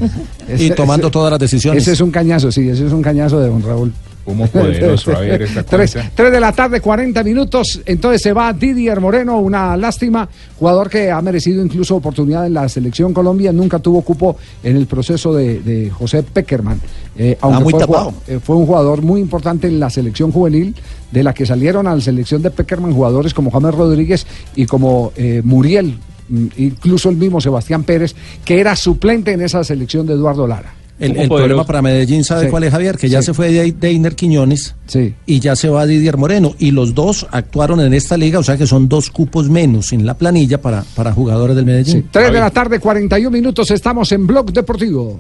[0.57, 0.65] sí.
[0.65, 1.83] Y tomando todas las decisiones.
[1.83, 3.93] Ese es un cañazo, sí, ese es un cañazo de don Raúl.
[4.27, 7.81] Humo poderoso, a ver esta Tres, tres de la tarde, 40 minutos.
[7.87, 10.29] Entonces se va Didier Moreno, una lástima.
[10.59, 13.53] Jugador que ha merecido incluso oportunidad en la selección Colombia.
[13.53, 16.81] Nunca tuvo cupo en el proceso de, de José Peckerman.
[17.17, 18.11] Eh, aunque muy fue, tapado.
[18.11, 20.75] jugado- eh, fue un jugador muy importante en la selección juvenil,
[21.11, 25.13] de la que salieron a la selección de Peckerman jugadores como James Rodríguez y como
[25.17, 25.99] eh, Muriel,
[26.29, 28.15] mm, incluso el mismo Sebastián Pérez,
[28.45, 30.75] que era suplente en esa selección de Eduardo Lara.
[31.01, 32.51] El, problema para Medellín, ¿sabe Sí.
[32.51, 32.97] cuál es, Javier?
[32.99, 33.27] Que ya Sí.
[33.27, 35.15] se fue de Deiner Quiñones Sí.
[35.25, 36.55] y ya se va Didier Moreno.
[36.59, 40.05] Y los dos actuaron en esta liga, o sea que son dos cupos menos en
[40.05, 42.03] la planilla para, para jugadores del Medellín.
[42.03, 45.19] Sí, 3 de la tarde, 41 minutos, estamos en Blog Deportivo.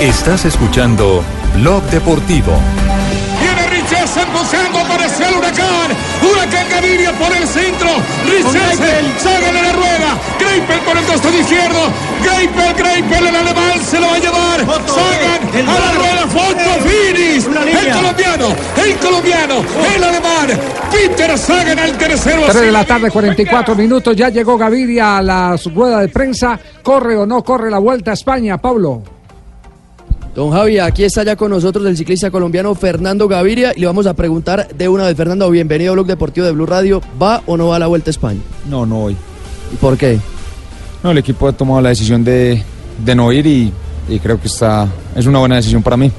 [0.00, 1.22] Estás escuchando
[1.56, 2.52] Blog Deportivo.
[3.40, 5.90] Viene Richardson buscando, apareció el huracán.
[6.48, 7.88] Huracán Gaviria por el centro.
[8.24, 10.18] Richardson, Sagan en la rueda.
[10.38, 11.78] Greipel por el costado izquierdo.
[12.22, 14.60] Greipel, Greipel, el alemán se lo va a llevar.
[14.60, 17.44] Sagan a la rueda, foto, finish.
[17.46, 19.64] El colombiano, el colombiano,
[19.94, 20.60] el alemán.
[20.90, 22.42] Peter Sagan al tercero.
[22.48, 26.58] 3 de la tarde, 44 minutos, ya llegó Gaviria a la rueda de prensa.
[26.82, 29.17] ¿Corre o no corre la vuelta a España, Pablo?
[30.38, 34.06] Don Javi, aquí está ya con nosotros el ciclista colombiano Fernando Gaviria y le vamos
[34.06, 37.02] a preguntar de una vez, Fernando, bienvenido a Blog Deportivo de Blue Radio.
[37.20, 38.38] ¿Va o no va a la Vuelta a España?
[38.70, 39.16] No, no voy.
[39.72, 40.20] ¿Y por qué?
[41.02, 42.62] No, el equipo ha tomado la decisión de,
[43.04, 43.72] de no ir y,
[44.08, 44.86] y creo que está,
[45.16, 46.12] es una buena decisión para mí.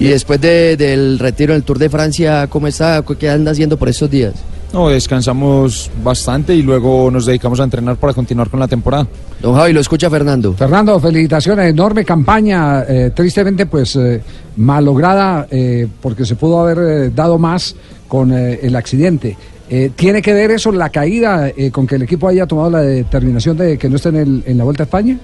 [0.00, 3.00] Y después de- del retiro en el Tour de Francia, ¿cómo está?
[3.16, 4.34] ¿Qué anda haciendo por estos días?
[4.72, 9.06] No, descansamos bastante y luego nos dedicamos a entrenar para continuar con la temporada.
[9.40, 10.52] Don Javi, lo escucha Fernando.
[10.54, 14.20] Fernando, felicitaciones, enorme campaña, eh, tristemente pues eh,
[14.56, 17.74] malograda eh, porque se pudo haber eh, dado más
[18.08, 19.36] con eh, el accidente.
[19.70, 22.82] Eh, ¿Tiene que ver eso, la caída, eh, con que el equipo haya tomado la
[22.82, 25.18] determinación de que no esté en, el- en la Vuelta a España?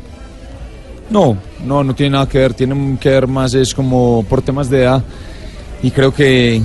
[1.10, 1.36] No,
[1.66, 4.82] no, no tiene nada que ver, tiene que ver más es como por temas de
[4.82, 5.02] edad
[5.82, 6.62] y creo que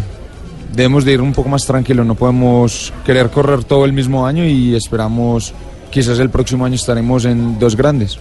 [0.73, 4.45] debemos de ir un poco más tranquilos, no podemos querer correr todo el mismo año
[4.45, 5.53] y esperamos,
[5.89, 8.17] quizás el próximo año estaremos en dos grandes.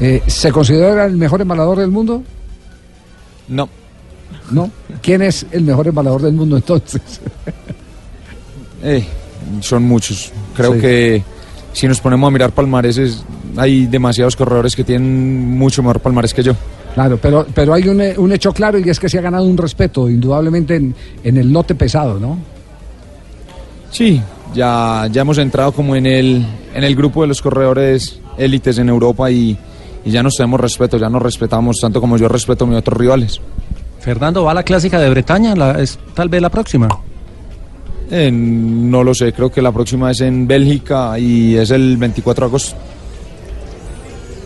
[0.00, 2.22] Eh, ¿Se considera el mejor embalador del mundo?
[3.48, 3.68] No.
[4.50, 4.70] ¿No?
[5.02, 7.00] ¿Quién es el mejor embalador del mundo entonces?
[8.80, 9.04] Eh,
[9.60, 10.30] son muchos.
[10.54, 10.80] Creo Sí.
[10.80, 11.22] que
[11.72, 13.24] si nos ponemos a mirar palmareses,
[13.56, 16.52] hay demasiados corredores que tienen mucho mejor palmarés que yo.
[16.94, 19.56] Claro, pero, pero hay un, un hecho claro y es que se ha ganado un
[19.56, 22.38] respeto, indudablemente, en, en el lote pesado, ¿no?
[23.90, 24.20] Sí,
[24.54, 26.44] ya, ya hemos entrado como en el,
[26.74, 29.56] en el grupo de los corredores élites en Europa y,
[30.04, 32.98] y ya nos tenemos respeto, ya nos respetamos tanto como yo respeto a mis otros
[32.98, 33.40] rivales.
[34.00, 35.54] Fernando, ¿va a la clásica de Bretaña?
[35.54, 36.88] La- es tal vez la próxima.
[38.10, 42.46] Eh, no lo sé, creo que la próxima es en Bélgica y es el 24
[42.46, 42.76] de agosto.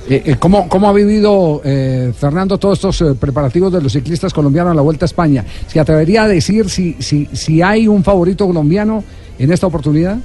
[0.09, 4.33] Eh, eh, ¿cómo, ¿Cómo ha vivido eh, Fernando todos estos eh, preparativos de los ciclistas
[4.33, 5.45] colombianos a la Vuelta a España?
[5.69, 9.05] ¿Se atrevería a decir si, si, si hay un favorito colombiano
[9.39, 10.19] en esta oportunidad?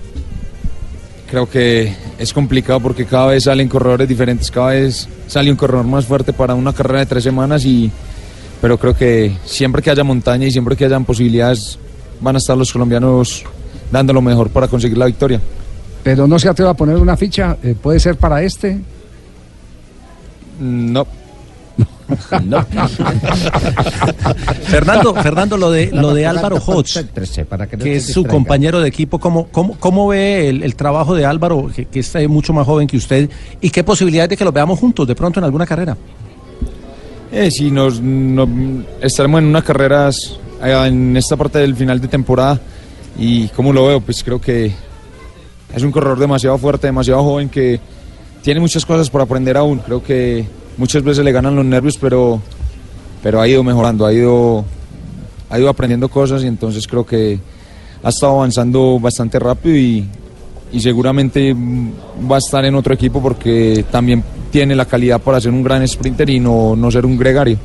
[1.30, 5.86] Creo que es complicado porque cada vez salen corredores diferentes, cada vez sale un corredor
[5.86, 7.92] más fuerte para una carrera de tres semanas y
[8.62, 11.78] pero creo que siempre que haya montaña y siempre que hayan posibilidades
[12.20, 13.44] van a estar los colombianos
[13.92, 15.40] dando lo mejor para conseguir la victoria.
[16.02, 18.80] Pero no se atreve a poner una ficha, ¿puede ser para este?
[20.60, 21.06] No.
[22.44, 22.66] No.
[24.64, 27.06] Fernando, Fernando, lo de, lo de Álvaro Hodge,
[27.80, 31.70] que es su compañero de equipo, ¿cómo, cómo, cómo ve el, el trabajo de Álvaro,
[31.76, 33.30] que, que es eh, mucho más joven que usted,
[33.62, 35.98] y qué posibilidades de que lo veamos juntos de pronto en alguna carrera?
[37.32, 38.48] Eh, sí, nos, no-
[39.02, 42.60] estaremos en unas carreras eh, en esta parte del final de temporada
[43.20, 44.72] y como lo veo, pues creo que
[45.76, 47.80] es un corredor demasiado fuerte, demasiado joven que
[48.42, 49.80] tiene muchas cosas por aprender aún.
[49.80, 50.46] Creo que
[50.78, 52.42] muchas veces le ganan los nervios, pero,
[53.22, 54.64] pero ha ido mejorando, ha ido,
[55.50, 57.40] ha ido aprendiendo cosas y entonces creo que
[58.04, 60.08] ha estado avanzando bastante rápido y,
[60.80, 61.56] seguramente
[62.30, 65.88] va a estar en otro equipo porque también tiene la calidad para ser un gran
[65.88, 67.58] sprinter y no, no ser un gregario.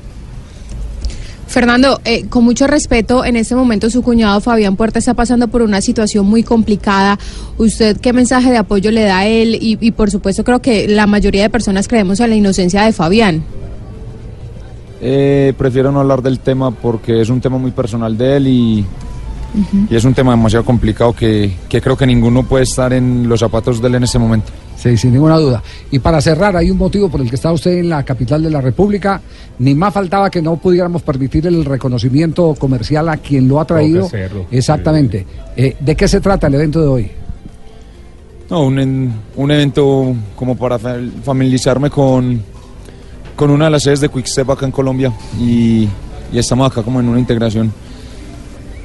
[1.52, 5.60] Fernando, eh, con mucho respeto, en este momento su cuñado Fabián Puerta está pasando por
[5.60, 7.18] una situación muy complicada.
[7.58, 9.58] ¿Usted qué mensaje de apoyo le da a él?
[9.60, 12.92] Y, y, por supuesto creo que la mayoría de personas creemos en la inocencia de
[12.92, 13.44] Fabián.
[15.02, 18.86] Eh, prefiero no hablar del tema porque es un tema muy personal de él y,
[19.90, 23.40] y es un tema demasiado complicado que, que creo que ninguno puede estar en los
[23.40, 24.50] zapatos de él en este momento.
[24.76, 25.62] Sí, sin ninguna duda.
[25.92, 28.50] Y para cerrar, hay un motivo por el que está usted en la capital de
[28.50, 29.20] la República.
[29.58, 34.08] Ni más faltaba que no pudiéramos permitir el reconocimiento comercial a quien lo ha traído.
[34.50, 35.24] Exactamente.
[35.56, 37.10] Eh, ¿De qué se trata el evento de hoy?
[38.50, 42.42] No, un, un evento como para fa- familiarizarme con,
[43.36, 45.88] con una de las sedes de Quickstep acá en Colombia y,
[46.32, 47.72] y estamos acá como en una integración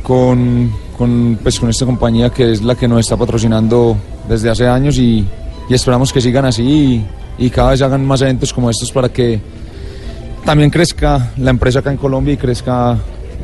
[0.04, 3.98] con, con, pues, con esta compañía que es la que nos está patrocinando
[4.30, 5.28] desde hace años y,
[5.70, 7.06] y esperamos que sigan así
[7.38, 9.40] y, y cada vez hagan más eventos como estos para que
[10.46, 12.98] también crezca la empresa acá en Colombia y crezca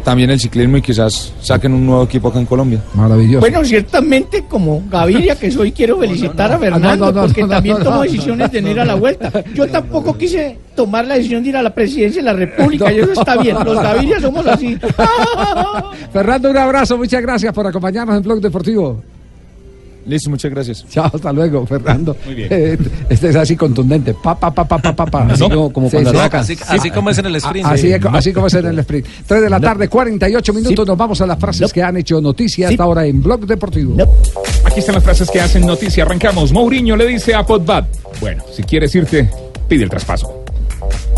[0.03, 2.79] también el ciclismo y quizás saquen un nuevo equipo acá en Colombia.
[2.93, 3.39] Maravilloso.
[3.39, 7.53] Bueno, ciertamente como Gaviria que soy, quiero felicitar a Fernando no, no, porque no, no,
[7.53, 8.03] también no, tomó no.
[8.03, 9.31] decisiones de no ir a la vuelta.
[9.53, 12.99] Yo tampoco quise tomar la decisión de ir a la presidencia de la República y
[12.99, 13.57] eso está bien.
[13.63, 14.77] Los Gaviria somos así.
[16.13, 19.01] Fernando, un abrazo, muchas gracias por acompañarnos en Blog Deportivo.
[20.05, 20.85] Listo, muchas gracias.
[20.89, 22.15] Chao, hasta luego, Fernando.
[22.25, 22.47] Muy bien.
[22.51, 22.77] Eh,
[23.09, 24.13] Este es así contundente.
[24.13, 25.23] Pa, pa, pa, pa, pa, pa, pa.
[25.31, 26.41] Así como- como cuando atacan.
[26.41, 27.67] Así, Así- así como es en el sprint.
[27.67, 27.93] Así, Sí.
[27.93, 29.07] es co- así como es en el sprint.
[29.27, 30.85] 3 de la tarde, 48 minutos.
[30.88, 33.95] Nos vamos a las frases que han hecho noticia hasta ahora en Blog Deportivo.
[34.65, 36.03] Aquí están las frases que hacen noticia.
[36.03, 36.51] Arrancamos.
[36.51, 37.85] Mourinho le dice a Potbat.
[38.19, 39.30] Bueno, si quieres irte,
[39.67, 40.42] pide el traspaso.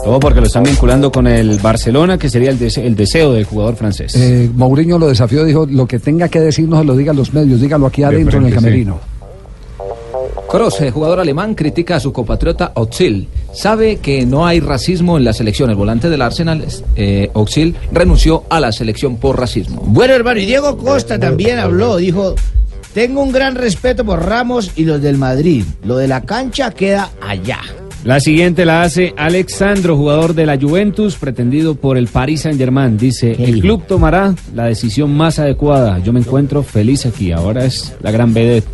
[0.06, 3.44] Todo porque lo están vinculando con el Barcelona, que sería el, dese- el deseo del
[3.46, 4.14] jugador francés.
[4.16, 7.34] Eh, Mourinho lo desafió, dijo, lo que tenga que decir no se lo digan los
[7.34, 8.56] medios, dígalo aquí adentro en el sí.
[8.56, 9.00] camerino.
[10.50, 13.28] Kroos, el jugador alemán, critica a su compatriota Özil.
[13.52, 15.72] sabe que no hay racismo en la selección.
[15.72, 16.64] El volante del Arsenal,
[16.96, 19.82] eh, Oxil, renunció a la selección por racismo.
[19.88, 22.36] Bueno, hermano, y Diego Costa también habló, dijo,
[22.94, 25.64] tengo un gran respeto por Ramos y los del Madrid.
[25.84, 27.60] Lo de la cancha queda allá.
[28.06, 33.00] La siguiente la hace Alexandro, jugador de la Juventus, pretendido por el Paris Saint-Germain.
[33.00, 35.98] Dice, el club tomará la decisión más adecuada.
[35.98, 37.32] Yo me encuentro feliz aquí.
[37.32, 38.68] Ahora es la gran vedette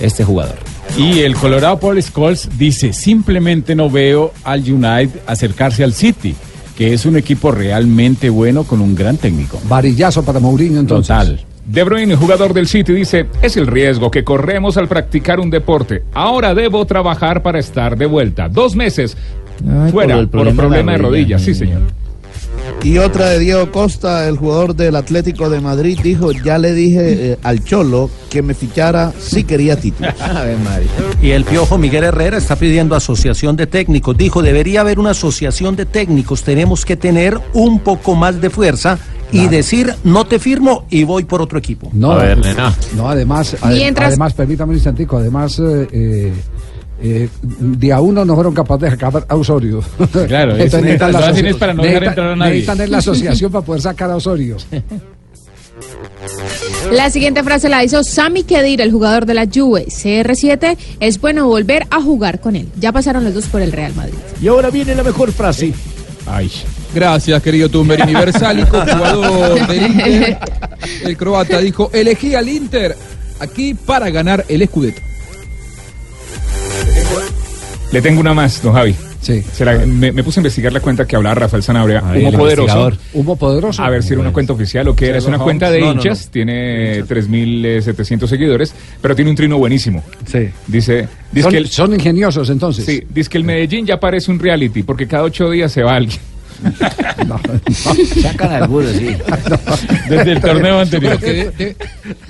[0.00, 0.56] este jugador.
[0.96, 6.34] Y el Colorado Paul Scholes dice, simplemente no veo al United acercarse al City,
[6.74, 9.60] que es un equipo realmente bueno con un gran técnico.
[9.68, 11.14] Varillazo para Mourinho entonces.
[11.14, 11.49] Total.
[11.70, 16.02] De Bruyne, jugador del City, dice, es el riesgo que corremos al practicar un deporte.
[16.12, 18.48] Ahora debo trabajar para estar de vuelta.
[18.48, 19.16] Dos meses
[19.92, 21.36] fuera por el por, problema problema, de de la rodilla.
[21.36, 21.42] rodillas.
[21.42, 21.82] Sí, señor.
[22.82, 27.32] Y otra de Diego Costa, el jugador del Atlético de Madrid, dijo, ya le dije
[27.32, 30.12] eh, al Cholo que me fichara si quería títulos.
[31.22, 34.16] Y el piojo Miguel Herrera está pidiendo asociación de técnicos.
[34.16, 36.42] Dijo, debería haber una asociación de técnicos.
[36.42, 38.98] Tenemos que tener un poco más de fuerza
[39.32, 41.90] y decir, no te firmo y voy por otro equipo.
[41.92, 42.18] No,
[42.96, 46.32] no además, ade- Mientras- además, permítame un instantico, además, eh, eh,
[47.02, 47.28] eh,
[47.58, 49.82] día uno no fueron capaces de sacar a Osorio.
[50.28, 52.52] Claro, es- necesitan lo la hacen asoci- es para no dejar necesitan- entrar a nadie.
[52.60, 54.56] Necesitan la asociación para poder sacar a Osorio.
[56.92, 59.86] La siguiente frase la hizo Sami Khedira, el jugador de la Juve.
[59.88, 62.68] CR7, es bueno volver a jugar con él.
[62.78, 64.14] Ya pasaron los dos por el Real Madrid.
[64.42, 65.72] Y ahora viene la mejor frase.
[66.26, 66.50] Ay.
[66.94, 70.38] Gracias, querido Tumberini Versálico, jugador del Inter.
[71.04, 72.96] El croata dijo, elegí al Inter
[73.38, 75.09] aquí para ganar el Scudetto.
[77.92, 78.94] Le tengo una más, don Javi.
[79.20, 79.42] Sí.
[79.86, 82.00] me, me puse a investigar la cuenta que hablaba Rafael Sanabria.
[82.00, 82.92] ver, Humo poderoso.
[83.12, 83.82] Humo poderoso.
[83.82, 85.18] A ver si era una cuenta oficial o qué era.
[85.18, 85.88] Es una cuenta de Holmes.
[85.88, 90.02] No, no, hinchas, tiene 3.700 seguidores, pero tiene un trino buenísimo.
[90.24, 90.48] Sí.
[90.68, 92.84] Dice, dice Son, que el, son ingeniosos entonces.
[92.84, 95.96] sí, dice que el Medellín ya parece un reality, porque cada ocho días se va
[95.96, 96.18] alguien.
[98.22, 99.16] Sacan algunos, sí.
[100.08, 101.18] Desde el torneo anterior.
[101.18, 101.76] Creo que de-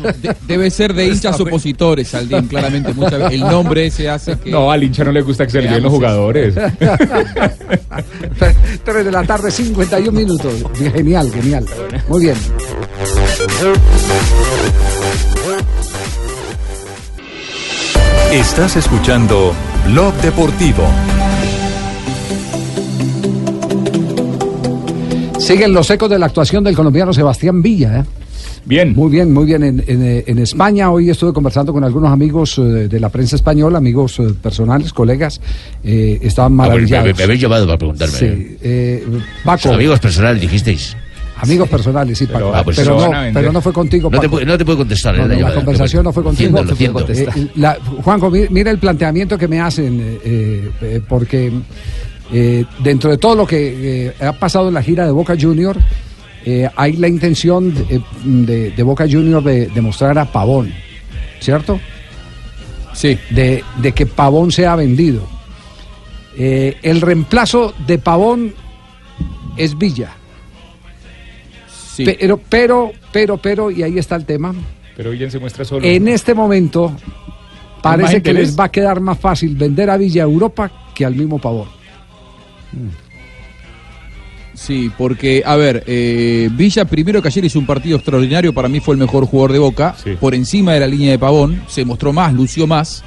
[0.03, 2.93] de- de- debe ser de hinchas opositores, Aldín, claramente.
[2.95, 3.33] Muchas veces.
[3.35, 4.51] El nombre ese hace que...
[4.51, 6.55] No, al hincha no le gusta que se le den los jugadores.
[8.85, 10.53] Tres de la tarde, 51 minutos.
[10.77, 11.65] Genial, genial.
[12.09, 12.37] Muy bien.
[18.33, 19.53] Estás escuchando
[19.87, 20.85] Blog Deportivo.
[25.51, 28.01] Siguen los ecos de la actuación del colombiano Sebastián Villa.
[28.01, 28.05] ¿eh?
[28.65, 28.95] Bien.
[28.95, 29.65] Muy bien, muy bien.
[29.65, 33.79] En, en, en España hoy estuve conversando con algunos amigos eh, de la prensa española,
[33.79, 35.41] amigos eh, personales, colegas.
[35.83, 37.07] eh, estaban Ah, maravillados.
[37.09, 38.17] me, me habéis llamado para preguntarme.
[38.17, 38.57] Sí,
[39.45, 39.73] Paco.
[39.73, 40.97] Amigos personales, dijisteis.
[41.39, 42.53] Amigos personales, sí, Paco.
[42.55, 45.17] Ah, pues pero, no, pero fue contigo, No te, no puedo contestar.
[45.17, 46.63] No, la conversación no fue contigo.
[46.63, 46.77] Lo
[47.57, 50.21] la- Juanjo, mi- mira el planteamiento que me hacen,
[51.09, 51.51] porque
[52.33, 55.77] eh, dentro de todo lo que eh, ha pasado en la gira de Boca Junior,
[56.45, 60.73] eh, hay la intención de, de- de Boca Junior de, de mostrar a Pavón,
[61.41, 61.79] ¿cierto?
[62.95, 63.19] Sí.
[63.31, 63.63] De,
[63.95, 65.27] que Pavón sea vendido.
[66.37, 68.55] El reemplazo de Pavón
[69.57, 70.11] es Villa.
[72.05, 74.55] Pero, pero, pero, pero, y ahí está el tema.
[74.97, 75.85] Pero Villan se muestra solo.
[75.87, 76.93] En este momento
[77.83, 81.39] parece que les va a quedar más fácil vender a Villa Europa que al mismo
[81.39, 81.69] Pavón.
[84.55, 88.81] Sí, porque, a ver, eh, Villa primero que ayer hizo un partido extraordinario, para mí
[88.81, 92.13] fue el mejor jugador de Boca, por encima de la línea de Pavón, se mostró
[92.13, 93.03] más, lució más.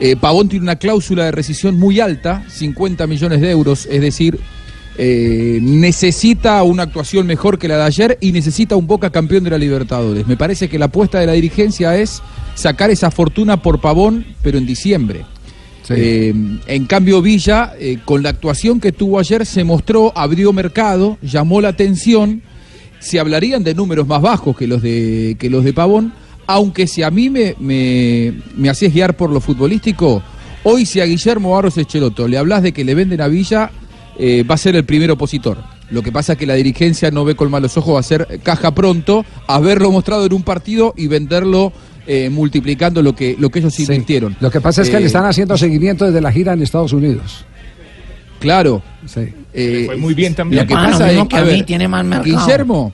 [0.00, 4.40] Eh, Pavón tiene una cláusula de rescisión muy alta, 50 millones de euros, es decir,
[4.98, 9.50] eh, necesita una actuación mejor que la de ayer y necesita un Boca campeón de
[9.50, 10.26] la Libertadores.
[10.26, 12.20] Me parece que la apuesta de la dirigencia es
[12.54, 15.24] sacar esa fortuna por Pavón, pero en diciembre.
[15.90, 16.32] Eh,
[16.66, 21.60] en cambio, Villa, eh, con la actuación que tuvo ayer, se mostró, abrió mercado, llamó
[21.60, 22.42] la atención.
[23.00, 26.12] Se hablarían de números más bajos que los de, que los de Pavón,
[26.46, 30.22] aunque si a mí me, me, me guiar por lo futbolístico,
[30.64, 33.70] hoy si a Guillermo Barros Echeloto le hablas de que le venden a Villa,
[34.18, 35.58] eh, va a ser el primer opositor.
[35.90, 39.24] Lo que pasa es que la dirigencia no ve con malos ojos hacer caja pronto,
[39.46, 41.72] haberlo mostrado en un partido y venderlo
[42.06, 44.36] eh, multiplicando lo que, lo que ellos invirtieron.
[44.40, 46.92] Lo que pasa es que Eh, le están haciendo seguimiento desde la gira en Estados
[46.92, 47.44] Unidos.
[48.38, 48.82] Claro.
[49.06, 49.20] Sí.
[49.52, 50.62] Eh, fue muy bien también.
[50.62, 52.24] Lo que lo pasa mismo es que a ver, tiene más mercado.
[52.46, 52.92] Guillermo,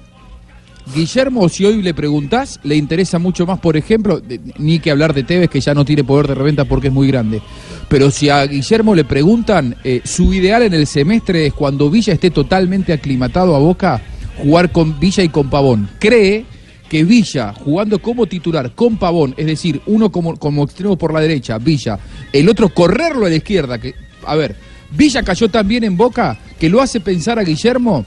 [0.94, 5.14] Guillermo, si hoy le preguntás, le interesa mucho más, por ejemplo, de- ni que hablar
[5.14, 7.42] de Tevez, que ya no tiene poder de reventa porque es muy grande.
[7.88, 12.12] Pero si a Guillermo le preguntan, eh, su ideal en el semestre es cuando Villa
[12.12, 14.00] esté totalmente aclimatado a Boca,
[14.38, 15.88] jugar con Villa y con Pavón.
[15.98, 16.44] Cree
[16.88, 21.20] que Villa, jugando como titular con Pavón, es decir, uno como, como extremo por la
[21.20, 21.98] derecha, Villa,
[22.32, 23.94] el otro correrlo a la izquierda, que,
[24.24, 24.54] a ver,
[24.90, 28.04] Villa cayó tan bien en Boca que lo hace pensar a Guillermo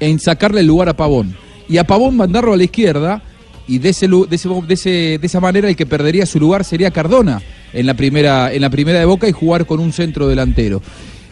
[0.00, 1.34] en sacarle el lugar a Pavón.
[1.68, 3.22] Y a Pavón mandarlo a la izquierda
[3.66, 6.62] y de, ese, de, ese- de ese- de esa manera el que perdería su lugar
[6.64, 7.40] sería Cardona
[7.72, 10.82] en la primera, en la primera de Boca y jugar con un centro delantero.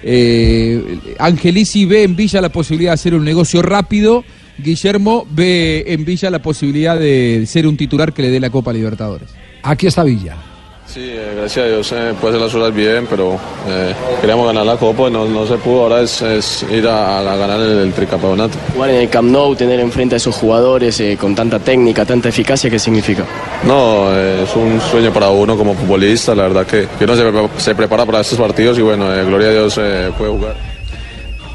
[0.03, 4.25] Eh, Angelici ve en Villa la posibilidad de hacer un negocio rápido.
[4.59, 8.73] Guillermo ve en Villa la posibilidad de ser un titular que le dé la Copa
[8.73, 9.29] Libertadores.
[9.63, 10.37] Aquí está Villa.
[10.85, 14.67] Sí, eh, gracias a Dios eh, puede hacer las cosas bien, pero eh, queríamos ganar
[14.67, 15.85] la Copa y no, no se pudo.
[15.85, 18.59] Ahora es, es ir a, a ganar el, el tricampeonato.
[18.75, 22.29] Jugar en el Camp Nou, tener enfrente a esos jugadores eh, con tanta técnica, tanta
[22.29, 23.25] eficacia, ¿qué significa?
[23.67, 26.35] No, eh, es un sueño para uno como futbolista.
[26.35, 29.49] La verdad que, que uno se, se prepara para estos partidos y bueno, eh, gloria
[29.49, 30.72] a Dios eh, puede jugar.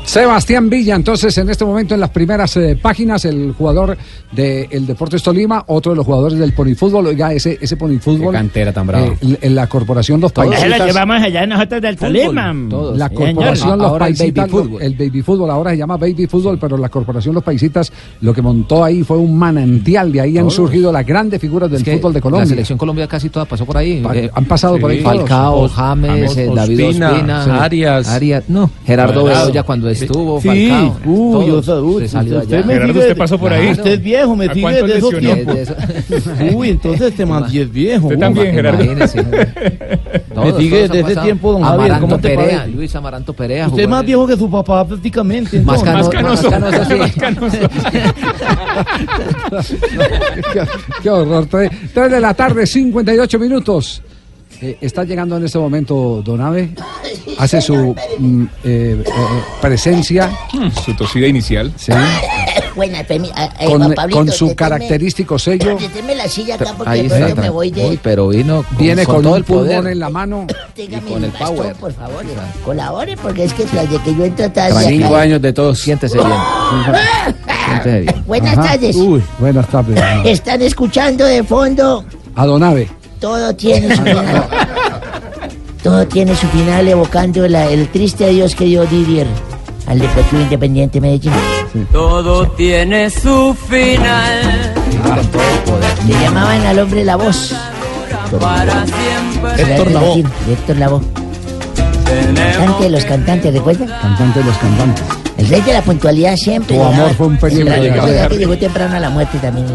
[0.07, 3.97] Sebastián Villa, entonces en este momento en las primeras eh, páginas, el jugador
[4.31, 8.27] del Deportes Tolima, otro de los jugadores del Ponifútbol, oiga, ese, ese Ponifútbol.
[8.31, 9.05] Qué cantera tan brava.
[9.07, 10.79] eh, en la corporación Los ya Paisitas.
[10.79, 12.53] lo llevamos allá nosotros del Tolima.
[12.95, 13.77] La corporación señor.
[13.79, 14.81] Los Ahora el Paisitas, baby lo- fútbol.
[14.81, 18.41] el baby fútbol ahora se llama baby fútbol, pero la corporación Los Paisitas lo que
[18.41, 20.53] montó ahí fue un manantial, de ahí han Todos.
[20.55, 22.45] surgido las grandes figuras del Es que fútbol de Colombia.
[22.45, 23.99] La selección Colombia casi toda pasó por ahí.
[24.01, 25.01] Pa- Eh, han pasado por ahí.
[25.01, 27.49] Falcao, James, eh, David Ospina, Ospina, sí.
[27.51, 28.47] Arias.
[28.47, 29.25] no, Gerardo.
[29.25, 30.99] Bedoya cuando estuvo, Sí, Falcao.
[31.05, 31.61] uy, yo
[31.99, 32.65] se salió usted allá.
[32.67, 33.71] me Gerardo, usted pasó por ahí.
[33.71, 35.57] Usted es viejo, me ¿A sigue cuántos de esos tiempos.
[36.55, 38.07] Uy, entonces este man es viejo.
[38.07, 38.83] Usted también, Gerardo.
[40.37, 41.81] Me sigue desde ese tiempo, don Javier.
[41.93, 42.75] Amaranto ¿Cómo te Perea, parece?
[42.77, 43.67] Luis Amaranto Perea.
[43.67, 45.59] Usted es más viejo que su papá prácticamente.
[45.61, 47.57] Más canoso, Más canoso.
[50.53, 50.61] qué,
[51.03, 51.45] qué horror.
[51.47, 54.01] Tres, tres de la tarde, 58 minutos.
[54.59, 56.71] Eh, está llegando en este momento Donave,
[57.37, 59.11] hace su mm, eh, eh,
[59.61, 60.31] presencia.
[60.83, 61.71] Su tosida inicial.
[61.75, 61.91] Sí.
[62.75, 65.77] Buena, ah, eh, Con, Juan Pablito, con su deténme- característico sello.
[65.79, 67.17] Deténme la silla acá porque Ahí está.
[67.17, 67.85] pronto me voy de...
[67.89, 69.75] Uy, pero vino con, Viene con, todo un el poder.
[69.77, 70.47] pulmón en la mano.
[70.75, 71.75] Téngame con el bastón, power.
[71.75, 72.23] por favor,
[72.63, 75.79] colabore porque es que tras de que yo entro atrás de Cinco años de todos.
[75.79, 76.29] Siéntese bien.
[77.65, 78.23] Siéntese bien.
[78.25, 78.71] Buenas Ajá.
[78.71, 78.95] tardes.
[78.95, 79.99] Uy, buenas tardes.
[80.25, 82.05] Están escuchando de fondo.
[82.35, 82.87] A Donave.
[83.19, 84.47] Todo tiene su final.
[85.83, 89.27] Todo tiene su final evocando la- el triste adiós que dio Didier
[89.87, 91.31] al Deportivo Independiente Medellín.
[91.91, 94.73] Todo tiene su final.
[96.07, 97.55] Le llamaban al hombre la voz.
[98.41, 99.61] Para siempre.
[99.73, 100.23] Héctor Lavoe.
[100.49, 101.01] Héctor Lavoe.
[102.57, 103.85] Cantante de los cantantes, ¿recuerda?
[104.01, 105.03] Cantante de los cantantes.
[105.37, 106.75] El rey de la puntualidad siempre.
[106.75, 109.67] Tu llegaba- amor fue un periódico Siempre de llegó temprano a la muerte también.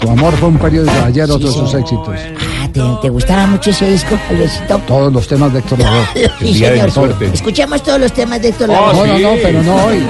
[0.00, 2.08] Tu amor fue un periódico de ayer, otro de Sí, sus éxitos.
[2.74, 4.78] ¿Te, te gustaba mucho ese disco, Albercito?
[4.86, 6.04] Todos los temas de Héctor Lavoe.
[6.40, 6.90] Sí, señor.
[7.32, 9.06] Escuchemos todos los temas de Héctor Lavoe.
[9.06, 9.98] no, no, no, pero no hoy.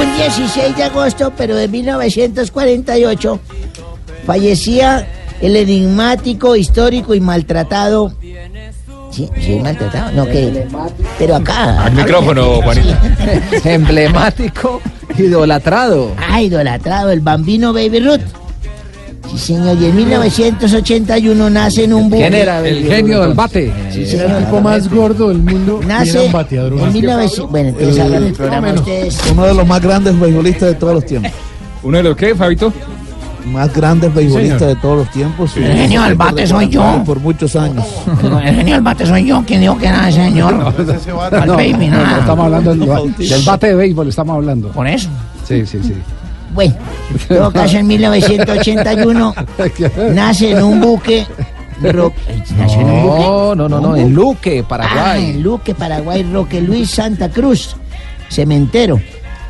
[0.00, 3.40] Un 16 de agosto, pero de 1948,
[4.26, 5.06] fallecía
[5.40, 8.12] el enigmático, histórico y maltratado.
[9.10, 10.12] Sí, sí, maltratado.
[10.12, 10.66] No, que.
[11.18, 11.84] Pero acá.
[11.84, 12.96] Al micrófono, Juanito.
[13.64, 14.80] Emblemático,
[15.18, 16.12] idolatrado.
[16.16, 18.20] Ah, idolatrado, el bambino Baby Ruth.
[19.30, 22.22] Sí, señor, y en 1981 nace en un buque.
[22.22, 23.72] ¿Quién era El genio del bate.
[23.90, 24.30] Sí, Era señor.
[24.30, 25.80] el tipo más gordo del mundo.
[25.86, 26.72] Nace era un bateador.
[26.80, 27.50] en 1900.
[27.50, 28.80] Bueno, entonces El- hagan el programa menos.
[28.80, 29.18] ustedes.
[29.32, 31.32] Uno de los más grandes beisbolistas de todos los tiempos.
[31.82, 32.72] ¿Uno de los qué, Fabito?
[33.46, 35.56] Más grandes beisbolistas de todos los tiempos.
[35.56, 37.02] El genio del bate soy yo.
[37.06, 37.84] Por muchos años.
[38.44, 39.42] El genio del bate soy yo.
[39.46, 40.54] ¿Quién dijo que era ese señor?
[40.54, 42.18] Al No, baby, no, no, nada.
[42.20, 42.80] estamos hablando del,
[43.28, 44.68] del bate de béisbol, estamos hablando.
[44.68, 45.08] Por eso.
[45.48, 45.94] Sí, sí, sí.
[46.52, 46.74] Bueno,
[47.28, 49.34] en todo caso, en 1981
[50.14, 51.26] nace en un buque.
[51.82, 52.12] Ro-
[52.58, 53.20] ¿Nació en un buque?
[53.22, 54.98] No, no, no, no, en Luque, Paraguay.
[55.02, 57.74] Ah, en Luque, Paraguay, Roque Luis Santa Cruz,
[58.28, 59.00] cementero.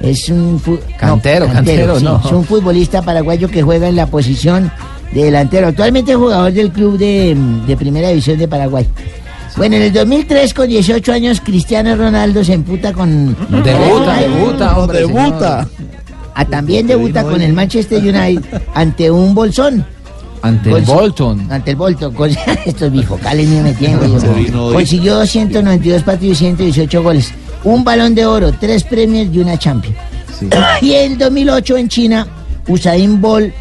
[0.00, 2.20] Es un fu- Cantero, cantero, sí, no.
[2.24, 4.70] Es un futbolista paraguayo que juega en la posición
[5.12, 5.66] de delantero.
[5.68, 7.36] Actualmente es jugador del club de,
[7.66, 8.86] de Primera División de Paraguay.
[9.56, 13.34] Bueno, en el 2003, con 18 años, Cristiano Ronaldo se emputa con...
[13.50, 14.98] Debuta, Ay, debuta, hombre.
[15.00, 15.68] Debuta.
[16.34, 18.42] Ah, también debuta con el Manchester United
[18.74, 19.84] ante un bolsón.
[20.42, 21.52] Ante el Bolton.
[21.52, 22.14] Ante el Bolton.
[22.14, 22.30] Con-
[22.64, 23.98] Estos bifocales ni me tienen,
[24.56, 24.72] hoy.
[24.74, 27.32] Consiguió 292 partidos y 118 goles.
[27.64, 29.96] Un balón de oro, tres premios y una Champions.
[30.80, 32.26] Y en 2008 en China,
[32.68, 33.52] Usain Bolt,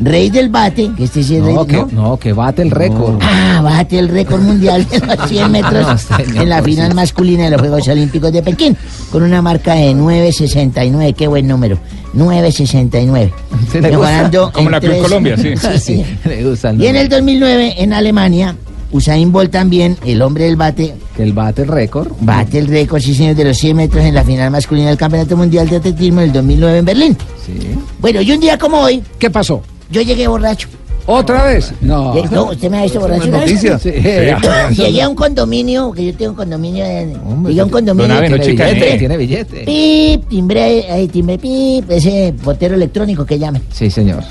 [0.00, 1.88] rey del bate, que este sí es rey No, que, ¿no?
[1.92, 3.18] no, que bate el récord.
[3.22, 6.94] Ah, bate el récord mundial de los 100 metros señor, en la final sí.
[6.96, 8.76] masculina de los Juegos Olímpicos de Pekín,
[9.10, 11.14] con una marca de 9.69.
[11.14, 11.78] Qué buen número.
[12.14, 13.30] 9.69.
[13.70, 13.88] ¿Sí le gusta?
[13.90, 15.54] Mejorando Como la Cruz tres- Colombia, sí.
[15.56, 16.04] Sí, sí.
[16.28, 17.16] Le gusta el Y en el número.
[17.16, 18.56] 2009, en Alemania,
[18.90, 22.08] Usain Bolt también, el hombre del bate, Que el bate el récord.
[22.20, 25.36] bate el récord, sí, señor, de los 100 metros en la final masculina del Campeonato
[25.36, 27.16] Mundial de Atletismo del 2009 en Berlín.
[27.44, 27.52] Sí.
[28.00, 29.62] Bueno, y un día como hoy, ¿Qué pasó?
[29.90, 30.68] Yo llegué borracho.
[31.06, 31.72] ¿Otra vez?
[31.80, 32.14] No.
[32.18, 33.28] Eh, No, usted me ha visto borracho.
[33.28, 33.78] Noticia.
[33.78, 33.90] Sí.
[33.90, 36.84] Llegué a un condominio, que yo tengo un condominio.
[36.84, 38.08] en- llegué a un condominio.
[38.08, 38.98] Don Abe, no tiene billete.
[38.98, 39.64] Tiene billete.
[39.64, 43.62] Pip, timbre, ahí, timbre, pip, ese portero electrónico que llaman.
[43.72, 44.22] Sí, señor.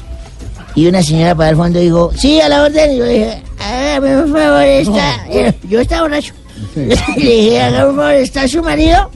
[0.76, 2.92] Y una señora para el fondo dijo, sí, a la orden.
[2.94, 5.26] Y yo dije, hágame por favor, está.
[5.68, 6.34] Yo estaba borracho.
[6.76, 9.10] Le dije, hágame por favor, ¿está su marido?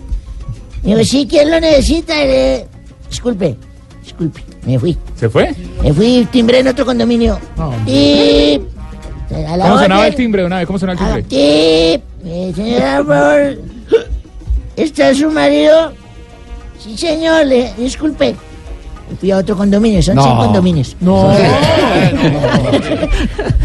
[0.83, 2.23] Y dijo, sí, ¿quién lo necesita?
[2.23, 2.65] Y le
[3.07, 3.55] disculpe,
[4.03, 4.97] disculpe, me fui.
[5.15, 5.53] ¿Se fue?
[5.83, 7.39] Me fui, timbré en otro condominio.
[7.57, 7.69] A
[9.57, 10.65] la ¿Cómo sonaba el timbre, Don Abe?
[10.65, 11.23] ¿Cómo sonaba el timbre?
[11.23, 13.57] Tip, eh, señora, por favor.
[14.75, 15.93] ¿Está su marido?
[16.79, 18.35] Sí, señor, le, disculpe.
[19.19, 20.23] Fui a otro condominio, son No.
[20.23, 20.95] cinco condominios.
[21.01, 21.31] No.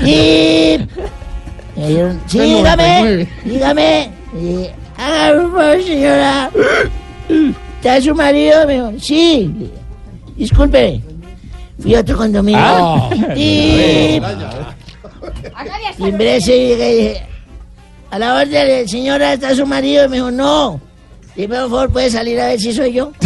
[0.04, 0.90] Tip.
[1.76, 3.28] Me dieron- Sí, dígame, 99.
[3.44, 4.10] dígame.
[4.38, 6.50] Eh, por favor, señora.
[7.78, 8.66] ¿Está su marido?
[8.66, 9.70] Me dijo, sí.
[10.36, 11.00] Disculpe.
[11.80, 12.60] Fui a otro condominio.
[12.62, 13.10] Ah.
[13.34, 14.22] Tip.
[15.96, 17.26] Timbré ese y dije,
[18.10, 20.04] a la orden, señora, ¿está su marido?
[20.04, 20.80] Y me dijo, no.
[21.34, 23.12] Dime, por favor, ¿puede salir a ver si soy yo?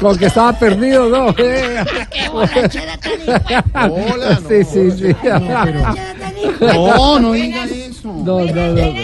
[0.00, 1.26] Con que estaba perdido, ¿no?
[2.32, 5.16] Hola, Sí, sí, sí.
[6.60, 7.89] No, no diga eso.
[8.04, 8.94] No, no, no.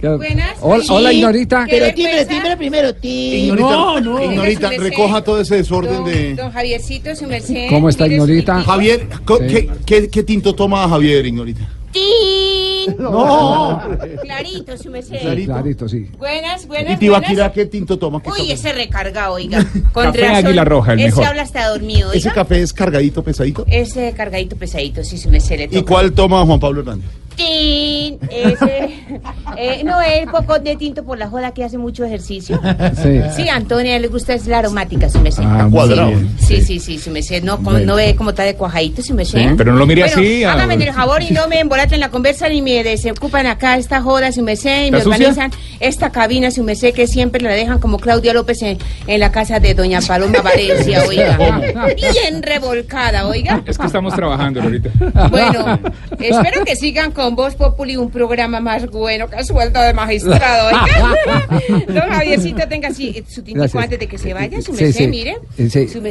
[0.00, 0.56] ¿Qué- Buenas.
[0.60, 1.66] Hola, hola, Ignorita.
[1.70, 2.94] Pero timbre, timbre primero.
[2.94, 3.38] Timbre.
[3.62, 6.34] Ignorita, Ignorita, recoja todo ese desorden de...
[6.34, 7.68] Don Javiercito, su merced.
[7.68, 8.62] ¿Cómo está, Ignorita?
[8.62, 9.06] Javier.
[9.48, 11.68] ¿qué, qué, qué tinto toma Javier, Ignorita?
[11.92, 12.96] ¡Tin!
[12.98, 13.80] No.
[14.22, 15.20] Clarito, su merced.
[15.20, 15.52] Clarito.
[15.52, 16.08] Clarito, sí.
[16.18, 17.52] Buenas, ¿Y buenas, Tibaquira buenas.
[17.52, 18.22] qué tinto toma?
[18.22, 18.52] ¿Qué Uy, toma?
[18.54, 19.64] ese recarga, oiga.
[19.92, 21.24] Con Café razón, Águila Roja, el ese mejor.
[21.26, 22.32] habla hasta dormido, ¿Ese oiga.
[22.34, 23.64] café es cargadito, pesadito?
[23.68, 27.10] Ese cargadito pesadito, sí, su merced le ¿Y cuál toma Juan Pablo Hernández?
[27.42, 28.88] Tin, ese.
[29.56, 32.60] eh, no, el poco de tinto por la joda que hace mucho ejercicio.
[33.02, 33.20] Sí.
[33.36, 35.42] Sí, a Antonia le gusta es la aromática, su merced.
[35.44, 35.88] Ah, muy
[36.38, 37.42] sí, sí, sí, sí, su merced.
[37.42, 39.38] No, como- no ve cómo está de cuajadito, su merced.
[39.40, 41.98] Sí, pero no lo mire Bueno, así, a- Hágame el favor y no me embolaten
[42.00, 45.50] la conversa ni me desocupan acá esta joda, su merced, y me organizan
[45.80, 49.58] esta cabina, su merced, que siempre la dejan como Claudia López en, en la casa
[49.58, 51.36] de doña Paloma Valencia, oiga.
[51.96, 53.62] Bien revolcada, oiga.
[53.66, 54.90] Es que estamos trabajando ahorita.
[55.30, 55.78] Bueno,
[56.20, 60.68] espero que sigan con Voz Populi, un programa más bueno que suelto de magistrado.
[60.68, 61.16] oiga.
[62.00, 65.38] Don Javiercito, tenga así su tintico antes de que se vaya, su Sí, mire.
[65.58, 65.88] Eh, sí.
[65.88, 66.02] Su.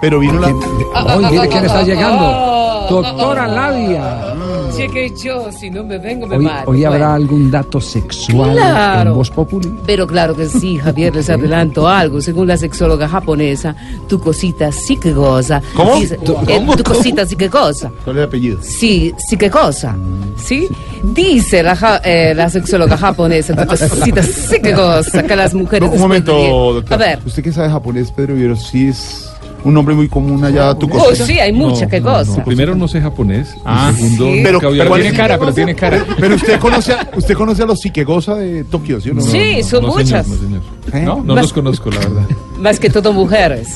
[0.00, 0.48] Pero vino la...
[0.48, 2.86] Hoy, mire quién está llegando.
[2.90, 4.34] Doctora Labia.
[4.74, 6.70] Que yo, si no me vengo, me Hoy, mato.
[6.70, 7.14] hoy habrá Bueno.
[7.14, 9.10] algún dato sexual Claro.
[9.10, 9.72] en Voz Populi.
[9.86, 12.20] Pero claro que sí, Javier, les adelanto algo.
[12.20, 13.74] Según la sexóloga japonesa,
[14.08, 15.60] tu cosita sí que goza.
[15.74, 15.96] ¿Cómo?
[15.96, 16.76] Dice- ¿Tu- eh, cómo?
[16.76, 17.90] tu cosita sí que goza.
[18.04, 18.58] ¿Cuál es el apellido?
[18.62, 19.96] Sí, sí que cosa.
[20.36, 20.68] ¿Sí?
[21.02, 25.88] Dice la, ja- eh, la sexóloga japonesa, tu cosita sí que goza, que las mujeres...
[25.88, 26.32] No, un momento,
[26.74, 26.94] doctor.
[26.94, 27.18] A ver.
[27.24, 29.30] Usted que sabe japonés, Pedro Viveros, sí es
[29.66, 32.44] un nombre muy común allá, tu Oh, sí, hay mucha que goza.
[32.44, 33.54] Primero no sé japonés.
[33.64, 34.40] Ah, segundo, sí.
[34.44, 36.04] pero, pero tiene cara, pero tiene cara.
[36.18, 39.20] Pero usted conoce a, usted conoce a los psiquegosa de Tokio, ¿sí o no?
[39.22, 40.24] Sí, son no, muchas.
[40.26, 40.62] Señor, no, señor.
[40.92, 41.04] ¿Eh?
[41.04, 42.26] No, no Más- los conozco, la verdad.
[42.58, 43.68] Más que todo mujeres.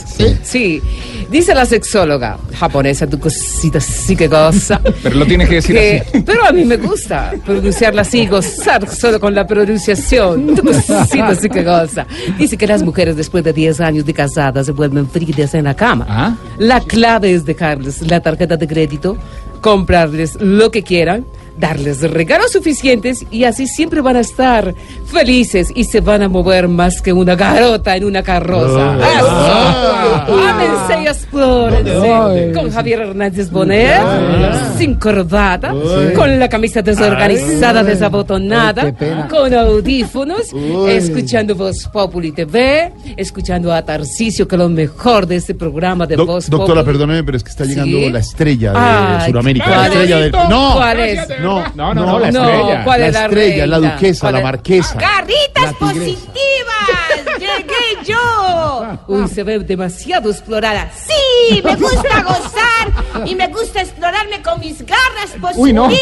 [0.43, 0.81] Sí.
[1.31, 4.81] Dice la sexóloga japonesa, tu cosita sí que goza.
[5.03, 6.23] Pero lo tiene que decir que- así.
[6.27, 10.55] Pero a mí me gusta pronunciarla así, gozar solo con la pronunciación.
[10.57, 12.07] Tu cosita sí que goza.
[12.39, 15.75] Dice que las mujeres después de 10 años de casadas se vuelven frígidas en la
[15.75, 16.07] cama.
[16.09, 16.37] ¿Ah?
[16.59, 19.17] La clave es dejarles la tarjeta de crédito,
[19.61, 21.25] comprarles lo que quieran,
[21.59, 24.75] darles regalos suficientes y así siempre van a estar
[25.11, 28.95] felices y se van a mover más que una garota en una carroza.
[29.01, 30.25] Ah.
[30.27, 30.39] ¡Eso!
[30.49, 32.53] ¡Ámense y explórense!
[32.55, 34.01] Con Javier Hernández Bonet,
[34.79, 35.73] sin corbata,
[36.15, 38.93] con la camisa desorganizada, desabotonada,
[39.29, 40.53] con audífonos,
[40.89, 46.17] escuchando Voz Populi TV, escuchando a Tarcisio, que es lo mejor de este programa de
[46.17, 46.93] Doc- Voz doctora, Populi.
[46.99, 48.11] perdóneme, pero es que está llegando ¿Sí?
[48.11, 48.73] la estrella
[49.21, 49.89] de Sudamérica.
[50.49, 51.29] No, ¿Cuál es?
[51.41, 52.85] no, No, no, no, la estrella.
[52.85, 54.45] ¿cuál la es la estrella, la duquesa, ¿Cuál la es?
[54.45, 54.99] marquesa.
[55.01, 56.19] ¡Garritas positivas!
[57.39, 58.99] ¡Llegué yo!
[59.09, 60.91] Uy, se ve demasiado explorada.
[60.95, 61.61] ¡Sí!
[61.65, 63.27] ¡Me gusta gozar!
[63.27, 65.57] Y me gusta explorarme con mis garras positivas.
[65.57, 65.87] Uy, no.
[65.87, 65.95] Uy,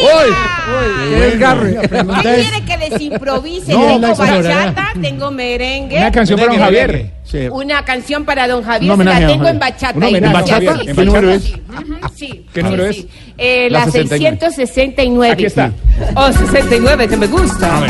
[1.09, 1.77] ¿Qué es garre?
[1.81, 1.87] ¿Qué
[2.21, 3.73] quiere que les improvise?
[3.73, 5.97] No, tengo bachata, tengo merengue.
[5.97, 7.11] Una canción para don Javier.
[7.23, 7.47] Sí.
[7.51, 9.99] Una canción para don Javier, homenaje la a tengo en bachata.
[9.99, 10.19] A Javier.
[10.19, 11.39] sí, ¿En sí, bachata?
[11.39, 12.99] sí, ujú, sí, ¿Qué número sí.
[12.99, 13.07] es?
[13.37, 14.37] Eh, La la 69.
[14.39, 15.33] 669.
[15.33, 15.71] Aquí está.
[16.15, 17.81] Oh, 69, que me gusta.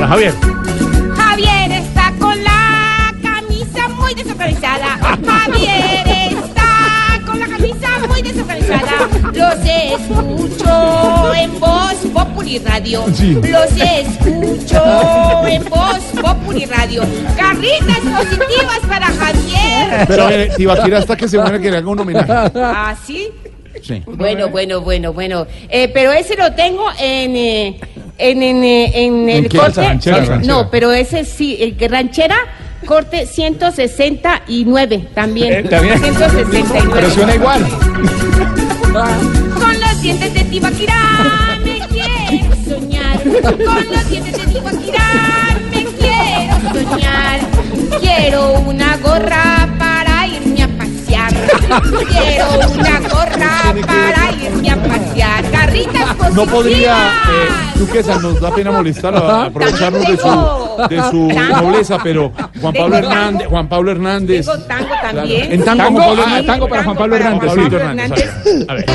[0.00, 0.32] Para Javier.
[1.14, 4.96] Javier está con la camisa muy desorganizada.
[5.26, 6.08] Javier
[6.38, 9.08] está con la camisa muy desorganizada.
[9.34, 13.04] Los escucho en Voz Populi Radio.
[13.12, 13.34] Sí.
[13.34, 17.02] Los escucho en Voz Populi Radio.
[17.36, 20.06] Carritas positivas para Javier.
[20.08, 22.32] Pero eh, Tibaquira hasta que se muere que le haga un homenaje.
[22.54, 23.28] ¿Ah, sí?
[23.82, 24.02] Sí.
[24.06, 25.46] Bueno, bueno, bueno, bueno.
[25.68, 27.80] Eh, pero ese lo tengo en, eh,
[28.20, 29.58] en, en, eh, en el qué?
[29.58, 29.80] corte.
[29.82, 30.54] Ranchera, eh, ranchera.
[30.54, 32.36] No, pero ese sí, el que ranchera,
[32.86, 35.52] corte 169 también.
[35.52, 35.98] Eh, también.
[36.00, 36.90] 169.
[36.92, 37.66] Pero suena igual.
[38.92, 43.22] Con los dientes de Tibaquirá me quiero soñar.
[43.22, 45.04] Con los dientes de Tibaquirá
[45.70, 47.40] me quiero soñar.
[48.00, 49.89] Quiero una gorra para.
[51.78, 55.50] Quiero una gorra para irme a pasear.
[55.50, 56.34] Carritas positivas.
[56.34, 61.98] No podría, eh, Duquesa, nos da pena molestar, a- aprovecharnos de su, de su nobleza,
[62.02, 62.96] pero Juan Tengo Pablo tango.
[63.12, 64.46] Hernández, Juan Pablo Hernández.
[64.46, 65.52] Tengo tango también.
[65.52, 66.46] En tango, Juan Pablo ah, Hernández.
[66.46, 67.48] tango para Juan Pablo Hernández.
[67.48, 67.82] Pablito sí.
[67.82, 68.34] Hernández.
[68.68, 68.86] A ver.